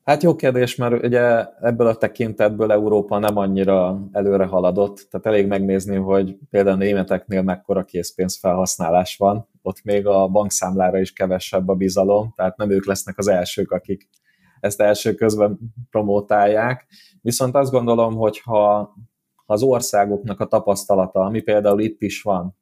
Hát 0.08 0.22
jó 0.22 0.36
kérdés, 0.36 0.76
mert 0.76 1.04
ugye 1.04 1.44
ebből 1.60 1.86
a 1.86 1.96
tekintetből 1.96 2.72
Európa 2.72 3.18
nem 3.18 3.36
annyira 3.36 4.08
előre 4.12 4.44
haladott, 4.44 5.06
tehát 5.10 5.26
elég 5.26 5.46
megnézni, 5.46 5.96
hogy 5.96 6.36
például 6.50 6.76
a 6.76 6.78
németeknél 6.78 7.42
mekkora 7.42 7.84
készpénz 7.84 8.38
felhasználás 8.38 9.16
van, 9.16 9.48
ott 9.62 9.82
még 9.82 10.06
a 10.06 10.28
bankszámlára 10.28 11.00
is 11.00 11.12
kevesebb 11.12 11.68
a 11.68 11.74
bizalom, 11.74 12.32
tehát 12.36 12.56
nem 12.56 12.70
ők 12.70 12.86
lesznek 12.86 13.18
az 13.18 13.28
elsők, 13.28 13.70
akik 13.70 14.08
ezt 14.60 14.80
első 14.80 15.14
közben 15.14 15.58
promótálják. 15.90 16.86
Viszont 17.22 17.54
azt 17.54 17.70
gondolom, 17.70 18.14
hogy 18.14 18.40
ha 18.40 18.94
az 19.50 19.62
országoknak 19.62 20.40
a 20.40 20.46
tapasztalata, 20.46 21.20
ami 21.20 21.40
például 21.40 21.80
itt 21.80 22.02
is 22.02 22.22
van, 22.22 22.56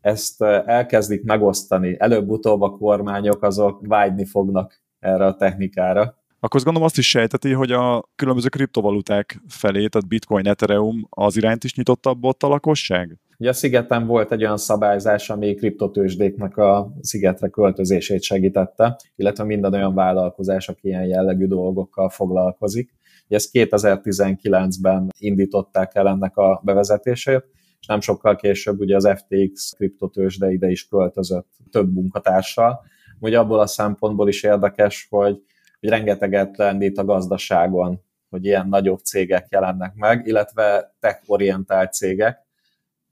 ezt 0.00 0.42
elkezdik 0.42 1.24
megosztani, 1.24 1.96
előbb-utóbb 1.98 2.60
a 2.60 2.70
kormányok 2.70 3.42
azok 3.42 3.86
vágyni 3.86 4.24
fognak 4.24 4.80
erre 4.98 5.26
a 5.26 5.36
technikára. 5.36 6.00
Akkor 6.40 6.56
azt 6.56 6.64
gondolom 6.64 6.88
azt 6.88 6.98
is 6.98 7.08
sejteti, 7.08 7.52
hogy 7.52 7.72
a 7.72 8.08
különböző 8.16 8.48
kriptovaluták 8.48 9.40
felé, 9.48 9.86
tehát 9.86 10.08
Bitcoin, 10.08 10.46
Ethereum 10.46 11.06
az 11.10 11.36
irányt 11.36 11.64
is 11.64 11.74
nyitottabb 11.74 12.24
ott 12.24 12.42
a 12.42 12.48
lakosság? 12.48 13.18
Ugye 13.38 13.48
a 13.48 13.52
szigeten 13.52 14.06
volt 14.06 14.32
egy 14.32 14.42
olyan 14.42 14.56
szabályzás, 14.56 15.30
ami 15.30 15.54
kriptotősdéknek 15.54 16.56
a 16.56 16.92
szigetre 17.00 17.48
költözését 17.48 18.22
segítette, 18.22 19.00
illetve 19.16 19.44
minden 19.44 19.74
olyan 19.74 19.94
vállalkozás, 19.94 20.68
aki 20.68 20.88
ilyen 20.88 21.06
jellegű 21.06 21.46
dolgokkal 21.46 22.08
foglalkozik. 22.08 22.94
Ezt 23.34 23.50
2019-ben 23.52 25.08
indították 25.18 25.94
el 25.94 26.08
ennek 26.08 26.36
a 26.36 26.60
bevezetését, 26.64 27.44
és 27.80 27.86
nem 27.86 28.00
sokkal 28.00 28.36
később 28.36 28.80
ugye 28.80 28.96
az 28.96 29.08
FTX 29.08 29.72
kriptotősde 29.76 30.50
ide 30.52 30.70
is 30.70 30.88
költözött 30.88 31.48
több 31.70 31.92
munkatársal. 31.92 32.80
Ugye 33.18 33.38
abból 33.38 33.60
a 33.60 33.66
szempontból 33.66 34.28
is 34.28 34.42
érdekes, 34.42 35.06
hogy, 35.10 35.42
hogy 35.80 35.88
rengeteget 35.88 36.56
lendít 36.56 36.98
a 36.98 37.04
gazdaságon, 37.04 38.00
hogy 38.30 38.44
ilyen 38.44 38.68
nagyobb 38.68 38.98
cégek 38.98 39.46
jelennek 39.50 39.94
meg, 39.94 40.26
illetve 40.26 40.94
tech-orientált 41.00 41.92
cégek, 41.92 42.46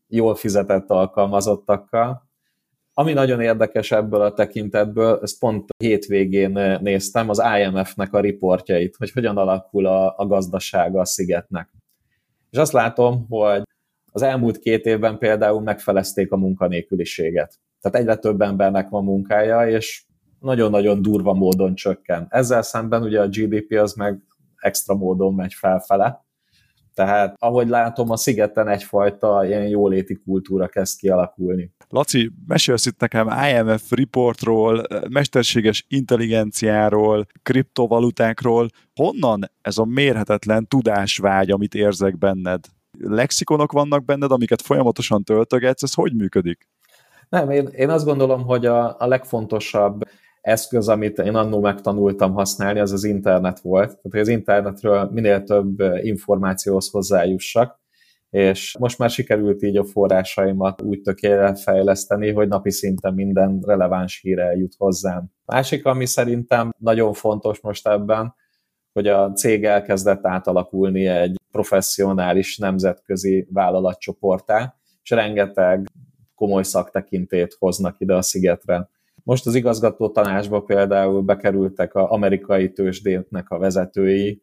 jól 0.09 0.35
fizetett 0.35 0.91
alkalmazottakkal, 0.91 2.28
ami 2.99 3.13
nagyon 3.13 3.41
érdekes 3.41 3.93
ebből 3.93 4.21
a 4.21 4.35
tekintetből, 4.35 5.19
ezt 5.23 5.39
pont 5.39 5.69
hétvégén 5.77 6.79
néztem, 6.83 7.29
az 7.29 7.43
IMF-nek 7.59 8.13
a 8.13 8.21
riportjait, 8.21 8.97
hogy 8.97 9.11
hogyan 9.11 9.37
alakul 9.37 9.87
a, 9.87 10.15
a 10.17 10.27
gazdasága 10.27 11.01
a 11.01 11.05
szigetnek. 11.05 11.69
És 12.51 12.59
azt 12.59 12.73
látom, 12.73 13.27
hogy 13.29 13.63
az 14.13 14.23
elmúlt 14.23 14.59
két 14.59 14.85
évben 14.85 15.19
például 15.19 15.61
megfelezték 15.61 16.33
a 16.33 16.37
munkanélküliséget. 16.37 17.59
Tehát 17.81 17.99
egyre 17.99 18.17
több 18.17 18.41
embernek 18.41 18.89
van 18.89 19.05
munkája, 19.05 19.69
és 19.69 20.05
nagyon-nagyon 20.41 21.03
durva 21.03 21.33
módon 21.33 21.75
csökken. 21.75 22.27
Ezzel 22.31 22.63
szemben 22.63 23.03
ugye 23.03 23.21
a 23.21 23.29
GDP 23.29 23.73
az 23.73 23.93
meg 23.93 24.19
extra 24.57 24.95
módon 24.95 25.35
megy 25.35 25.55
felfele, 25.55 26.25
tehát 26.99 27.35
ahogy 27.39 27.69
látom, 27.69 28.11
a 28.11 28.17
szigeten 28.17 28.69
egyfajta 28.69 29.47
ilyen 29.47 29.69
jóléti 29.69 30.15
kultúra 30.25 30.69
kezd 30.69 30.99
kialakulni. 30.99 31.73
Laci, 31.89 32.31
mesélsz 32.47 32.87
itt 32.87 33.01
nekem 33.01 33.29
IMF 33.49 33.91
reportról, 33.91 34.83
mesterséges 35.11 35.85
intelligenciáról, 35.89 37.27
kriptovalutákról. 37.43 38.69
Honnan 38.95 39.51
ez 39.61 39.79
a 39.79 39.85
mérhetetlen 39.85 40.67
tudásvágy, 40.67 41.51
amit 41.51 41.75
érzek 41.75 42.19
benned? 42.19 42.65
Lexikonok 42.99 43.73
vannak 43.73 44.05
benned, 44.05 44.31
amiket 44.31 44.63
folyamatosan 44.63 45.23
töltögetsz, 45.23 45.83
ez 45.83 45.95
hogy 45.95 46.15
működik? 46.15 46.69
Nem, 47.29 47.51
én, 47.51 47.67
én 47.67 47.91
azt 47.91 48.05
gondolom, 48.05 48.43
hogy 48.45 48.67
a, 48.67 48.97
a 48.99 49.07
legfontosabb 49.07 50.03
eszköz, 50.41 50.89
amit 50.89 51.19
én 51.19 51.35
annó 51.35 51.61
megtanultam 51.61 52.33
használni, 52.33 52.81
az 52.81 52.93
az 52.93 53.05
internet 53.05 53.61
volt. 53.61 53.87
Tehát, 53.87 54.03
hogy 54.11 54.21
az 54.21 54.29
internetről 54.29 55.11
minél 55.13 55.43
több 55.43 55.81
információhoz 56.03 56.91
hozzájussak, 56.91 57.81
és 58.31 58.77
most 58.79 58.99
már 58.99 59.11
sikerült 59.11 59.63
így 59.63 59.77
a 59.77 59.85
forrásaimat 59.85 60.83
úgy 60.83 61.01
tökéletre 61.01 61.55
fejleszteni, 61.55 62.33
hogy 62.33 62.49
napi 62.49 62.71
szinten 62.71 63.15
minden 63.15 63.63
releváns 63.67 64.21
híre 64.21 64.43
eljut 64.43 64.75
hozzám. 64.79 65.25
Másik, 65.45 65.85
ami 65.87 66.07
szerintem 66.07 66.71
nagyon 66.79 67.13
fontos 67.13 67.61
most 67.61 67.89
ebben, 67.89 68.35
hogy 68.93 69.07
a 69.07 69.33
cég 69.33 69.65
elkezdett 69.65 70.27
átalakulni 70.27 71.07
egy 71.07 71.37
professzionális 71.51 72.59
nemzetközi 72.59 73.49
vállalatcsoportá, 73.53 74.77
és 75.03 75.11
rengeteg 75.11 75.87
komoly 76.35 76.63
szaktekintét 76.63 77.57
hoznak 77.59 77.97
ide 77.99 78.15
a 78.15 78.23
szigetre. 78.23 78.89
Most 79.29 79.47
az 79.47 79.55
igazgató 79.55 80.11
tanácsba 80.11 80.61
például 80.61 81.23
bekerültek 81.23 81.95
az 81.95 82.05
amerikai 82.09 82.73
tőzsdének 82.73 83.49
a 83.49 83.59
vezetői, 83.59 84.43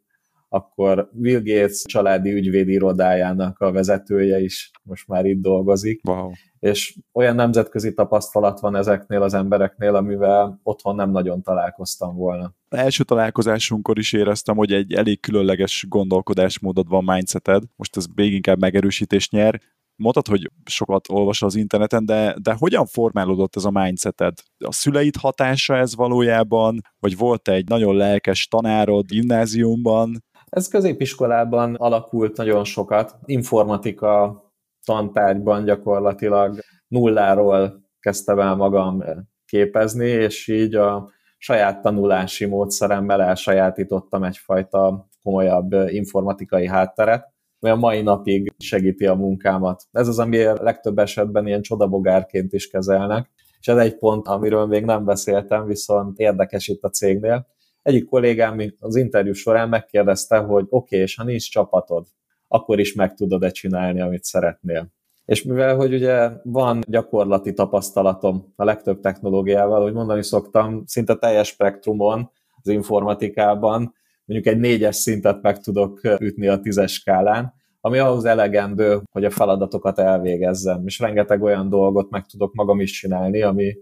akkor 0.50 1.10
Bill 1.12 1.41
Gates 1.43 1.82
családi 1.86 2.32
ügyvédi 2.32 2.71
irodájának 2.71 3.60
a 3.60 3.71
vezetője 3.71 4.39
is 4.39 4.71
most 4.84 5.08
már 5.08 5.26
itt 5.26 5.41
dolgozik. 5.41 6.02
Wow. 6.08 6.32
És 6.60 6.98
olyan 7.13 7.36
nemzetközi 7.36 7.93
tapasztalat 7.93 8.60
van 8.60 8.76
ezeknél 8.76 9.21
az 9.21 9.34
embereknél, 9.34 9.95
amivel 9.95 10.60
otthon 10.63 10.95
nem 10.95 11.12
nagyon 11.12 11.41
találkoztam 11.41 12.15
volna. 12.15 12.54
Az 12.69 12.78
első 12.78 13.04
találkozásunkkor 13.04 13.98
is 13.98 14.13
éreztem, 14.13 14.56
hogy 14.56 14.71
egy 14.71 14.93
elég 14.93 15.19
különleges 15.19 15.86
gondolkodásmódod 15.89 16.88
van, 16.88 17.04
mindseted. 17.04 17.63
Most 17.76 17.98
ez 17.98 18.06
még 18.15 18.34
inkább 18.34 18.60
megerősítést 18.60 19.32
nyer 19.32 19.62
mondtad, 19.96 20.28
hogy 20.28 20.52
sokat 20.66 21.10
olvasol 21.10 21.48
az 21.48 21.56
interneten, 21.56 22.06
de, 22.06 22.36
de 22.42 22.56
hogyan 22.60 22.86
formálódott 22.86 23.56
ez 23.56 23.66
a 23.66 23.72
mindseted? 23.72 24.34
A 24.66 24.72
szüleid 24.72 25.16
hatása 25.16 25.76
ez 25.76 25.96
valójában, 25.96 26.82
vagy 27.00 27.18
volt 27.18 27.48
egy 27.48 27.68
nagyon 27.68 27.96
lelkes 27.96 28.48
tanárod 28.48 29.06
gimnáziumban? 29.06 30.24
Ez 30.50 30.68
középiskolában 30.68 31.76
alakult 31.76 32.38
nagyon 32.38 32.64
sokat. 32.64 33.16
Informatika 33.26 34.44
tantárgyban 34.86 35.66
gyakorlatilag 35.66 36.60
nulláról 36.88 37.84
kezdtem 38.00 38.40
el 38.40 38.56
magam 38.56 39.04
képezni, 39.46 40.08
és 40.08 40.48
így 40.48 40.76
a 40.76 41.10
saját 41.38 41.82
tanulási 41.82 42.46
módszeremmel 42.46 43.22
elsajátítottam 43.22 44.24
egyfajta 44.24 45.08
komolyabb 45.24 45.74
informatikai 45.88 46.68
hátteret, 46.68 47.34
ami 47.65 47.73
a 47.73 47.80
mai 47.80 48.01
napig 48.01 48.54
segíti 48.58 49.06
a 49.06 49.15
munkámat. 49.15 49.84
Ez 49.91 50.08
az, 50.08 50.19
ami 50.19 50.43
legtöbb 50.43 50.97
esetben 50.97 51.47
ilyen 51.47 51.62
csodabogárként 51.62 52.54
is 52.54 52.69
kezelnek, 52.69 53.30
és 53.60 53.67
ez 53.67 53.78
egy 53.78 53.97
pont, 53.97 54.28
amiről 54.28 54.65
még 54.65 54.86
nem 54.86 55.06
beszéltem, 55.06 55.65
viszont 55.65 56.19
érdekes 56.19 56.67
itt 56.67 56.84
a 56.84 56.89
cégnél. 56.89 57.47
Egyik 57.82 58.06
kollégám 58.06 58.62
az 58.80 58.95
interjú 58.95 59.34
során 59.34 59.69
megkérdezte, 59.69 60.38
hogy 60.38 60.65
oké, 60.69 60.95
okay, 60.95 60.99
és 60.99 61.15
ha 61.15 61.23
nincs 61.23 61.49
csapatod, 61.49 62.06
akkor 62.47 62.80
is 62.80 62.93
meg 62.93 63.13
tudod-e 63.13 63.49
csinálni, 63.49 64.01
amit 64.01 64.23
szeretnél. 64.23 64.88
És 65.25 65.43
mivel, 65.43 65.75
hogy 65.75 65.93
ugye 65.93 66.30
van 66.43 66.84
gyakorlati 66.88 67.54
tapasztalatom 67.54 68.54
a 68.56 68.63
legtöbb 68.63 68.99
technológiával, 68.99 69.82
hogy 69.82 69.93
mondani 69.93 70.23
szoktam, 70.23 70.84
szinte 70.86 71.15
teljes 71.15 71.47
spektrumon 71.47 72.32
az 72.62 72.69
informatikában, 72.69 73.93
mondjuk 74.25 74.54
egy 74.54 74.60
négyes 74.60 74.95
szintet 74.95 75.41
meg 75.41 75.60
tudok 75.60 76.01
ütni 76.19 76.47
a 76.47 76.60
tízes 76.60 76.93
skálán, 76.93 77.54
ami 77.86 77.98
ahhoz 77.98 78.26
elegendő, 78.26 79.02
hogy 79.12 79.26
a 79.26 79.30
feladatokat 79.30 80.00
elvégezzem, 80.00 80.86
és 80.86 81.00
rengeteg 81.00 81.41
olyan 81.41 81.69
dolgot 81.69 82.10
meg 82.10 82.26
tudok 82.26 82.54
magam 82.54 82.80
is 82.80 82.91
csinálni, 82.91 83.41
ami, 83.41 83.76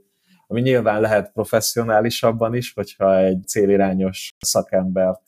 ami 0.47 0.61
nyilván 0.61 1.01
lehet 1.01 1.31
professzionálisabban 1.31 2.55
is, 2.55 2.73
hogyha 2.73 3.17
egy 3.17 3.47
célirányos 3.47 4.33
szakember 4.39 5.19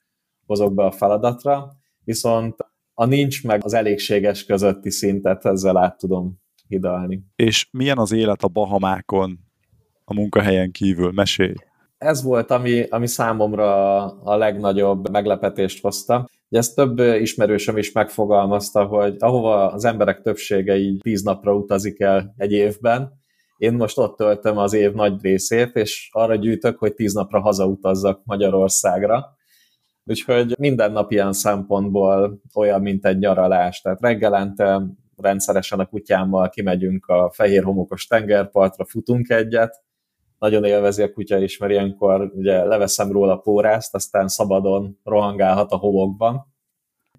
hozok 0.45 0.73
be 0.73 0.83
a 0.83 0.91
feladatra, 0.91 1.71
viszont 2.03 2.55
a 2.93 3.05
nincs 3.05 3.43
meg 3.43 3.63
az 3.63 3.73
elégséges 3.73 4.45
közötti 4.45 4.91
szintet 4.91 5.45
ezzel 5.45 5.77
át 5.77 5.97
tudom 5.97 6.41
hidalni. 6.67 7.23
És 7.35 7.67
milyen 7.71 7.97
az 7.97 8.11
élet 8.11 8.43
a 8.43 8.47
Bahamákon 8.47 9.39
a 10.03 10.13
munkahelyen 10.13 10.71
kívül? 10.71 11.11
Mesélj! 11.11 11.53
Ez 11.97 12.23
volt, 12.23 12.51
ami, 12.51 12.83
ami 12.89 13.07
számomra 13.07 14.05
a 14.05 14.37
legnagyobb 14.37 15.09
meglepetést 15.09 15.81
hozta. 15.81 16.29
Ugye 16.55 16.63
ezt 16.63 16.75
több 16.75 16.99
ismerősöm 16.99 17.77
is 17.77 17.91
megfogalmazta, 17.91 18.85
hogy 18.85 19.15
ahova 19.19 19.71
az 19.71 19.85
emberek 19.85 20.21
többsége 20.21 20.77
így 20.77 20.99
tíz 21.01 21.21
napra 21.21 21.55
utazik 21.55 21.99
el 21.99 22.33
egy 22.37 22.51
évben, 22.51 23.11
én 23.57 23.73
most 23.73 23.97
ott 23.97 24.17
töltöm 24.17 24.57
az 24.57 24.73
év 24.73 24.93
nagy 24.93 25.21
részét, 25.21 25.75
és 25.75 26.09
arra 26.11 26.35
gyűjtök, 26.35 26.77
hogy 26.77 26.93
tíz 26.93 27.13
napra 27.13 27.39
hazautazzak 27.41 28.21
Magyarországra. 28.23 29.35
Úgyhogy 30.03 30.55
minden 30.59 30.91
nap 30.91 31.11
ilyen 31.11 31.33
szempontból 31.33 32.41
olyan, 32.53 32.81
mint 32.81 33.05
egy 33.05 33.17
nyaralás. 33.17 33.81
Tehát 33.81 34.01
reggelente 34.01 34.81
rendszeresen 35.15 35.79
a 35.79 35.85
kutyámmal 35.85 36.49
kimegyünk 36.49 37.05
a 37.05 37.31
fehér 37.33 37.63
homokos 37.63 38.07
tengerpartra, 38.07 38.85
futunk 38.85 39.29
egyet, 39.29 39.83
nagyon 40.45 40.63
élvezi 40.63 41.01
a 41.01 41.11
kutya 41.11 41.37
is, 41.37 41.57
mert 41.57 41.71
ilyenkor 41.71 42.31
ugye 42.35 42.63
leveszem 42.63 43.11
róla 43.11 43.33
a 43.33 43.37
pórázt, 43.37 43.95
aztán 43.95 44.27
szabadon 44.27 44.99
rohangálhat 45.03 45.71
a 45.71 45.77
homokban. 45.77 46.53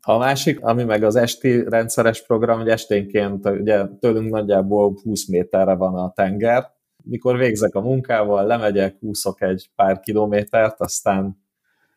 A 0.01 0.19
másik, 0.19 0.65
ami 0.65 0.85
meg 0.85 1.03
az 1.03 1.17
esti 1.17 1.69
rendszeres 1.69 2.27
program, 2.27 2.59
hogy 2.59 2.69
esténként 2.69 3.47
ugye 3.47 3.87
tőlünk 3.87 4.31
nagyjából 4.31 4.99
20 5.03 5.29
méterre 5.29 5.75
van 5.75 5.95
a 5.95 6.13
tenger, 6.13 6.75
mikor 7.05 7.37
végzek 7.37 7.75
a 7.75 7.81
munkával, 7.81 8.47
lemegyek, 8.47 8.97
úszok 9.01 9.43
egy 9.43 9.71
pár 9.75 10.01
kilométert, 10.01 10.81
aztán 10.81 11.43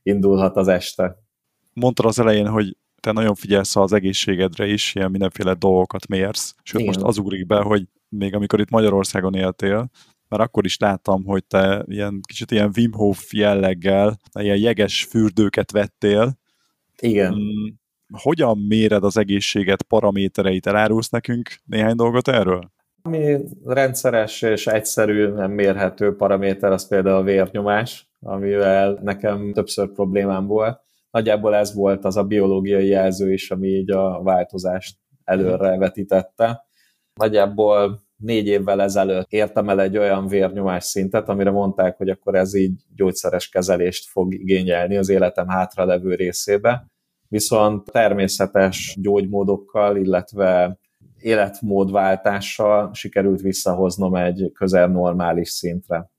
indulhat 0.03 0.55
az 0.55 0.67
este. 0.67 1.17
Mondtad 1.73 2.05
az 2.05 2.19
elején, 2.19 2.47
hogy 2.47 2.77
te 2.99 3.11
nagyon 3.11 3.35
figyelsz 3.35 3.75
az 3.75 3.93
egészségedre 3.93 4.65
is, 4.65 4.95
ilyen 4.95 5.11
mindenféle 5.11 5.53
dolgokat 5.53 6.07
mérsz, 6.07 6.55
sőt 6.63 6.81
Igen. 6.81 6.93
most 6.93 7.05
az 7.05 7.17
ugrik 7.17 7.45
be, 7.45 7.61
hogy 7.61 7.87
még 8.09 8.35
amikor 8.35 8.59
itt 8.59 8.69
Magyarországon 8.69 9.33
éltél, 9.33 9.89
mert 10.29 10.43
akkor 10.43 10.65
is 10.65 10.77
láttam, 10.77 11.23
hogy 11.25 11.45
te 11.45 11.83
ilyen 11.87 12.19
kicsit 12.27 12.51
ilyen 12.51 12.71
Wim 12.77 12.91
Hof 12.91 13.33
jelleggel, 13.33 14.19
ilyen 14.39 14.57
jeges 14.57 15.03
fürdőket 15.03 15.71
vettél. 15.71 16.37
Igen. 16.99 17.33
Hmm, 17.33 17.79
hogyan 18.13 18.57
méred 18.57 19.03
az 19.03 19.17
egészséget, 19.17 19.81
paramétereit? 19.81 20.67
Elárulsz 20.67 21.09
nekünk 21.09 21.49
néhány 21.65 21.95
dolgot 21.95 22.27
erről? 22.27 22.71
Ami 23.01 23.37
rendszeres 23.65 24.41
és 24.41 24.67
egyszerű, 24.67 25.27
nem 25.27 25.51
mérhető 25.51 26.15
paraméter, 26.15 26.71
az 26.71 26.87
például 26.87 27.15
a 27.15 27.23
vérnyomás, 27.23 28.11
amivel 28.19 28.99
nekem 29.03 29.53
többször 29.53 29.91
problémám 29.91 30.45
volt. 30.45 30.79
Nagyjából 31.11 31.55
ez 31.55 31.73
volt 31.73 32.05
az 32.05 32.17
a 32.17 32.23
biológiai 32.23 32.87
jelző 32.87 33.33
is, 33.33 33.51
ami 33.51 33.67
így 33.67 33.91
a 33.91 34.21
változást 34.23 34.97
előre 35.23 35.77
vetítette. 35.77 36.65
Nagyjából 37.13 38.01
négy 38.19 38.47
évvel 38.47 38.81
ezelőtt 38.81 39.31
értem 39.31 39.69
el 39.69 39.81
egy 39.81 39.97
olyan 39.97 40.27
vérnyomás 40.27 40.83
szintet, 40.83 41.29
amire 41.29 41.51
mondták, 41.51 41.97
hogy 41.97 42.09
akkor 42.09 42.35
ez 42.35 42.53
így 42.53 42.81
gyógyszeres 42.95 43.49
kezelést 43.49 44.09
fog 44.09 44.33
igényelni 44.33 44.97
az 44.97 45.09
életem 45.09 45.47
hátralevő 45.47 46.15
részébe. 46.15 46.85
Viszont 47.27 47.91
természetes 47.91 48.97
gyógymódokkal, 49.01 49.97
illetve 49.97 50.77
életmódváltással 51.17 52.93
sikerült 52.93 53.41
visszahoznom 53.41 54.15
egy 54.15 54.51
közel 54.53 54.87
normális 54.87 55.49
szintre. 55.49 56.09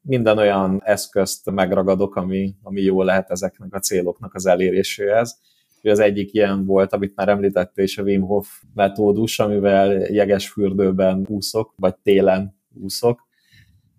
Minden 0.00 0.38
olyan 0.38 0.80
eszközt 0.84 1.50
megragadok, 1.50 2.16
ami, 2.16 2.54
ami 2.62 2.80
jó 2.80 3.02
lehet 3.02 3.30
ezeknek 3.30 3.74
a 3.74 3.78
céloknak 3.78 4.34
az 4.34 4.46
eléréséhez 4.46 5.40
az 5.88 5.98
egyik 5.98 6.32
ilyen 6.32 6.64
volt, 6.64 6.92
amit 6.92 7.16
már 7.16 7.28
említette 7.28 7.82
is 7.82 7.98
a 7.98 8.02
Wim 8.02 8.22
Hof 8.22 8.62
metódus, 8.74 9.38
amivel 9.38 9.92
jeges 9.92 10.48
fürdőben 10.48 11.26
úszok, 11.28 11.72
vagy 11.76 11.94
télen 11.96 12.56
úszok. 12.82 13.26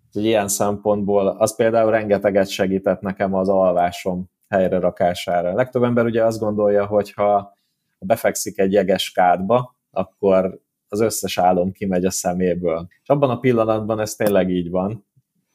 Úgyhogy 0.06 0.24
ilyen 0.24 0.48
szempontból 0.48 1.26
az 1.26 1.56
például 1.56 1.90
rengeteget 1.90 2.48
segített 2.48 3.00
nekem 3.00 3.34
az 3.34 3.48
alvásom 3.48 4.30
helyre 4.48 4.78
rakására. 4.78 5.54
Legtöbb 5.54 5.82
ember 5.82 6.04
ugye 6.04 6.24
azt 6.24 6.40
gondolja, 6.40 6.86
hogy 6.86 7.12
ha 7.12 7.52
befekszik 7.98 8.58
egy 8.58 8.72
jeges 8.72 9.10
kádba, 9.10 9.76
akkor 9.90 10.60
az 10.88 11.00
összes 11.00 11.38
álom 11.38 11.72
kimegy 11.72 12.04
a 12.04 12.10
szeméből. 12.10 12.86
És 13.02 13.08
abban 13.08 13.30
a 13.30 13.38
pillanatban 13.38 14.00
ez 14.00 14.14
tényleg 14.14 14.50
így 14.50 14.70
van. 14.70 15.06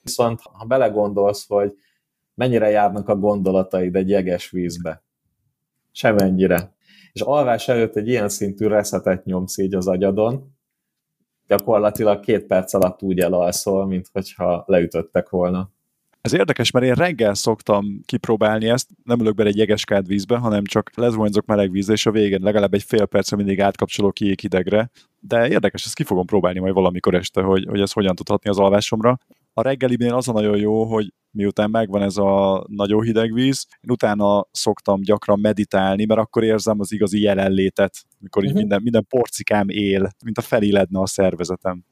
Viszont 0.02 0.40
ha 0.42 0.66
belegondolsz, 0.66 1.48
hogy 1.48 1.74
mennyire 2.34 2.70
járnak 2.70 3.10
a 3.10 3.16
gondolataid 3.16 3.96
egy 3.96 4.10
jeges 4.10 4.50
vízbe, 4.50 5.04
Semennyire. 5.94 6.76
És 7.12 7.22
alvás 7.22 7.68
előtt 7.68 7.96
egy 7.96 8.08
ilyen 8.08 8.30
szintű 8.30 8.68
reszetet 8.68 9.26
nyomsz 9.26 9.58
így 9.58 9.76
az 9.76 9.88
agyadon, 9.88 10.56
gyakorlatilag 11.48 12.20
két 12.20 12.46
perc 12.46 12.74
alatt 12.74 13.02
úgy 13.02 13.20
elalszol, 13.20 13.88
mint 13.88 14.10
hogyha 14.12 14.64
leütöttek 14.68 15.30
volna. 15.30 15.72
Ez 16.22 16.34
érdekes, 16.34 16.72
mert 16.72 16.86
én 16.86 16.94
reggel 16.94 17.34
szoktam 17.34 18.00
kipróbálni 18.06 18.70
ezt, 18.70 18.90
nem 19.04 19.20
ülök 19.20 19.36
bele 19.36 19.50
egy 19.50 19.58
jeges 19.58 19.84
vízbe, 20.06 20.38
hanem 20.38 20.64
csak 20.64 20.92
lezvonyzok 20.96 21.46
meleg 21.46 21.72
vízbe, 21.72 21.94
és 21.94 22.06
a 22.06 22.12
végén 22.12 22.42
legalább 22.42 22.74
egy 22.74 22.84
fél 22.84 23.06
percre 23.06 23.36
mindig 23.36 23.62
átkapcsolok 23.62 24.14
ki 24.14 24.36
hidegre. 24.42 24.90
De 25.20 25.48
érdekes, 25.48 25.86
ezt 25.86 25.96
ki 25.96 26.04
fogom 26.04 26.26
próbálni 26.26 26.60
majd 26.60 26.74
valamikor 26.74 27.16
este, 27.16 27.42
hogy, 27.42 27.66
hogy 27.70 27.82
ez 27.82 27.92
hogyan 27.92 28.16
tudhatni 28.16 28.50
az 28.50 28.60
alvásomra 28.60 29.18
a 29.54 29.62
reggeliben 29.62 30.14
az 30.14 30.28
a 30.28 30.32
nagyon 30.32 30.58
jó, 30.58 30.84
hogy 30.84 31.14
miután 31.32 31.70
megvan 31.70 32.02
ez 32.02 32.18
a 32.18 32.64
nagyon 32.68 33.04
hideg 33.04 33.34
víz, 33.34 33.66
én 33.82 33.92
utána 33.92 34.48
szoktam 34.52 35.02
gyakran 35.02 35.40
meditálni, 35.40 36.06
mert 36.06 36.20
akkor 36.20 36.44
érzem 36.44 36.80
az 36.80 36.92
igazi 36.92 37.22
jelenlétet, 37.22 37.94
mikor 38.20 38.44
így 38.44 38.50
uh-huh. 38.50 38.62
minden, 38.62 38.82
minden 38.82 39.06
porcikám 39.10 39.70
él, 39.70 40.10
mint 40.26 40.38
a 40.38 40.42
felilledne 40.42 41.00
a 41.00 41.08
szervezetem. 41.08 41.86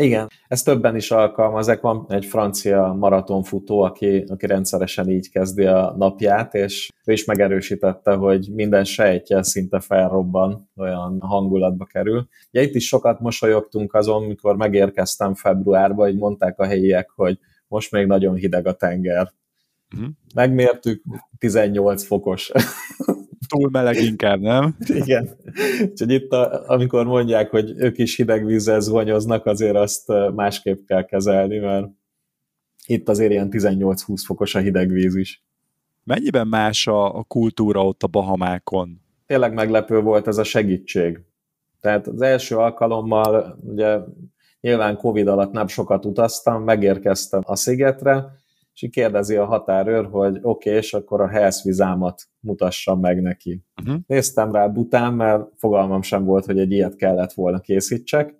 Igen, 0.00 0.28
ezt 0.48 0.64
többen 0.64 0.96
is 0.96 1.10
alkalmazzák. 1.10 1.80
Van 1.80 2.06
egy 2.08 2.24
francia 2.24 2.96
maratonfutó, 2.98 3.80
aki, 3.80 4.24
aki 4.28 4.46
rendszeresen 4.46 5.08
így 5.08 5.30
kezdi 5.30 5.64
a 5.64 5.94
napját, 5.96 6.54
és 6.54 6.90
ő 7.04 7.12
is 7.12 7.24
megerősítette, 7.24 8.14
hogy 8.14 8.48
minden 8.54 8.84
sejtje 8.84 9.42
szinte 9.42 9.80
felrobban, 9.80 10.70
olyan 10.76 11.20
hangulatba 11.20 11.84
kerül. 11.84 12.28
Ugye 12.52 12.62
itt 12.62 12.74
is 12.74 12.86
sokat 12.86 13.20
mosolyogtunk 13.20 13.94
azon, 13.94 14.22
mikor 14.22 14.56
megérkeztem 14.56 15.34
februárba, 15.34 16.02
hogy 16.02 16.16
mondták 16.16 16.58
a 16.58 16.66
helyiek, 16.66 17.10
hogy 17.14 17.38
most 17.68 17.90
még 17.90 18.06
nagyon 18.06 18.34
hideg 18.34 18.66
a 18.66 18.72
tenger. 18.72 19.32
Uh-huh. 19.94 20.10
Megmértük, 20.34 21.02
18 21.38 22.04
fokos. 22.04 22.50
túl 23.48 23.68
meleg 23.70 23.96
inkább, 23.96 24.40
nem? 24.40 24.76
Igen. 24.86 25.28
Úgyhogy 25.90 26.10
itt, 26.10 26.32
a, 26.32 26.62
amikor 26.66 27.06
mondják, 27.06 27.50
hogy 27.50 27.72
ők 27.76 27.98
is 27.98 28.16
hideg 28.16 28.44
vízzel 28.44 28.80
zuhanyoznak, 28.80 29.46
azért 29.46 29.76
azt 29.76 30.12
másképp 30.34 30.86
kell 30.86 31.04
kezelni, 31.04 31.58
mert 31.58 31.86
itt 32.86 33.08
azért 33.08 33.30
ilyen 33.30 33.48
18-20 33.50 34.22
fokos 34.26 34.54
a 34.54 34.58
hideg 34.58 34.90
víz 34.90 35.16
is. 35.16 35.42
Mennyiben 36.04 36.48
más 36.48 36.86
a, 36.86 37.18
a 37.18 37.22
kultúra 37.22 37.86
ott 37.86 38.02
a 38.02 38.06
Bahamákon? 38.06 39.00
Tényleg 39.26 39.52
meglepő 39.52 40.00
volt 40.00 40.26
ez 40.26 40.38
a 40.38 40.44
segítség. 40.44 41.20
Tehát 41.80 42.06
az 42.06 42.22
első 42.22 42.56
alkalommal, 42.56 43.58
ugye 43.62 43.98
nyilván 44.60 44.96
Covid 44.96 45.26
alatt 45.28 45.52
nem 45.52 45.66
sokat 45.66 46.04
utaztam, 46.04 46.62
megérkeztem 46.62 47.40
a 47.44 47.56
szigetre, 47.56 48.37
és 48.78 48.84
így 48.84 48.90
kérdezi 48.90 49.36
a 49.36 49.44
határőr, 49.44 50.08
hogy 50.10 50.38
oké, 50.42 50.68
okay, 50.68 50.72
és 50.72 50.94
akkor 50.94 51.20
a 51.20 51.28
helyszvizámat 51.28 52.22
mutassam 52.40 53.00
meg 53.00 53.22
neki. 53.22 53.64
Uh-huh. 53.82 54.00
Néztem 54.06 54.52
rá 54.52 54.66
bután, 54.66 55.14
mert 55.14 55.46
fogalmam 55.56 56.02
sem 56.02 56.24
volt, 56.24 56.44
hogy 56.44 56.58
egy 56.58 56.70
ilyet 56.70 56.96
kellett 56.96 57.32
volna 57.32 57.60
készítsek, 57.60 58.34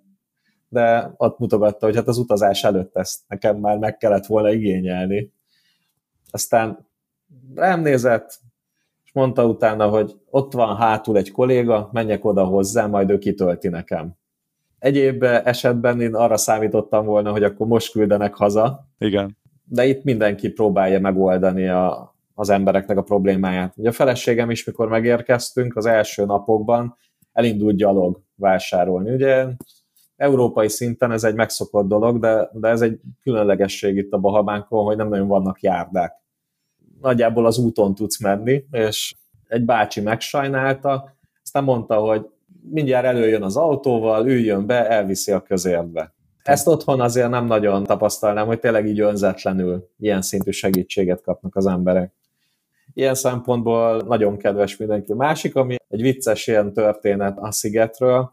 de 0.69 1.13
ott 1.17 1.39
mutogatta, 1.39 1.85
hogy 1.85 1.95
hát 1.95 2.07
az 2.07 2.17
utazás 2.17 2.63
előtt 2.63 2.97
ezt 2.97 3.19
nekem 3.27 3.57
már 3.57 3.77
meg 3.77 3.97
kellett 3.97 4.25
volna 4.25 4.51
igényelni. 4.51 5.33
Aztán 6.31 6.87
rám 7.55 7.81
nézett, 7.81 8.39
és 9.03 9.11
mondta 9.13 9.45
utána, 9.45 9.87
hogy 9.89 10.15
ott 10.29 10.53
van 10.53 10.75
hátul 10.75 11.17
egy 11.17 11.31
kolléga, 11.31 11.89
menjek 11.91 12.25
oda 12.25 12.43
hozzá, 12.43 12.87
majd 12.87 13.09
ő 13.09 13.17
kitölti 13.17 13.67
nekem. 13.67 14.17
Egyéb 14.77 15.23
esetben 15.23 16.01
én 16.01 16.15
arra 16.15 16.37
számítottam 16.37 17.05
volna, 17.05 17.31
hogy 17.31 17.43
akkor 17.43 17.67
most 17.67 17.91
küldenek 17.91 18.33
haza. 18.33 18.87
Igen 18.97 19.38
de 19.69 19.85
itt 19.85 20.03
mindenki 20.03 20.49
próbálja 20.49 20.99
megoldani 20.99 21.67
a, 21.67 22.15
az 22.33 22.49
embereknek 22.49 22.97
a 22.97 23.01
problémáját. 23.01 23.73
Ugye 23.77 23.89
a 23.89 23.91
feleségem 23.91 24.49
is, 24.49 24.65
mikor 24.65 24.87
megérkeztünk, 24.87 25.75
az 25.75 25.85
első 25.85 26.25
napokban 26.25 26.97
elindult 27.33 27.75
gyalog 27.75 28.21
vásárolni. 28.35 29.13
Ugye 29.13 29.45
európai 30.15 30.69
szinten 30.69 31.11
ez 31.11 31.23
egy 31.23 31.35
megszokott 31.35 31.87
dolog, 31.87 32.19
de, 32.19 32.49
de 32.53 32.67
ez 32.67 32.81
egy 32.81 32.99
különlegesség 33.21 33.97
itt 33.97 34.11
a 34.11 34.17
Bahamánkon, 34.17 34.85
hogy 34.85 34.97
nem 34.97 35.09
nagyon 35.09 35.27
vannak 35.27 35.61
járdák. 35.61 36.13
Nagyjából 37.01 37.45
az 37.45 37.57
úton 37.57 37.95
tudsz 37.95 38.21
menni, 38.21 38.65
és 38.71 39.15
egy 39.47 39.65
bácsi 39.65 40.01
megsajnálta, 40.01 41.17
aztán 41.43 41.63
mondta, 41.63 41.95
hogy 41.95 42.25
mindjárt 42.69 43.05
előjön 43.05 43.43
az 43.43 43.57
autóval, 43.57 44.27
üljön 44.27 44.65
be, 44.65 44.89
elviszi 44.89 45.31
a 45.31 45.41
közértbe. 45.41 46.13
Ezt 46.49 46.67
otthon 46.67 47.01
azért 47.01 47.29
nem 47.29 47.45
nagyon 47.45 47.83
tapasztalnám, 47.83 48.47
hogy 48.47 48.59
tényleg 48.59 48.87
így 48.87 48.99
önzetlenül 48.99 49.89
ilyen 49.97 50.21
szintű 50.21 50.51
segítséget 50.51 51.21
kapnak 51.21 51.55
az 51.55 51.65
emberek. 51.65 52.13
Ilyen 52.93 53.15
szempontból 53.15 54.01
nagyon 54.01 54.37
kedves 54.37 54.77
mindenki. 54.77 55.13
Másik, 55.13 55.55
ami 55.55 55.75
egy 55.87 56.01
vicces 56.01 56.47
ilyen 56.47 56.73
történet 56.73 57.37
a 57.37 57.51
szigetről, 57.51 58.31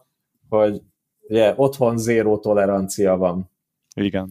hogy 0.48 0.82
ugye 1.28 1.52
otthon 1.56 1.98
zéró 1.98 2.38
tolerancia 2.38 3.16
van. 3.16 3.50
Igen. 3.94 4.30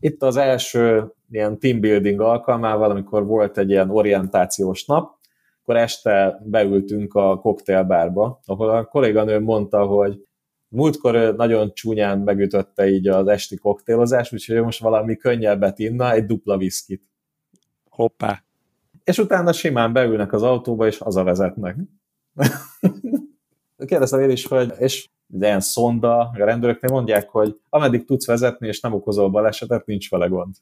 Itt 0.00 0.22
az 0.22 0.36
első 0.36 1.12
ilyen 1.30 1.58
team 1.58 1.80
building 1.80 2.20
alkalmával, 2.20 2.90
amikor 2.90 3.26
volt 3.26 3.58
egy 3.58 3.70
ilyen 3.70 3.90
orientációs 3.90 4.84
nap, 4.84 5.18
akkor 5.62 5.76
este 5.76 6.40
beültünk 6.44 7.14
a 7.14 7.38
koktélbárba, 7.38 8.40
ahol 8.46 8.70
a 8.70 8.84
kolléganő 8.84 9.40
mondta, 9.40 9.84
hogy 9.84 10.28
Múltkor 10.72 11.34
nagyon 11.36 11.74
csúnyán 11.74 12.18
megütötte 12.18 12.88
így 12.88 13.08
az 13.08 13.26
esti 13.26 13.56
koktélozás, 13.56 14.32
úgyhogy 14.32 14.62
most 14.62 14.80
valami 14.80 15.16
könnyebbet 15.16 15.78
inna, 15.78 16.12
egy 16.12 16.26
dupla 16.26 16.56
viszkit. 16.56 17.02
Hoppá. 17.88 18.42
És 19.04 19.18
utána 19.18 19.52
simán 19.52 19.92
beülnek 19.92 20.32
az 20.32 20.42
autóba, 20.42 20.86
és 20.86 20.98
hazavezetnek. 20.98 21.76
Kérdeztem 23.86 24.20
én 24.20 24.30
is, 24.30 24.46
hogy 24.46 24.72
és 24.78 25.08
ilyen 25.32 25.60
szonda, 25.60 26.18
a 26.18 26.32
rendőröknél 26.34 26.90
mondják, 26.90 27.28
hogy 27.28 27.56
ameddig 27.68 28.04
tudsz 28.04 28.26
vezetni, 28.26 28.68
és 28.68 28.80
nem 28.80 28.92
okozol 28.92 29.30
balesetet, 29.30 29.86
nincs 29.86 30.10
vele 30.10 30.26
gond. 30.26 30.54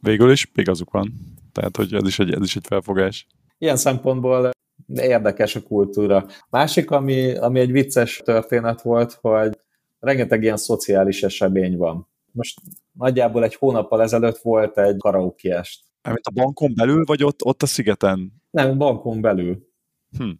Végül 0.00 0.30
is 0.30 0.50
igazuk 0.54 0.90
van. 0.90 1.12
Tehát, 1.52 1.76
hogy 1.76 1.94
ez 1.94 2.06
is 2.06 2.18
egy, 2.18 2.32
ez 2.32 2.42
is 2.42 2.56
egy 2.56 2.66
felfogás. 2.66 3.26
Ilyen 3.58 3.76
szempontból 3.76 4.50
érdekes 4.94 5.56
a 5.56 5.62
kultúra. 5.62 6.26
Másik, 6.50 6.90
ami, 6.90 7.36
ami 7.36 7.60
egy 7.60 7.72
vicces 7.72 8.22
történet 8.24 8.82
volt, 8.82 9.18
hogy 9.20 9.58
rengeteg 10.00 10.42
ilyen 10.42 10.56
szociális 10.56 11.22
esemény 11.22 11.76
van. 11.76 12.08
Most 12.32 12.60
nagyjából 12.92 13.44
egy 13.44 13.54
hónappal 13.54 14.02
ezelőtt 14.02 14.38
volt 14.38 14.78
egy 14.78 14.96
karaoke 14.96 15.56
est. 15.56 15.80
Mint 16.02 16.26
a 16.26 16.30
bankon 16.30 16.72
belül, 16.74 17.04
vagy 17.04 17.24
ott, 17.24 17.44
ott 17.44 17.62
a 17.62 17.66
szigeten? 17.66 18.32
Nem, 18.50 18.78
bankon 18.78 19.20
belül. 19.20 19.68
Hm. 20.18 20.30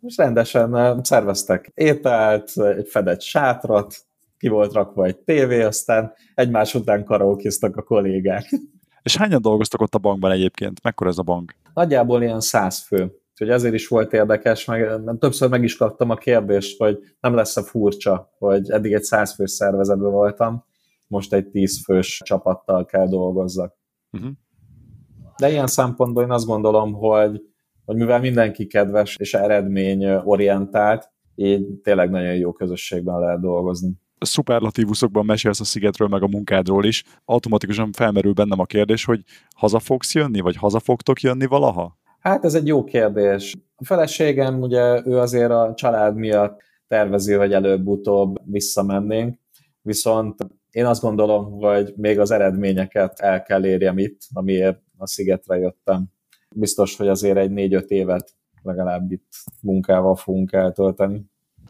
Most 0.00 0.18
rendesen 0.18 0.76
eh, 0.76 0.96
szerveztek 1.02 1.70
ételt, 1.74 2.52
egy 2.56 2.88
fedett 2.88 3.20
sátrat, 3.20 3.94
ki 4.38 4.48
volt 4.48 4.72
rakva 4.72 5.04
egy 5.04 5.16
tévé, 5.16 5.62
aztán 5.62 6.12
egymás 6.34 6.74
után 6.74 7.04
karaokéztak 7.04 7.76
a 7.76 7.82
kollégák. 7.82 8.44
És 9.02 9.16
hányan 9.16 9.42
dolgoztak 9.42 9.80
ott 9.80 9.94
a 9.94 9.98
bankban 9.98 10.30
egyébként? 10.30 10.82
Mekkora 10.82 11.10
ez 11.10 11.18
a 11.18 11.22
bank? 11.22 11.54
Nagyjából 11.74 12.22
ilyen 12.22 12.40
száz 12.40 12.78
fő. 12.78 13.20
Úgyhogy 13.38 13.54
ezért 13.56 13.74
is 13.74 13.88
volt 13.88 14.12
érdekes, 14.12 14.64
meg 14.64 15.00
többször 15.18 15.48
meg 15.48 15.62
is 15.62 15.76
kaptam 15.76 16.10
a 16.10 16.14
kérdést, 16.14 16.78
hogy 16.78 16.98
nem 17.20 17.34
lesz-e 17.34 17.62
furcsa, 17.62 18.34
hogy 18.38 18.70
eddig 18.70 18.92
egy 18.92 19.02
százfős 19.02 19.50
szervezetben 19.50 20.10
voltam, 20.10 20.64
most 21.06 21.32
egy 21.32 21.46
tízfős 21.48 22.20
csapattal 22.24 22.84
kell 22.84 23.08
dolgozzak. 23.08 23.74
Uh-huh. 24.12 24.30
De 25.36 25.50
ilyen 25.50 25.66
szempontból 25.66 26.22
én 26.22 26.30
azt 26.30 26.46
gondolom, 26.46 26.92
hogy, 26.92 27.40
hogy 27.84 27.96
mivel 27.96 28.20
mindenki 28.20 28.66
kedves 28.66 29.16
és 29.16 29.34
eredményorientált, 29.34 31.10
így 31.34 31.66
tényleg 31.82 32.10
nagyon 32.10 32.34
jó 32.34 32.52
közösségben 32.52 33.18
lehet 33.18 33.40
dolgozni 33.40 33.98
szuperlatívuszokban 34.18 35.24
mesélsz 35.24 35.60
a 35.60 35.64
szigetről, 35.64 36.08
meg 36.08 36.22
a 36.22 36.28
munkádról 36.28 36.84
is, 36.84 37.04
automatikusan 37.24 37.92
felmerül 37.92 38.32
bennem 38.32 38.60
a 38.60 38.64
kérdés, 38.64 39.04
hogy 39.04 39.22
haza 39.56 39.78
fogsz 39.78 40.14
jönni, 40.14 40.40
vagy 40.40 40.56
haza 40.56 40.80
fogtok 40.80 41.20
jönni 41.20 41.46
valaha? 41.46 41.98
Hát 42.26 42.44
ez 42.44 42.54
egy 42.54 42.66
jó 42.66 42.84
kérdés. 42.84 43.54
A 43.76 43.84
feleségem 43.84 44.60
ugye 44.60 45.06
ő 45.06 45.18
azért 45.18 45.50
a 45.50 45.72
család 45.76 46.16
miatt 46.16 46.60
tervezi, 46.88 47.32
hogy 47.32 47.52
előbb-utóbb 47.52 48.36
visszamennénk, 48.44 49.38
viszont 49.82 50.46
én 50.70 50.86
azt 50.86 51.02
gondolom, 51.02 51.52
hogy 51.52 51.92
még 51.96 52.18
az 52.18 52.30
eredményeket 52.30 53.20
el 53.20 53.42
kell 53.42 53.64
érjem 53.66 53.98
itt, 53.98 54.20
amiért 54.32 54.82
a 54.96 55.06
szigetre 55.06 55.56
jöttem. 55.56 56.04
Biztos, 56.54 56.96
hogy 56.96 57.08
azért 57.08 57.36
egy 57.36 57.50
négy-öt 57.50 57.90
évet 57.90 58.34
legalább 58.62 59.12
itt 59.12 59.32
munkával 59.62 60.16
fogunk 60.16 60.52
eltölteni. 60.52 61.24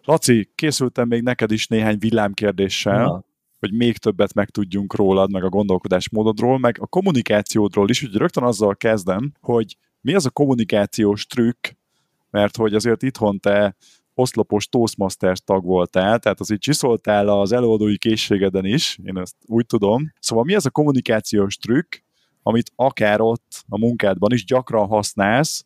Laci, 0.05 0.51
készültem 0.55 1.09
még 1.09 1.23
neked 1.23 1.51
is 1.51 1.67
néhány 1.67 1.99
villámkérdéssel, 1.99 3.05
Na. 3.05 3.25
hogy 3.59 3.73
még 3.73 3.97
többet 3.97 4.35
megtudjunk 4.35 4.95
rólad, 4.95 5.31
meg 5.31 5.45
a 5.45 5.49
gondolkodásmódodról, 5.49 6.59
meg 6.59 6.77
a 6.81 6.87
kommunikációdról 6.87 7.89
is, 7.89 8.03
úgyhogy 8.03 8.21
rögtön 8.21 8.45
azzal 8.45 8.77
kezdem, 8.77 9.33
hogy 9.41 9.77
mi 10.01 10.14
az 10.14 10.26
a 10.26 10.30
kommunikációs 10.30 11.26
trükk, 11.26 11.66
mert 12.30 12.57
hogy 12.57 12.74
azért 12.74 13.03
itthon 13.03 13.38
te 13.38 13.76
oszlopos 14.14 14.68
Toastmasters 14.68 15.40
tag 15.40 15.64
voltál, 15.64 16.18
tehát 16.18 16.40
az 16.40 16.51
így 16.51 16.59
csiszoltál 16.59 17.28
az 17.28 17.53
előadói 17.53 17.99
készségeden 17.99 18.64
is, 18.64 18.99
én 19.05 19.18
ezt 19.18 19.34
úgy 19.47 19.66
tudom. 19.66 20.12
Szóval 20.20 20.44
mi 20.44 20.55
az 20.55 20.66
a 20.66 20.70
kommunikációs 20.70 21.57
trükk, 21.57 21.94
amit 22.42 22.72
akár 22.76 23.20
ott 23.20 23.64
a 23.68 23.78
munkádban 23.78 24.32
is 24.32 24.44
gyakran 24.44 24.86
használsz, 24.86 25.64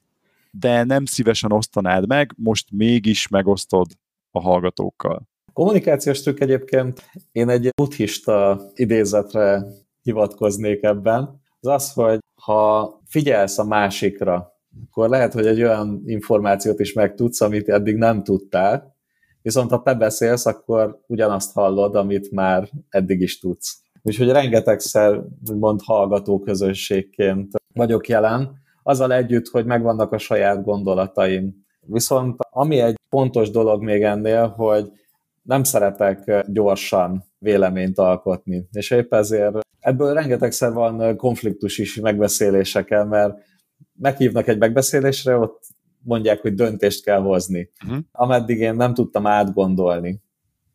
de 0.50 0.84
nem 0.84 1.04
szívesen 1.04 1.52
osztanád 1.52 2.06
meg, 2.06 2.32
most 2.36 2.70
mégis 2.70 3.28
megosztod 3.28 3.86
a 4.30 4.40
hallgatókkal. 4.40 5.28
Kommunikációs 5.52 6.20
trükk 6.20 6.40
egyébként 6.40 7.10
én 7.32 7.48
egy 7.48 7.68
buddhista 7.74 8.60
idézetre 8.74 9.64
hivatkoznék 10.02 10.82
ebben, 10.82 11.40
az 11.60 11.68
az, 11.68 11.92
hogy 11.92 12.18
ha 12.40 13.00
figyelsz 13.06 13.58
a 13.58 13.64
másikra, 13.64 14.52
akkor 14.86 15.08
lehet, 15.08 15.32
hogy 15.32 15.46
egy 15.46 15.62
olyan 15.62 16.02
információt 16.04 16.80
is 16.80 16.92
megtudsz, 16.92 17.40
amit 17.40 17.68
eddig 17.68 17.96
nem 17.96 18.22
tudtál, 18.22 18.96
viszont 19.42 19.70
ha 19.70 19.82
te 19.82 19.94
beszélsz, 19.94 20.46
akkor 20.46 21.00
ugyanazt 21.06 21.52
hallod, 21.52 21.94
amit 21.94 22.30
már 22.30 22.68
eddig 22.88 23.20
is 23.20 23.38
tudsz. 23.38 23.82
Úgyhogy 24.02 24.30
rengetegszer, 24.30 25.22
mond 25.54 25.80
hallgató 25.84 26.38
közösségként 26.38 27.52
vagyok 27.74 28.08
jelen, 28.08 28.58
azzal 28.82 29.12
együtt, 29.12 29.46
hogy 29.46 29.64
megvannak 29.64 30.12
a 30.12 30.18
saját 30.18 30.64
gondolataim. 30.64 31.66
Viszont 31.80 32.36
ami 32.50 32.78
egy 32.78 32.94
pontos 33.08 33.50
dolog 33.50 33.82
még 33.82 34.02
ennél, 34.02 34.46
hogy 34.48 34.90
nem 35.50 35.62
szeretek 35.62 36.44
gyorsan 36.46 37.24
véleményt 37.38 37.98
alkotni, 37.98 38.68
és 38.72 38.90
épp 38.90 39.14
ezért 39.14 39.58
ebből 39.78 40.14
rengetegszer 40.14 40.72
van 40.72 41.16
konfliktus 41.16 41.78
is 41.78 42.00
megbeszéléseken, 42.00 43.08
mert 43.08 43.38
meghívnak 43.98 44.48
egy 44.48 44.58
megbeszélésre, 44.58 45.36
ott 45.36 45.62
mondják, 46.02 46.40
hogy 46.40 46.54
döntést 46.54 47.04
kell 47.04 47.20
hozni. 47.20 47.70
Uh-huh. 47.84 48.00
Ameddig 48.12 48.58
én 48.58 48.74
nem 48.74 48.94
tudtam 48.94 49.26
átgondolni 49.26 50.22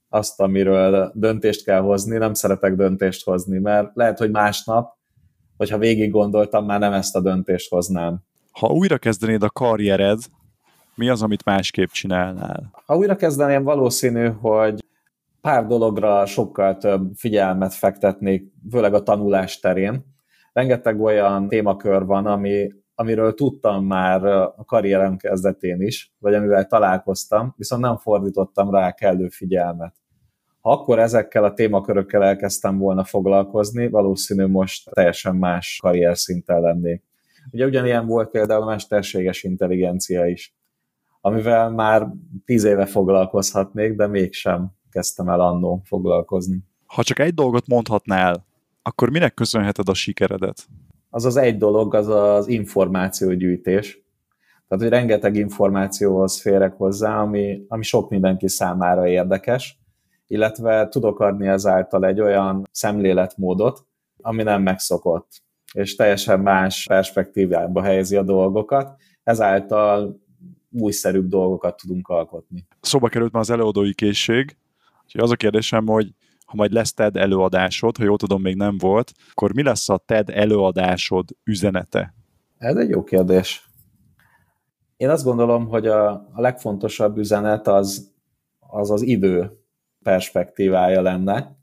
azt, 0.10 0.40
amiről 0.40 1.12
döntést 1.14 1.64
kell 1.64 1.82
hozni, 1.82 2.18
nem 2.18 2.34
szeretek 2.34 2.76
döntést 2.76 3.26
hozni, 3.26 3.60
mert 3.60 3.92
lehet, 3.94 4.18
hogy 4.18 4.32
másnap, 4.32 4.98
hogyha 5.58 5.78
végig 5.78 6.12
gondoltam, 6.12 6.66
már 6.66 6.80
nem 6.80 6.94
ezt 6.94 7.16
a 7.16 7.22
döntést 7.22 7.70
hoznám. 7.70 8.20
Ha 8.52 8.68
újra 8.68 8.98
kezdenéd 8.98 9.44
a 9.44 9.50
karriered, 9.50 10.20
mi 10.96 11.10
az, 11.10 11.22
amit 11.22 11.46
másképp 11.46 11.90
csinálnál? 11.90 12.72
Ha 12.86 12.96
újra 12.96 13.16
kezdeném, 13.16 13.64
valószínű, 13.64 14.28
hogy 14.28 14.84
pár 15.42 15.66
dologra 15.66 16.26
sokkal 16.26 16.78
több 16.78 17.12
figyelmet 17.16 17.74
fektetnék, 17.74 18.54
főleg 18.72 18.94
a 18.94 19.04
tanulás 19.04 19.60
terén. 19.60 20.06
Rengeteg 20.54 21.02
olyan 21.02 21.48
témakör 21.48 22.06
van, 22.06 22.26
ami, 22.26 22.74
amiről 22.96 23.34
tudtam 23.34 23.86
már 23.86 24.26
a 24.26 24.64
karrierem 24.66 25.18
kezdetén 25.18 25.82
is, 25.82 26.14
vagy 26.20 26.34
amivel 26.34 26.66
találkoztam, 26.66 27.54
viszont 27.58 27.82
nem 27.82 27.98
fordítottam 27.98 28.72
rá 28.72 28.92
kellő 28.92 29.28
figyelmet. 29.28 29.96
Ha 30.60 30.72
akkor 30.72 31.00
ezekkel 31.00 31.44
a 31.44 31.54
témakörökkel 31.54 32.24
elkezdtem 32.24 32.78
volna 32.78 33.04
foglalkozni, 33.04 33.90
valószínű 33.90 34.46
most 34.46 34.90
teljesen 34.94 35.36
más 35.36 35.80
karrier 35.82 36.18
szinten 36.18 36.62
lennék. 36.62 37.04
Ugye 37.52 37.66
ugyanilyen 37.66 38.06
volt 38.06 38.30
például 38.30 38.62
a 38.62 38.66
mesterséges 38.66 39.44
intelligencia 39.44 40.26
is, 40.26 40.56
amivel 41.26 41.70
már 41.70 42.08
tíz 42.46 42.64
éve 42.64 42.86
foglalkozhatnék, 42.86 43.96
de 43.96 44.08
mégsem 44.08 44.72
kezdtem 44.90 45.30
el 45.30 45.40
annó 45.40 45.82
foglalkozni. 45.86 46.64
Ha 46.86 47.04
csak 47.04 47.20
egy 47.20 47.34
dolgot 47.34 47.68
mondhatnál, 47.68 48.46
akkor 48.82 49.10
minek 49.10 49.34
köszönheted 49.34 49.90
a 49.90 49.94
sikeredet? 49.94 50.68
Az 51.10 51.26
az 51.26 51.36
egy 51.36 51.58
dolog, 51.58 51.94
az 51.94 52.08
az 52.08 52.48
információgyűjtés. 52.48 54.04
Tehát, 54.68 54.84
hogy 54.84 54.94
rengeteg 54.94 55.36
információhoz 55.36 56.42
férek 56.42 56.74
hozzá, 56.74 57.22
ami, 57.22 57.66
ami 57.68 57.84
sok 57.84 58.10
mindenki 58.10 58.48
számára 58.48 59.08
érdekes, 59.08 59.80
illetve 60.28 60.88
tudok 60.88 61.20
adni 61.20 61.48
ezáltal 61.48 62.06
egy 62.06 62.22
olyan 62.22 62.68
szemléletmódot, 62.72 63.86
ami 64.22 64.44
nem 64.44 64.62
megszokott, 64.62 65.44
és 65.74 65.96
teljesen 65.96 66.40
más 66.40 66.86
perspektívába 66.88 67.82
helyezi 67.82 68.16
a 68.16 68.24
dolgokat, 68.24 68.96
ezáltal 69.24 70.24
újszerűbb 70.80 71.28
dolgokat 71.28 71.78
tudunk 71.78 72.08
alkotni. 72.08 72.68
Szóba 72.82 73.08
került 73.08 73.32
már 73.32 73.42
az 73.42 73.50
előadói 73.50 73.94
készség, 73.94 74.58
úgyhogy 75.04 75.22
az 75.22 75.32
a 75.32 75.36
kérdésem, 75.36 75.88
hogy 75.88 76.14
ha 76.46 76.56
majd 76.56 76.72
lesz 76.72 76.94
TED 76.94 77.16
előadásod, 77.16 77.98
ha 77.98 78.04
jól 78.04 78.18
tudom, 78.18 78.42
még 78.42 78.56
nem 78.56 78.78
volt, 78.78 79.12
akkor 79.32 79.54
mi 79.54 79.64
lesz 79.64 79.90
a 79.90 79.98
TED 79.98 80.30
előadásod 80.30 81.30
üzenete? 81.44 82.14
Ez 82.58 82.76
egy 82.76 82.90
jó 82.90 83.04
kérdés. 83.04 83.70
Én 84.98 85.10
azt 85.10 85.24
gondolom, 85.24 85.68
hogy 85.68 85.88
a, 85.88 86.10
a 86.12 86.42
legfontosabb 86.42 87.18
üzenet 87.18 87.68
az, 87.68 88.14
az 88.60 88.92
az 88.92 89.02
idő 89.02 89.52
perspektívája 90.04 91.02
lenne. 91.02 91.58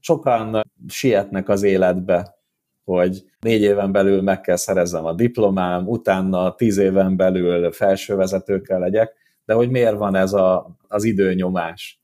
Sokan 0.00 0.62
sietnek 0.88 1.48
az 1.48 1.62
életbe, 1.62 2.38
hogy 2.84 3.24
négy 3.40 3.62
éven 3.62 3.92
belül 3.92 4.22
meg 4.22 4.40
kell 4.40 4.56
szerezzem 4.56 5.04
a 5.04 5.12
diplomám, 5.12 5.88
utána 5.88 6.54
tíz 6.54 6.76
éven 6.76 7.16
belül 7.16 7.72
felsővezetőkkel 7.72 8.78
legyek, 8.78 9.12
de 9.44 9.54
hogy 9.54 9.70
miért 9.70 9.96
van 9.96 10.14
ez 10.14 10.32
a, 10.32 10.76
az 10.88 11.04
időnyomás? 11.04 12.00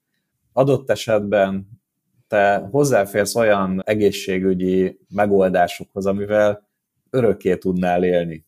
Adott 0.53 0.91
esetben 0.91 1.69
te 2.29 2.69
hozzáférsz 2.71 3.35
olyan 3.35 3.83
egészségügyi 3.85 4.99
megoldásokhoz, 5.09 6.07
amivel 6.07 6.69
örökké 7.11 7.57
tudnál 7.57 8.05
élni, 8.05 8.47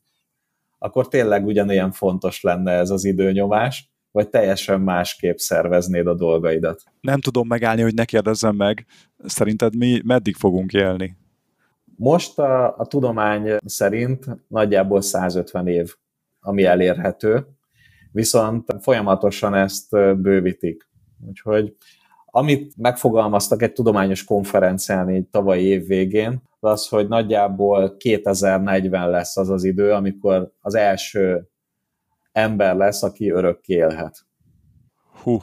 akkor 0.79 1.09
tényleg 1.09 1.47
ugyanilyen 1.47 1.91
fontos 1.91 2.43
lenne 2.43 2.73
ez 2.73 2.91
az 2.91 3.05
időnyomás, 3.05 3.91
vagy 4.11 4.29
teljesen 4.29 4.81
másképp 4.81 5.37
szerveznéd 5.37 6.07
a 6.07 6.15
dolgaidat? 6.15 6.83
Nem 7.01 7.21
tudom 7.21 7.47
megállni, 7.47 7.83
hogy 7.83 7.95
ne 7.95 8.05
kérdezzem 8.05 8.57
meg. 8.57 8.87
Szerinted 9.25 9.77
mi 9.77 10.01
meddig 10.05 10.37
fogunk 10.37 10.73
élni? 10.73 11.17
Most 11.97 12.39
a, 12.39 12.77
a 12.77 12.87
tudomány 12.87 13.57
szerint 13.65 14.27
nagyjából 14.49 15.01
150 15.01 15.67
év, 15.67 15.95
ami 16.41 16.65
elérhető, 16.65 17.47
viszont 18.13 18.77
folyamatosan 18.81 19.55
ezt 19.55 19.91
bővítik. 20.21 20.89
Úgyhogy 21.27 21.77
amit 22.35 22.77
megfogalmaztak 22.77 23.63
egy 23.63 23.73
tudományos 23.73 24.25
konferencián 24.25 25.11
így 25.11 25.29
tavalyi 25.29 25.65
év 25.65 25.87
végén, 25.87 26.43
az, 26.61 26.89
hogy 26.89 27.09
nagyjából 27.09 27.97
2040 27.97 29.11
lesz 29.11 29.37
az 29.37 29.51
az 29.51 29.65
idő, 29.65 29.93
amikor 29.93 30.53
az 30.61 30.75
első 30.75 31.49
ember 32.33 32.77
lesz, 32.77 33.03
aki 33.03 33.31
örökké 33.31 33.75
élhet. 33.75 34.27
Hú, 35.23 35.39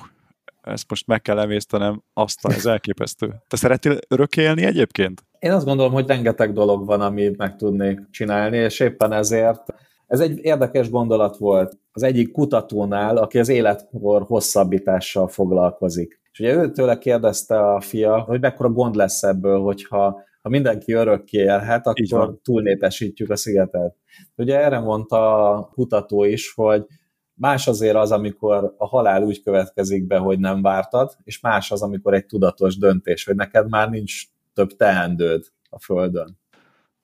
ezt 0.62 0.90
most 0.90 1.08
meg 1.08 1.22
kell 1.22 1.40
emésztenem, 1.40 2.04
azt 2.14 2.46
ez 2.46 2.66
elképesztő. 2.66 3.36
Te 3.48 3.58
szeretnél 3.58 3.98
örökké 4.08 4.42
élni 4.42 4.64
egyébként? 4.64 5.29
Én 5.40 5.52
azt 5.52 5.66
gondolom, 5.66 5.92
hogy 5.92 6.08
rengeteg 6.08 6.54
dolog 6.54 6.86
van, 6.86 7.02
amit 7.02 7.38
meg 7.38 7.56
tudnék 7.56 8.10
csinálni, 8.12 8.58
és 8.58 8.80
éppen 8.80 9.12
ezért 9.12 9.64
ez 10.08 10.20
egy 10.20 10.40
érdekes 10.42 10.90
gondolat 10.90 11.38
volt 11.38 11.78
az 11.92 12.04
egyik 12.04 12.32
kutatónál, 12.32 13.18
aki 13.18 13.40
az 13.40 13.50
életkor 13.50 14.22
hosszabbítással 14.22 15.28
foglalkozik. 15.28 16.22
És 16.32 16.40
ugye 16.40 16.54
őtőle 16.54 16.98
kérdezte 16.98 17.74
a 17.74 17.80
fia, 17.82 18.20
hogy 18.20 18.40
mekkora 18.40 18.70
gond 18.70 18.96
lesz 18.96 19.24
ebből, 19.24 19.60
hogyha 19.60 20.28
ha 20.42 20.50
mindenki 20.50 20.94
örökké 20.94 21.38
élhet, 21.38 21.88
akkor 21.88 22.38
túlnépesítjük 22.44 23.30
a 23.30 23.36
szigetet. 23.36 23.96
Ugye 24.36 24.60
erre 24.60 24.80
mondta 24.80 25.50
a 25.50 25.70
kutató 25.74 26.24
is, 26.24 26.54
hogy 26.54 26.86
más 27.34 27.68
azért 27.68 27.96
az, 27.96 28.12
amikor 28.12 28.74
a 28.78 28.88
halál 28.88 29.24
úgy 29.24 29.44
következik 29.44 30.08
be, 30.08 30.18
hogy 30.18 30.40
nem 30.40 30.62
vártad, 30.62 31.12
és 31.24 31.40
más 31.40 31.72
az, 31.72 31.82
amikor 31.82 32.14
egy 32.14 32.26
tudatos 32.26 32.78
döntés, 32.78 33.26
hogy 33.26 33.36
neked 33.36 33.70
már 33.70 33.90
nincs 33.90 34.24
több 34.60 34.76
teendőd 34.76 35.44
a 35.70 35.80
Földön. 35.80 36.38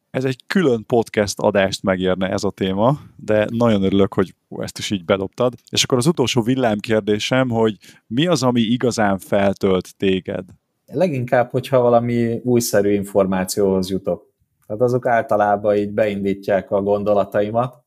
Ez 0.09 0.25
egy 0.25 0.43
külön 0.47 0.85
podcast 0.85 1.39
adást 1.39 1.83
megérne 1.83 2.29
ez 2.29 2.43
a 2.43 2.49
téma, 2.49 2.99
de 3.15 3.47
nagyon 3.51 3.83
örülök, 3.83 4.13
hogy 4.13 4.33
ezt 4.57 4.77
is 4.77 4.91
így 4.91 5.05
bedobtad. 5.05 5.53
És 5.69 5.83
akkor 5.83 5.97
az 5.97 6.07
utolsó 6.07 6.41
villámkérdésem, 6.41 7.49
hogy 7.49 7.77
mi 8.07 8.27
az, 8.27 8.43
ami 8.43 8.61
igazán 8.61 9.17
feltölt 9.17 9.97
téged? 9.97 10.45
Leginkább, 10.85 11.51
hogyha 11.51 11.79
valami 11.79 12.39
újszerű 12.43 12.93
információhoz 12.93 13.89
jutok. 13.89 14.33
Tehát 14.67 14.81
azok 14.81 15.05
általában 15.05 15.75
így 15.75 15.91
beindítják 15.91 16.71
a 16.71 16.81
gondolataimat, 16.81 17.83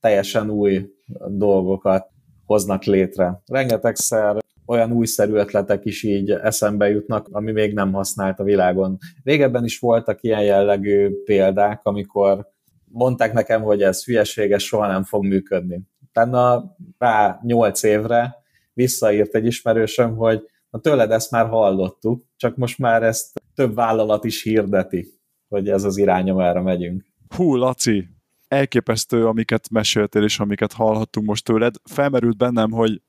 teljesen 0.00 0.50
új 0.50 0.86
dolgokat 1.26 2.06
hoznak 2.44 2.84
létre. 2.84 3.42
Rengetegszer 3.46 4.41
olyan 4.72 4.92
újszerű 4.92 5.32
ötletek 5.32 5.84
is 5.84 6.02
így 6.02 6.30
eszembe 6.30 6.88
jutnak, 6.88 7.28
ami 7.30 7.52
még 7.52 7.74
nem 7.74 7.92
használt 7.92 8.38
a 8.38 8.44
világon. 8.44 8.98
Régebben 9.24 9.64
is 9.64 9.78
voltak 9.78 10.22
ilyen 10.22 10.42
jellegű 10.42 11.10
példák, 11.24 11.80
amikor 11.82 12.50
mondták 12.84 13.32
nekem, 13.32 13.62
hogy 13.62 13.82
ez 13.82 14.04
hülyeséges, 14.04 14.64
soha 14.64 14.86
nem 14.86 15.02
fog 15.02 15.24
működni. 15.24 15.82
Utána 16.08 16.74
rá 16.98 17.40
nyolc 17.42 17.82
évre 17.82 18.34
visszaírt 18.72 19.34
egy 19.34 19.46
ismerősöm, 19.46 20.16
hogy 20.16 20.42
na 20.70 20.78
tőled 20.78 21.10
ezt 21.10 21.30
már 21.30 21.46
hallottuk, 21.46 22.24
csak 22.36 22.56
most 22.56 22.78
már 22.78 23.02
ezt 23.02 23.42
több 23.54 23.74
vállalat 23.74 24.24
is 24.24 24.42
hirdeti, 24.42 25.06
hogy 25.48 25.68
ez 25.68 25.84
az 25.84 25.96
irány, 25.96 26.30
amerre 26.30 26.60
megyünk. 26.60 27.04
Hú, 27.36 27.54
Laci, 27.54 28.08
elképesztő, 28.48 29.26
amiket 29.26 29.70
meséltél 29.70 30.22
és 30.22 30.38
amiket 30.38 30.72
hallhattunk 30.72 31.26
most 31.26 31.44
tőled. 31.44 31.74
Felmerült 31.84 32.36
bennem, 32.36 32.70
hogy 32.70 33.02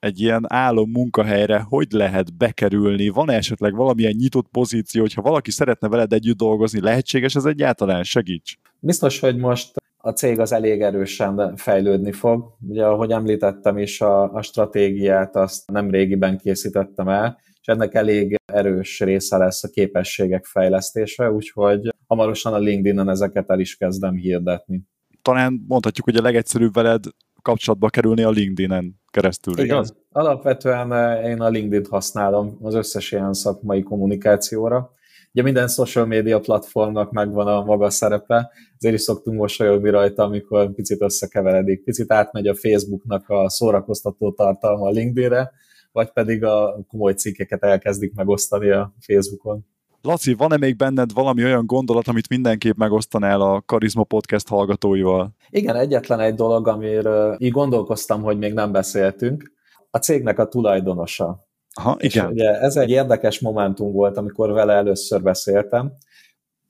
egy 0.00 0.20
ilyen 0.20 0.44
álom 0.48 0.90
munkahelyre 0.90 1.58
hogy 1.68 1.92
lehet 1.92 2.36
bekerülni? 2.36 3.08
Van 3.08 3.30
-e 3.30 3.34
esetleg 3.34 3.74
valamilyen 3.74 4.14
nyitott 4.18 4.48
pozíció, 4.48 5.00
hogyha 5.00 5.22
valaki 5.22 5.50
szeretne 5.50 5.88
veled 5.88 6.12
együtt 6.12 6.36
dolgozni, 6.36 6.80
lehetséges 6.80 7.34
ez 7.34 7.44
egyáltalán? 7.44 8.02
Segíts! 8.02 8.54
Biztos, 8.80 9.20
hogy 9.20 9.36
most 9.36 9.72
a 9.96 10.10
cég 10.10 10.38
az 10.38 10.52
elég 10.52 10.80
erősen 10.80 11.56
fejlődni 11.56 12.12
fog. 12.12 12.56
Ugye, 12.68 12.84
ahogy 12.84 13.10
említettem 13.10 13.78
is, 13.78 14.00
a, 14.00 14.32
a 14.32 14.42
stratégiát 14.42 15.36
azt 15.36 15.70
nem 15.70 15.90
régiben 15.90 16.38
készítettem 16.38 17.08
el, 17.08 17.38
és 17.60 17.66
ennek 17.66 17.94
elég 17.94 18.36
erős 18.52 19.00
része 19.00 19.36
lesz 19.36 19.64
a 19.64 19.68
képességek 19.68 20.44
fejlesztése, 20.44 21.30
úgyhogy 21.30 21.94
hamarosan 22.06 22.52
a 22.52 22.58
LinkedIn-en 22.58 23.08
ezeket 23.08 23.50
el 23.50 23.60
is 23.60 23.76
kezdem 23.76 24.14
hirdetni. 24.14 24.82
Talán 25.22 25.64
mondhatjuk, 25.68 26.06
hogy 26.06 26.16
a 26.16 26.22
legegyszerűbb 26.22 26.74
veled 26.74 27.04
kapcsolatba 27.48 27.88
kerülni 27.88 28.22
a 28.22 28.30
LinkedIn-en 28.30 29.00
keresztül. 29.10 29.52
Igen. 29.52 29.66
Igaz? 29.66 29.96
Alapvetően 30.10 30.92
eh, 30.92 31.24
én 31.24 31.40
a 31.40 31.48
LinkedIn-t 31.48 31.88
használom 31.88 32.58
az 32.62 32.74
összes 32.74 33.12
ilyen 33.12 33.32
szakmai 33.32 33.82
kommunikációra. 33.82 34.90
Ugye 35.32 35.42
minden 35.42 35.68
social 35.68 36.06
media 36.06 36.40
platformnak 36.40 37.10
megvan 37.10 37.46
a 37.46 37.64
maga 37.64 37.90
szerepe, 37.90 38.50
ezért 38.76 38.94
is 38.94 39.00
szoktunk 39.00 39.38
mosolyogni 39.38 39.90
rajta, 39.90 40.22
amikor 40.22 40.74
picit 40.74 41.02
összekeveredik, 41.02 41.84
picit 41.84 42.12
átmegy 42.12 42.46
a 42.46 42.54
Facebooknak 42.54 43.28
a 43.28 43.50
szórakoztató 43.50 44.32
tartalma 44.32 44.86
a 44.86 44.90
LinkedInre, 44.90 45.50
vagy 45.92 46.10
pedig 46.12 46.44
a 46.44 46.84
komoly 46.88 47.12
cikkeket 47.12 47.62
elkezdik 47.62 48.14
megosztani 48.14 48.70
a 48.70 48.94
Facebookon. 49.00 49.66
Laci, 50.08 50.34
van-e 50.34 50.56
még 50.56 50.76
benned 50.76 51.12
valami 51.12 51.44
olyan 51.44 51.66
gondolat, 51.66 52.08
amit 52.08 52.28
mindenképp 52.28 52.76
megosztanál 52.76 53.40
a 53.40 53.62
Karizma 53.66 54.04
Podcast 54.04 54.48
hallgatóival? 54.48 55.34
Igen, 55.50 55.76
egyetlen 55.76 56.20
egy 56.20 56.34
dolog, 56.34 56.68
amiről 56.68 57.36
így 57.38 57.50
gondolkoztam, 57.50 58.22
hogy 58.22 58.38
még 58.38 58.52
nem 58.52 58.72
beszéltünk. 58.72 59.52
A 59.90 59.98
cégnek 59.98 60.38
a 60.38 60.48
tulajdonosa. 60.48 61.48
Aha, 61.72 61.96
igen. 61.98 62.26
És 62.26 62.32
ugye 62.32 62.60
ez 62.60 62.76
egy 62.76 62.90
érdekes 62.90 63.40
momentum 63.40 63.92
volt, 63.92 64.16
amikor 64.16 64.50
vele 64.50 64.72
először 64.72 65.22
beszéltem. 65.22 65.92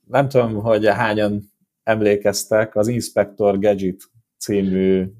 Nem 0.07 0.29
tudom, 0.29 0.53
hogy 0.53 0.87
hányan 0.87 1.53
emlékeztek, 1.83 2.75
az 2.75 2.87
Inspector 2.87 3.59
Gadget 3.59 4.01
című 4.37 5.11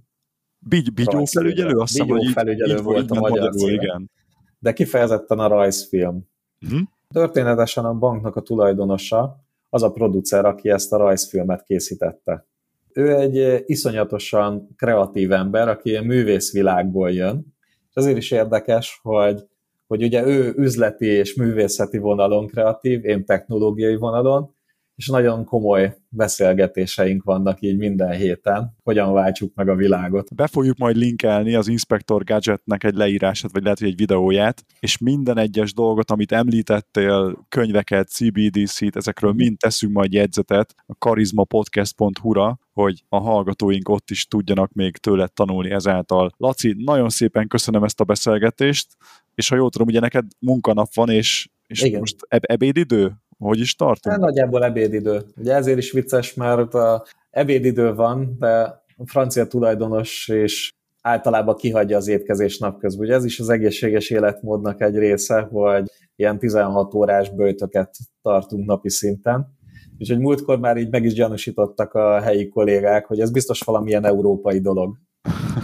Bigy, 0.57 0.93
Bigyó 0.93 1.25
felügyelő? 1.25 1.77
Azt 1.77 1.91
hiszem, 1.91 2.31
felügyelő 2.33 2.77
így, 2.77 2.83
volt 2.83 3.03
így 3.03 3.17
a 3.17 3.19
magyar 3.19 3.49
magyarul, 3.49 3.69
igen. 3.69 4.11
De 4.59 4.73
kifejezetten 4.73 5.39
a 5.39 5.47
rajzfilm. 5.47 6.27
Uh-huh. 6.61 6.81
Történetesen 7.13 7.85
a 7.85 7.93
banknak 7.93 8.35
a 8.35 8.41
tulajdonosa 8.41 9.43
az 9.69 9.83
a 9.83 9.91
producer, 9.91 10.45
aki 10.45 10.69
ezt 10.69 10.93
a 10.93 10.97
rajzfilmet 10.97 11.63
készítette. 11.63 12.47
Ő 12.93 13.15
egy 13.15 13.63
iszonyatosan 13.65 14.75
kreatív 14.75 15.31
ember, 15.31 15.67
aki 15.67 15.95
a 15.95 16.01
művészvilágból 16.01 17.11
jön, 17.11 17.55
és 17.89 17.95
azért 17.95 18.17
is 18.17 18.31
érdekes, 18.31 18.99
hogy, 19.03 19.47
hogy 19.87 20.03
ugye 20.03 20.25
ő 20.25 20.53
üzleti 20.57 21.05
és 21.05 21.35
művészeti 21.35 21.97
vonalon 21.97 22.47
kreatív, 22.47 23.05
én 23.05 23.25
technológiai 23.25 23.95
vonalon, 23.95 24.55
és 24.99 25.07
nagyon 25.07 25.45
komoly 25.45 25.95
beszélgetéseink 26.09 27.23
vannak 27.23 27.61
így 27.61 27.77
minden 27.77 28.11
héten, 28.11 28.75
hogyan 28.83 29.13
váltsuk 29.13 29.55
meg 29.55 29.69
a 29.69 29.75
világot. 29.75 30.35
Be 30.35 30.47
fogjuk 30.47 30.77
majd 30.77 30.95
linkelni 30.95 31.55
az 31.55 31.67
Inspector 31.67 32.23
Gadgetnek 32.23 32.83
egy 32.83 32.93
leírását, 32.93 33.51
vagy 33.51 33.63
lehet, 33.63 33.79
hogy 33.79 33.87
egy 33.87 33.95
videóját, 33.95 34.65
és 34.79 34.97
minden 34.97 35.37
egyes 35.37 35.73
dolgot, 35.73 36.11
amit 36.11 36.31
említettél, 36.31 37.45
könyveket, 37.49 38.07
CBDC-t, 38.07 38.95
ezekről 38.95 39.33
mind 39.33 39.57
teszünk 39.57 39.93
majd 39.93 40.13
jegyzetet 40.13 40.75
a 40.85 40.95
karizmapodcast.hu-ra, 40.97 42.59
hogy 42.73 43.03
a 43.09 43.19
hallgatóink 43.19 43.89
ott 43.89 44.09
is 44.09 44.27
tudjanak 44.27 44.73
még 44.73 44.97
tőle 44.97 45.27
tanulni 45.27 45.69
ezáltal. 45.69 46.31
Laci, 46.37 46.75
nagyon 46.77 47.09
szépen 47.09 47.47
köszönöm 47.47 47.83
ezt 47.83 47.99
a 47.99 48.03
beszélgetést, 48.03 48.87
és 49.35 49.49
ha 49.49 49.55
jól 49.55 49.69
tudom, 49.69 49.87
ugye 49.87 49.99
neked 49.99 50.25
munkanap 50.39 50.93
van, 50.93 51.09
és, 51.09 51.49
és 51.67 51.81
Igen. 51.81 51.99
most 51.99 52.15
eb- 52.27 52.45
ebédidő? 52.45 53.13
Hogy 53.39 53.59
is 53.59 53.75
tartunk? 53.75 54.15
Hát 54.15 54.23
nagyjából 54.23 54.63
ebédidő. 54.63 55.21
Ugye 55.37 55.53
ezért 55.53 55.77
is 55.77 55.91
vicces, 55.91 56.33
mert 56.33 56.73
a 56.73 57.05
ebédidő 57.29 57.93
van, 57.93 58.35
de 58.39 58.49
a 58.97 59.05
francia 59.05 59.47
tulajdonos 59.47 60.27
és 60.27 60.71
általában 61.01 61.55
kihagyja 61.55 61.97
az 61.97 62.07
étkezés 62.07 62.57
napközben. 62.57 63.05
Ugye 63.05 63.15
ez 63.15 63.25
is 63.25 63.39
az 63.39 63.49
egészséges 63.49 64.09
életmódnak 64.09 64.81
egy 64.81 64.97
része, 64.97 65.41
hogy 65.41 65.91
ilyen 66.15 66.39
16 66.39 66.93
órás 66.93 67.29
bőtöket 67.29 67.95
tartunk 68.21 68.65
napi 68.65 68.89
szinten. 68.89 69.57
Úgyhogy 69.99 70.19
múltkor 70.19 70.59
már 70.59 70.77
így 70.77 70.89
meg 70.89 71.03
is 71.03 71.13
gyanúsítottak 71.13 71.93
a 71.93 72.21
helyi 72.21 72.47
kollégák, 72.47 73.05
hogy 73.05 73.19
ez 73.19 73.31
biztos 73.31 73.61
valamilyen 73.61 74.05
európai 74.05 74.59
dolog. 74.59 74.97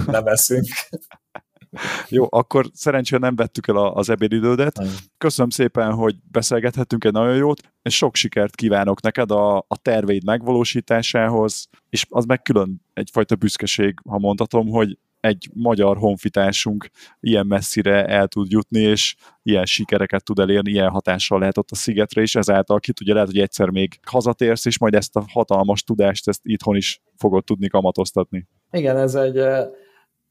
Nem 0.08 0.28
eszünk. 0.28 0.66
Jó, 2.10 2.28
akkor 2.30 2.66
szerencsére 2.74 3.22
nem 3.22 3.36
vettük 3.36 3.68
el 3.68 3.78
az 3.78 4.10
ebédidődet. 4.10 4.82
Köszönöm 5.18 5.50
szépen, 5.50 5.94
hogy 5.94 6.16
beszélgethettünk 6.32 7.04
egy 7.04 7.12
nagyon 7.12 7.36
jót, 7.36 7.62
és 7.82 7.96
sok 7.96 8.16
sikert 8.16 8.56
kívánok 8.56 9.02
neked 9.02 9.32
a, 9.32 9.58
a 9.58 9.78
terveid 9.82 10.26
megvalósításához, 10.26 11.70
és 11.90 12.06
az 12.10 12.26
meg 12.26 12.42
külön 12.42 12.82
egyfajta 12.94 13.36
büszkeség, 13.36 14.00
ha 14.10 14.18
mondhatom, 14.18 14.68
hogy 14.68 14.98
egy 15.26 15.50
magyar 15.54 15.98
honfitársunk 15.98 16.90
ilyen 17.20 17.46
messzire 17.46 18.06
el 18.06 18.28
tud 18.28 18.52
jutni, 18.52 18.80
és 18.80 19.16
ilyen 19.44 19.66
sikereket 19.66 20.24
tud 20.24 20.40
elérni, 20.40 20.72
ilyen 20.72 20.90
hatással 20.90 21.40
lehet 21.40 21.58
ott 21.58 21.72
a 21.72 21.76
szigetre, 21.76 22.22
és 22.22 22.36
ezáltal 22.36 22.80
ki 22.80 22.94
tudja, 22.94 23.14
lehet, 23.14 23.30
hogy 23.30 23.40
egyszer 23.40 23.70
még 23.70 24.00
hazatérsz, 24.04 24.66
és 24.66 24.80
majd 24.80 24.94
ezt 24.96 25.16
a 25.16 25.26
hatalmas 25.28 25.84
tudást, 25.84 26.28
ezt 26.28 26.42
itthon 26.44 26.76
is 26.76 27.02
fogod 27.18 27.44
tudni 27.44 27.68
kamatoztatni. 27.68 28.48
Igen, 28.72 28.98
ez 28.98 29.16
egy 29.16 29.36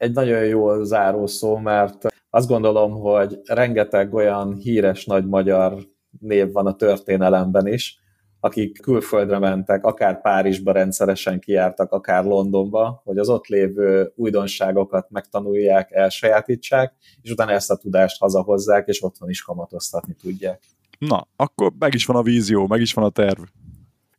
egy 0.05 0.13
nagyon 0.13 0.45
jó 0.45 0.83
zárószó, 0.83 1.57
mert 1.57 2.07
azt 2.31 2.49
gondolom, 2.49 2.93
hogy 2.93 3.41
rengeteg 3.45 4.15
olyan 4.15 4.55
híres 4.55 5.05
nagy 5.05 5.27
magyar 5.27 5.79
név 6.21 6.53
van 6.53 6.67
a 6.67 6.77
történelemben 6.77 7.67
is, 7.67 7.99
akik 8.41 8.81
külföldre 8.81 9.39
mentek, 9.39 9.85
akár 9.85 10.21
Párizsba 10.21 10.73
rendszeresen 10.73 11.41
kijártak, 11.41 11.93
akár 11.93 12.25
Londonba, 12.25 13.01
hogy 13.05 13.19
az 13.19 13.29
ott 13.29 13.47
lévő 13.47 14.13
újdonságokat 14.17 15.11
megtanulják, 15.11 15.91
elsajátítsák, 15.91 16.95
és 17.23 17.31
utána 17.31 17.53
ezt 17.53 17.71
a 17.71 17.77
tudást 17.77 18.21
hazahozzák, 18.21 18.87
és 18.87 19.03
otthon 19.03 19.29
is 19.29 19.43
kamatoztatni 19.43 20.15
tudják. 20.15 20.63
Na, 20.99 21.27
akkor 21.37 21.73
meg 21.79 21.95
is 21.95 22.07
van 22.07 22.17
a 22.17 22.23
vízió, 22.23 22.67
meg 22.67 22.81
is 22.81 22.95
van 22.95 23.05
a 23.05 23.11
terv. 23.11 23.43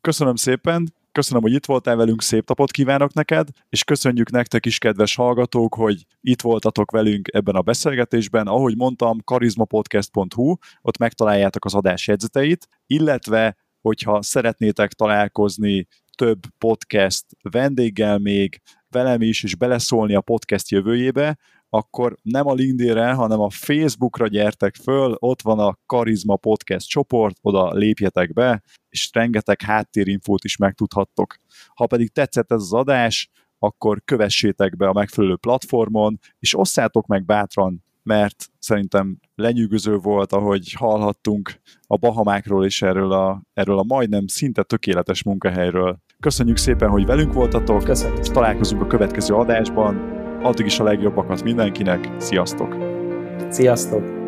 Köszönöm 0.05 0.35
szépen, 0.35 0.93
Köszönöm, 1.11 1.41
hogy 1.41 1.53
itt 1.53 1.65
voltál 1.65 1.95
velünk, 1.95 2.21
szép 2.21 2.47
napot 2.47 2.71
kívánok 2.71 3.13
neked, 3.13 3.47
és 3.69 3.83
köszönjük 3.83 4.31
nektek 4.31 4.65
is, 4.65 4.77
kedves 4.77 5.15
hallgatók, 5.15 5.75
hogy 5.75 6.05
itt 6.21 6.41
voltatok 6.41 6.91
velünk 6.91 7.27
ebben 7.33 7.55
a 7.55 7.61
beszélgetésben. 7.61 8.47
Ahogy 8.47 8.75
mondtam, 8.75 9.23
karizmapodcast.hu, 9.23 10.55
ott 10.81 10.97
megtaláljátok 10.97 11.65
az 11.65 11.73
adás 11.73 12.07
jegyzeteit, 12.07 12.67
illetve 12.87 13.57
hogyha 13.81 14.21
szeretnétek 14.21 14.93
találkozni 14.93 15.87
több 16.15 16.39
podcast 16.57 17.25
vendéggel 17.41 18.17
még, 18.17 18.61
velem 18.89 19.21
is, 19.21 19.43
és 19.43 19.55
beleszólni 19.55 20.15
a 20.15 20.21
podcast 20.21 20.69
jövőjébe, 20.69 21.37
akkor 21.69 22.17
nem 22.21 22.47
a 22.47 22.53
LinkedIn-re, 22.53 23.13
hanem 23.13 23.39
a 23.39 23.49
Facebookra 23.49 24.27
gyertek 24.27 24.75
föl, 24.75 25.15
ott 25.19 25.41
van 25.41 25.59
a 25.59 25.77
Karizma 25.85 26.35
Podcast 26.35 26.87
csoport, 26.87 27.37
oda 27.41 27.73
lépjetek 27.73 28.33
be, 28.33 28.63
és 28.89 29.09
rengeteg 29.13 29.61
háttérinfót 29.61 30.43
is 30.43 30.57
megtudhattok. 30.57 31.35
Ha 31.73 31.85
pedig 31.85 32.11
tetszett 32.11 32.51
ez 32.51 32.61
az 32.61 32.73
adás, 32.73 33.29
akkor 33.59 34.01
kövessétek 34.05 34.75
be 34.75 34.87
a 34.87 34.93
megfelelő 34.93 35.35
platformon, 35.35 36.19
és 36.39 36.57
osszátok 36.57 37.07
meg 37.07 37.25
bátran, 37.25 37.83
mert 38.03 38.45
szerintem 38.59 39.19
lenyűgöző 39.35 39.97
volt, 39.97 40.31
ahogy 40.31 40.73
hallhattunk 40.73 41.59
a 41.87 41.97
Bahamákról 41.97 42.65
és 42.65 42.81
erről 42.81 43.11
a, 43.11 43.41
erről 43.53 43.77
a 43.77 43.83
majdnem 43.83 44.27
szinte 44.27 44.63
tökéletes 44.63 45.23
munkahelyről. 45.23 45.97
Köszönjük 46.19 46.57
szépen, 46.57 46.89
hogy 46.89 47.05
velünk 47.05 47.33
voltatok, 47.33 47.83
Köszönjük. 47.83 48.19
találkozunk 48.19 48.81
a 48.81 48.87
következő 48.87 49.33
adásban, 49.33 50.14
addig 50.45 50.65
is 50.65 50.79
a 50.79 50.83
legjobbakat 50.83 51.43
mindenkinek, 51.43 52.09
sziasztok! 52.17 52.75
Sziasztok! 53.49 54.24